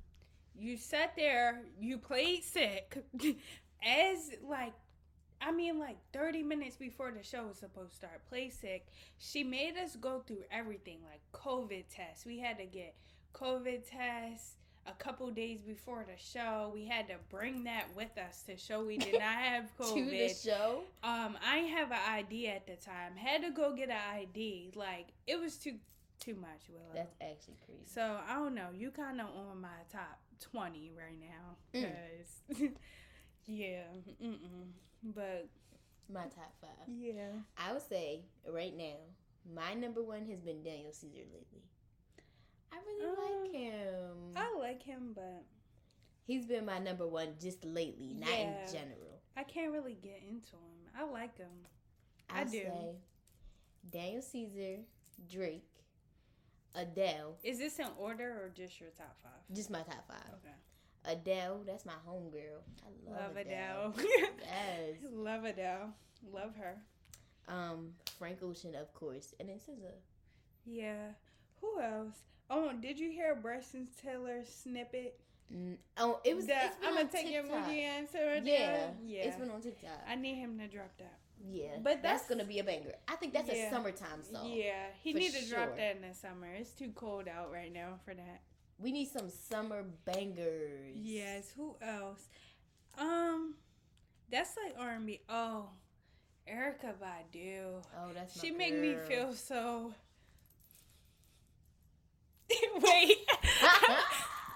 You 0.57 0.77
sat 0.77 1.15
there, 1.17 1.63
you 1.79 1.97
played 1.97 2.43
sick, 2.43 3.03
as 3.83 4.31
like, 4.47 4.73
I 5.41 5.51
mean, 5.51 5.79
like 5.79 5.97
30 6.13 6.43
minutes 6.43 6.77
before 6.77 7.11
the 7.11 7.23
show 7.23 7.47
was 7.47 7.57
supposed 7.57 7.91
to 7.91 7.97
start. 7.97 8.25
Play 8.29 8.49
sick. 8.49 8.87
She 9.17 9.43
made 9.43 9.75
us 9.77 9.97
go 9.97 10.23
through 10.25 10.43
everything, 10.51 10.99
like 11.03 11.21
COVID 11.33 11.85
tests. 11.93 12.25
We 12.25 12.39
had 12.39 12.57
to 12.59 12.65
get 12.65 12.95
COVID 13.35 13.81
test 13.89 14.53
a 14.87 14.91
couple 14.93 15.29
days 15.31 15.61
before 15.61 16.05
the 16.07 16.17
show. 16.17 16.71
We 16.73 16.85
had 16.85 17.07
to 17.07 17.15
bring 17.29 17.63
that 17.65 17.85
with 17.95 18.17
us 18.17 18.43
to 18.43 18.55
show 18.55 18.83
we 18.83 18.97
did 18.97 19.13
not 19.13 19.21
have 19.21 19.65
COVID. 19.79 19.93
To 19.95 20.05
the 20.09 20.29
show. 20.29 20.81
Um, 21.03 21.35
I 21.45 21.57
have 21.75 21.91
an 21.91 21.97
ID 22.07 22.47
at 22.49 22.67
the 22.67 22.75
time. 22.75 23.15
Had 23.15 23.41
to 23.43 23.49
go 23.51 23.73
get 23.75 23.89
an 23.89 23.97
ID. 24.13 24.71
Like 24.75 25.07
it 25.27 25.39
was 25.39 25.57
too 25.57 25.73
too 26.19 26.35
much, 26.35 26.69
Willow. 26.69 26.93
That's 26.95 27.13
actually 27.21 27.55
crazy. 27.65 27.81
so 27.85 28.17
I 28.29 28.35
don't 28.35 28.55
know. 28.55 28.67
You 28.73 28.91
kind 28.91 29.19
of 29.19 29.27
on 29.27 29.59
my 29.61 29.67
top 29.91 30.19
twenty 30.39 30.91
right 30.97 31.19
now, 31.19 31.79
Mm. 31.79 31.91
cause 31.91 32.59
yeah, 33.47 33.81
mm-mm. 34.23 34.69
but 35.03 35.47
My 36.11 36.21
top 36.23 36.53
five. 36.61 36.87
yeah, 36.87 37.31
I 37.57 37.73
would 37.73 37.81
say 37.81 38.21
right 38.47 38.75
now, 38.75 38.95
my 39.53 39.73
number 39.73 40.01
one 40.03 40.25
has 40.29 40.39
been 40.41 40.63
Daniel 40.63 40.93
Caesar 40.93 41.23
lately. 41.33 41.63
I 42.71 42.77
really 42.85 43.05
Um, 43.07 43.43
like 43.43 43.51
him. 43.53 44.33
I 44.35 44.55
like 44.57 44.83
him, 44.83 45.13
but 45.13 45.43
He's 46.27 46.45
been 46.47 46.65
my 46.65 46.79
number 46.79 47.07
one 47.07 47.35
just 47.39 47.63
lately, 47.63 48.15
not 48.15 48.29
Yeah. 48.29 48.65
in 48.65 48.73
general. 48.73 49.21
I 49.37 49.43
can't 49.43 49.71
really 49.71 49.93
get 49.93 50.23
into 50.27 50.55
him. 50.55 50.89
I 50.95 51.03
like 51.03 51.37
him. 51.37 51.67
I 52.29 52.41
I'd 52.41 52.49
do. 52.51 52.61
say 52.63 52.95
Daniel 53.91 54.23
Caesar, 54.23 54.77
Drake, 55.29 55.69
Adele, 56.73 57.37
Is 57.43 57.59
this 57.59 57.77
in 57.79 57.87
order 57.99 58.43
or 58.43 58.49
just 58.49 58.79
your 58.81 58.89
top 58.91 59.15
five? 59.21 59.55
just 59.55 59.69
my 59.69 59.83
top 59.83 60.07
five. 60.07 60.33
Okay. 60.43 60.55
Adele, 61.13 61.61
that's 61.65 61.85
my 61.85 61.93
homegirl. 62.07 62.61
I 62.83 63.09
love, 63.11 63.21
Love 63.21 63.37
Adele. 63.37 63.93
Adele. 63.95 64.05
yes. 64.41 64.95
Love 65.11 65.43
Adele. 65.45 65.93
Love 66.33 66.55
her. 66.55 66.81
Um, 67.47 67.93
Frank 68.17 68.41
Ocean, 68.41 68.73
of 68.73 68.91
course, 68.95 69.35
and 69.39 69.49
then 69.49 69.59
SZA. 69.59 69.91
Yeah. 70.65 71.11
Who 71.61 71.79
else? 71.79 72.17
Oh, 72.49 72.71
did 72.73 72.99
you 72.99 73.09
hear 73.11 73.35
Bryson 73.35 73.87
Tiller 74.01 74.43
snippet? 74.45 75.19
Mm, 75.53 75.77
Oh, 75.97 76.19
it 76.23 76.35
was. 76.35 76.47
The, 76.47 76.55
I'm 76.83 76.95
gonna 76.95 77.05
take 77.07 77.31
your 77.31 77.43
TikTok. 77.43 77.67
movie 77.67 77.81
answer. 77.81 78.41
Yeah, 78.43 78.87
yeah. 79.05 79.23
it's 79.23 79.37
been 79.37 79.49
on 79.51 79.61
TikTok. 79.61 80.01
I 80.07 80.15
need 80.15 80.35
him 80.35 80.57
to 80.59 80.67
drop 80.67 80.91
that. 80.97 81.19
yeah, 81.47 81.77
but 81.83 82.01
that's, 82.01 82.23
that's- 82.23 82.29
gonna 82.29 82.45
be 82.45 82.59
a 82.59 82.63
banger. 82.63 82.93
I 83.07 83.15
think 83.15 83.33
that's 83.33 83.49
Yeah. 83.49 83.67
a 83.67 83.69
summertime 83.71 84.23
song. 84.23 84.49
yeah, 84.51 84.87
he 85.03 85.13
for 85.13 85.19
need 85.19 85.33
to 85.33 85.47
drop 85.49 85.75
that 85.77 85.95
in 85.97 86.01
the 86.07 86.13
summer. 86.15 86.47
It's 86.57 86.71
too 86.71 86.91
cold 86.95 87.27
out 87.27 87.51
right 87.51 87.71
now 87.71 87.99
for 88.05 88.13
that. 88.13 88.41
We 88.79 88.91
need 88.91 89.07
some 89.07 89.29
summer 89.29 89.83
bangers. 90.05 90.95
Yes. 90.95 91.51
Who 91.55 91.75
else? 91.81 92.27
Um, 92.97 93.55
that's 94.31 94.55
like 94.63 94.75
R&B. 94.79 95.21
Oh, 95.29 95.69
Erykah 96.51 96.95
Badu. 97.01 97.81
Oh, 97.97 98.09
that's 98.13 98.35
my 98.35 98.41
She 98.41 98.51
make 98.51 98.75
me 98.77 98.95
feel 99.07 99.33
so. 99.33 99.93
Wait. 102.81 103.17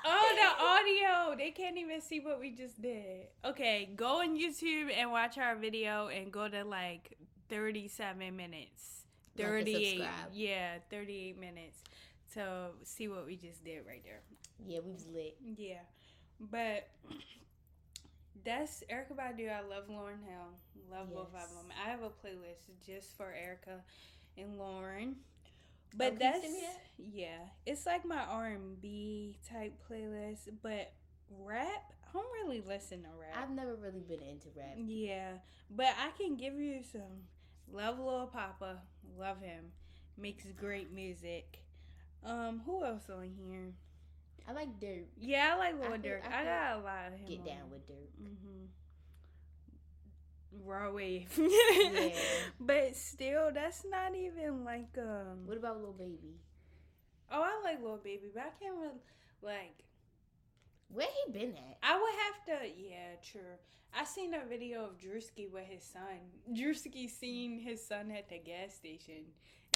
Oh, 0.06 0.36
the 0.36 0.66
audio. 0.66 1.38
They 1.38 1.52
can't 1.52 1.78
even 1.78 2.02
see 2.02 2.20
what 2.20 2.40
we 2.40 2.52
just 2.52 2.82
did. 2.82 3.28
Okay, 3.44 3.90
go 3.96 4.22
on 4.22 4.40
YouTube 4.40 4.90
and 4.96 5.12
watch 5.12 5.38
our 5.38 5.56
video 5.56 6.08
and 6.08 6.32
go 6.32 6.48
to 6.48 6.64
like 6.64 7.18
37 7.50 8.36
minutes. 8.36 9.04
38. 9.38 10.04
yeah, 10.34 10.78
38 10.90 11.40
minutes 11.40 11.84
to 12.34 12.68
see 12.84 13.08
what 13.08 13.26
we 13.26 13.36
just 13.36 13.64
did 13.64 13.86
right 13.88 14.04
there. 14.04 14.22
Yeah, 14.66 14.80
we 14.86 14.92
was 14.92 15.06
lit. 15.14 15.38
Yeah. 15.58 15.80
But 16.40 16.90
that's 18.46 18.84
Erykah 18.92 19.16
Badu. 19.16 19.50
I 19.50 19.62
love 19.62 19.88
Lauryn 19.90 20.24
Hill. 20.26 20.50
Love 20.92 21.14
both 21.14 21.28
of 21.28 21.50
them. 21.50 21.72
I 21.86 21.90
have 21.90 22.02
a 22.02 22.10
playlist 22.10 22.66
just 22.86 23.16
for 23.16 23.34
Erica 23.34 23.82
and 24.38 24.58
Lauren. 24.58 25.16
But 25.96 26.14
Oh, 26.14 26.18
that's 26.20 26.42
that? 26.42 26.82
yeah, 26.98 27.40
it's 27.66 27.86
like 27.86 28.06
my 28.06 28.24
R 28.24 28.48
and 28.48 28.80
B 28.82 29.38
type 29.50 29.74
playlist. 29.90 30.50
But 30.62 30.92
rap, 31.32 31.94
I 32.08 32.14
don't 32.14 32.32
really 32.44 32.62
listen 32.62 33.04
to 33.04 33.10
rap. 33.20 33.38
I've 33.42 33.50
never 33.52 33.76
really 33.76 34.02
been 34.02 34.22
into 34.22 34.48
rap. 34.56 34.76
yeah, 34.78 35.34
but 35.70 35.88
I 35.88 36.12
can 36.18 36.36
give 36.38 36.54
you 36.56 36.82
some. 36.92 37.28
Love 37.72 38.00
Lil 38.00 38.28
Poppa, 38.28 38.78
love 39.18 39.42
him. 39.42 39.66
Makes 40.18 40.46
great 40.60 40.92
music. 40.92 41.60
Um, 42.26 42.62
who 42.66 42.84
else 42.84 43.10
on 43.10 43.30
here? 43.38 43.74
I 44.48 44.54
like 44.54 44.80
Durk. 44.80 45.06
Yeah, 45.18 45.52
I 45.54 45.58
like 45.58 45.80
Lil 45.80 45.94
I 45.94 45.98
Durk. 45.98 46.22
I 46.28 46.42
I, 46.42 46.44
got 46.44 46.78
a 46.78 46.84
lot 46.84 47.08
of 47.08 47.20
him. 47.20 47.28
Get 47.28 47.40
on. 47.42 47.46
down 47.46 47.70
with 47.72 47.88
Durk. 47.88 48.10
Mm-hmm. 48.22 48.66
Rod 50.66 50.94
Wave. 50.94 51.30
Yeah. 51.40 52.10
But 52.60 52.96
still, 52.96 53.52
that's 53.54 53.84
not 53.90 54.16
even 54.16 54.64
like 54.66 54.98
um. 54.98 55.46
What 55.46 55.58
about 55.58 55.82
Lil 55.82 55.94
Baby? 55.94 56.40
Oh, 57.32 57.42
I 57.42 57.62
like 57.64 57.82
Lil 57.84 57.98
Baby, 58.04 58.30
but 58.34 58.42
I 58.44 58.50
can't 58.60 58.76
really 58.76 59.02
like. 59.42 59.84
Where 60.92 61.08
he 61.08 61.32
been 61.32 61.54
at? 61.56 61.78
I 61.84 61.96
would 62.00 62.14
have 62.26 62.62
to. 62.62 62.68
Yeah, 62.68 63.16
true. 63.24 63.58
I 63.94 64.06
seen 64.06 64.34
a 64.34 64.46
video 64.48 64.86
of 64.86 65.00
Drewski 65.00 65.52
with 65.52 65.66
his 65.66 65.84
son. 65.84 66.20
Drewski 66.54 67.10
seen 67.10 67.60
his 67.60 67.86
son 67.86 68.12
at 68.12 68.30
the 68.30 68.40
gas 68.40 68.74
station, 68.76 69.26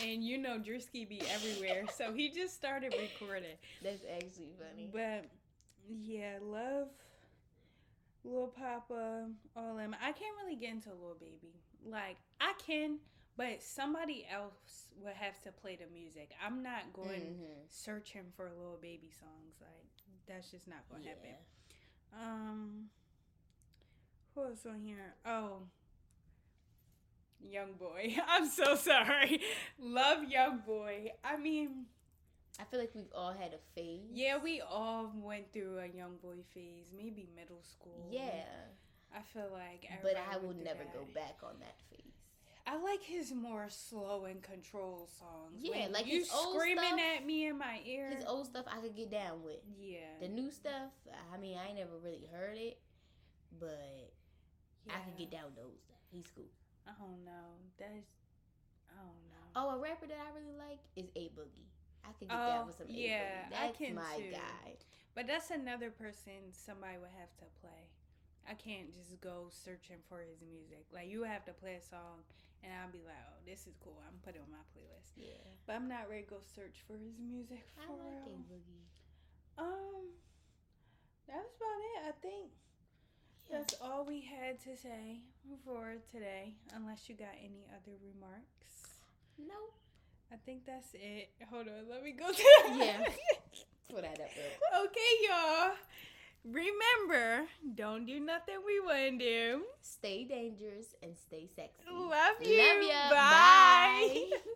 and 0.04 0.24
you 0.24 0.38
know 0.38 0.60
Drewski 0.60 1.08
be 1.08 1.22
everywhere, 1.34 1.86
so 1.96 2.14
he 2.14 2.30
just 2.30 2.54
started 2.56 2.94
recording. 3.00 3.58
That's 3.84 4.04
actually 4.04 4.52
funny. 4.60 4.90
But 4.92 5.26
yeah, 5.90 6.38
love 6.42 6.90
Lil 8.24 8.48
Poppa, 8.48 9.28
all 9.56 9.76
them. 9.76 9.96
I 10.02 10.12
can't 10.14 10.36
really 10.44 10.56
get 10.56 10.72
into 10.72 10.90
Lil 10.90 11.16
Baby. 11.20 11.54
Like 11.86 12.18
I 12.40 12.54
can, 12.66 13.00
but 13.38 13.62
somebody 13.62 14.26
else 14.32 14.88
would 15.02 15.14
have 15.14 15.42
to 15.44 15.52
play 15.52 15.76
the 15.76 15.88
music. 15.94 16.32
I'm 16.46 16.64
not 16.64 16.94
going 16.94 17.22
Mhm. 17.22 17.66
searching 17.70 18.32
for 18.36 18.52
Lil 18.58 18.78
Baby 18.82 19.12
songs. 19.12 19.56
Like 19.60 19.88
that's 20.26 20.50
just 20.52 20.68
not 20.68 20.88
going 20.90 21.04
to 21.04 21.10
Yeah. 21.10 21.16
happen. 21.16 21.36
Um, 22.14 22.90
who 24.36 24.44
else 24.46 24.66
on 24.66 24.82
here? 24.82 25.16
Oh. 25.26 25.68
YoungBoy. 27.46 28.18
I'm 28.28 28.48
so 28.50 28.76
sorry. 28.76 29.42
Love 29.78 30.20
YoungBoy. 30.20 31.12
I 31.24 31.36
mean, 31.38 31.88
I 32.60 32.64
feel 32.66 32.80
like 32.80 32.92
we've 32.94 33.12
all 33.16 33.32
had 33.34 33.54
a 33.54 33.60
phase. 33.76 34.02
yeah, 34.14 34.38
we 34.38 34.62
all 34.62 35.12
went 35.16 35.52
through 35.52 35.80
a 35.80 35.84
YoungBoy 35.88 36.44
phase, 36.54 36.86
maybe 36.96 37.28
middle 37.36 37.62
school. 37.64 38.08
Yeah. 38.12 38.44
I 39.16 39.22
feel 39.34 39.50
like 39.52 39.88
But 40.02 40.16
I 40.18 40.38
will 40.38 40.54
never 40.54 40.84
that. 40.84 40.94
go 40.94 41.06
back 41.14 41.38
on 41.44 41.54
that 41.60 41.76
phase. 41.90 42.00
I 42.66 42.78
like 42.82 43.02
his 43.04 43.34
more 43.34 43.66
slow 43.70 44.26
and 44.26 44.42
controlled 44.42 45.10
songs. 45.20 45.60
Yeah, 45.60 45.82
When 45.84 45.92
like 45.92 46.08
you 46.08 46.20
his 46.20 46.32
old 46.34 46.56
screaming 46.56 46.84
stuff- 46.86 47.00
at 47.18 47.26
me 47.26 47.48
in 47.48 47.58
my 47.58 47.82
ear. 47.86 48.10
His 48.16 48.24
old 48.26 48.46
stuff 48.48 48.66
I 48.68 48.80
could 48.80 48.96
get 48.96 49.12
down 49.12 49.44
with. 49.44 49.60
yeah, 49.78 50.00
The 50.22 50.30
new 50.30 50.50
stuff, 50.50 50.92
I 51.34 51.38
mean, 51.38 51.58
I 51.58 51.68
ain't 51.68 51.78
never 51.78 51.98
really 52.02 52.26
heard 52.32 52.58
it, 52.58 52.80
but 53.60 54.12
I 54.90 55.00
could 55.00 55.18
get 55.18 55.30
down 55.32 55.46
with 55.46 55.56
those. 55.58 55.82
He's 56.12 56.26
cool. 56.34 56.46
I 56.88 56.92
don't 57.00 57.24
know. 57.26 57.58
That's 57.78 57.92
I 58.90 58.98
don't 58.98 59.28
know. 59.28 59.46
Oh, 59.56 59.76
a 59.76 59.80
rapper 59.80 60.08
that 60.08 60.18
I 60.18 60.34
really 60.38 60.56
like 60.58 60.80
is 60.96 61.10
A 61.16 61.30
Boogie. 61.38 61.68
I 62.04 62.10
get 62.20 62.30
Oh, 62.32 62.48
down 62.48 62.68
with 62.68 62.78
some 62.78 62.88
A 62.88 62.94
yeah, 62.94 63.48
Boogie. 63.48 63.56
I 63.56 63.68
That's 63.68 63.78
can 63.78 63.96
my 63.96 64.16
too. 64.18 64.32
guy. 64.32 64.76
But 65.16 65.28
that's 65.28 65.52
another 65.52 65.90
person 65.92 66.52
somebody 66.52 66.98
would 66.98 67.14
have 67.20 67.32
to 67.38 67.46
play. 67.62 67.88
I 68.50 68.56
can't 68.56 68.92
just 68.92 69.16
go 69.22 69.48
searching 69.50 70.02
for 70.10 70.20
his 70.20 70.42
music. 70.44 70.84
Like 70.92 71.08
you 71.08 71.24
have 71.24 71.46
to 71.46 71.54
play 71.54 71.76
a 71.80 71.82
song, 71.82 72.26
and 72.64 72.74
I'll 72.74 72.92
be 72.92 73.00
like, 73.06 73.16
"Oh, 73.30 73.40
this 73.46 73.68
is 73.68 73.76
cool. 73.80 73.96
I'm 74.04 74.20
putting 74.26 74.42
it 74.42 74.46
on 74.46 74.52
my 74.52 74.66
playlist." 74.76 75.16
Yeah, 75.16 75.40
But 75.66 75.76
I'm 75.80 75.88
not 75.88 76.10
ready 76.10 76.24
to 76.24 76.30
go 76.30 76.42
search 76.44 76.84
for 76.86 76.98
his 77.00 77.16
music 77.24 77.64
I 77.80 77.88
like 77.88 78.26
real. 78.28 78.44
Boogie. 78.52 78.84
Um, 79.58 80.12
that 81.28 81.38
was 81.40 81.56
about 81.56 81.82
it. 81.88 82.00
I 82.10 82.14
think 82.20 82.52
Yeah. 83.48 83.58
that's 83.60 83.76
all 83.80 84.04
we 84.04 84.22
had 84.22 84.60
to 84.68 84.76
say 84.76 85.22
for 85.64 85.96
today. 86.12 86.56
Unless 86.76 87.08
you 87.08 87.16
got 87.16 87.36
any 87.40 87.64
other 87.72 87.96
remarks, 88.04 88.98
No, 89.40 89.72
I 90.34 90.38
think 90.46 90.66
that's 90.66 90.88
it. 90.96 91.30
Hold 91.52 91.68
on, 91.68 91.90
let 91.90 92.04
me 92.04 92.12
go. 92.12 92.26
Yeah. 92.76 93.06
pull 93.90 94.02
that 94.02 94.20
up. 94.20 94.30
Real. 94.36 94.86
okay, 94.86 95.12
y'all. 95.30 95.72
Remember, 96.44 97.46
don't 97.76 98.06
do 98.06 98.20
nothing 98.20 98.56
we 98.66 98.80
wouldn't 98.80 99.20
do. 99.20 99.62
Stay 99.82 100.24
dangerous 100.24 100.88
and 101.04 101.16
stay 101.16 101.48
sexy. 101.56 101.84
Love 101.90 102.36
you. 102.42 102.58
Love 102.58 102.84
ya. 102.84 103.10
Bye. 103.12 104.30
Bye. 104.32 104.38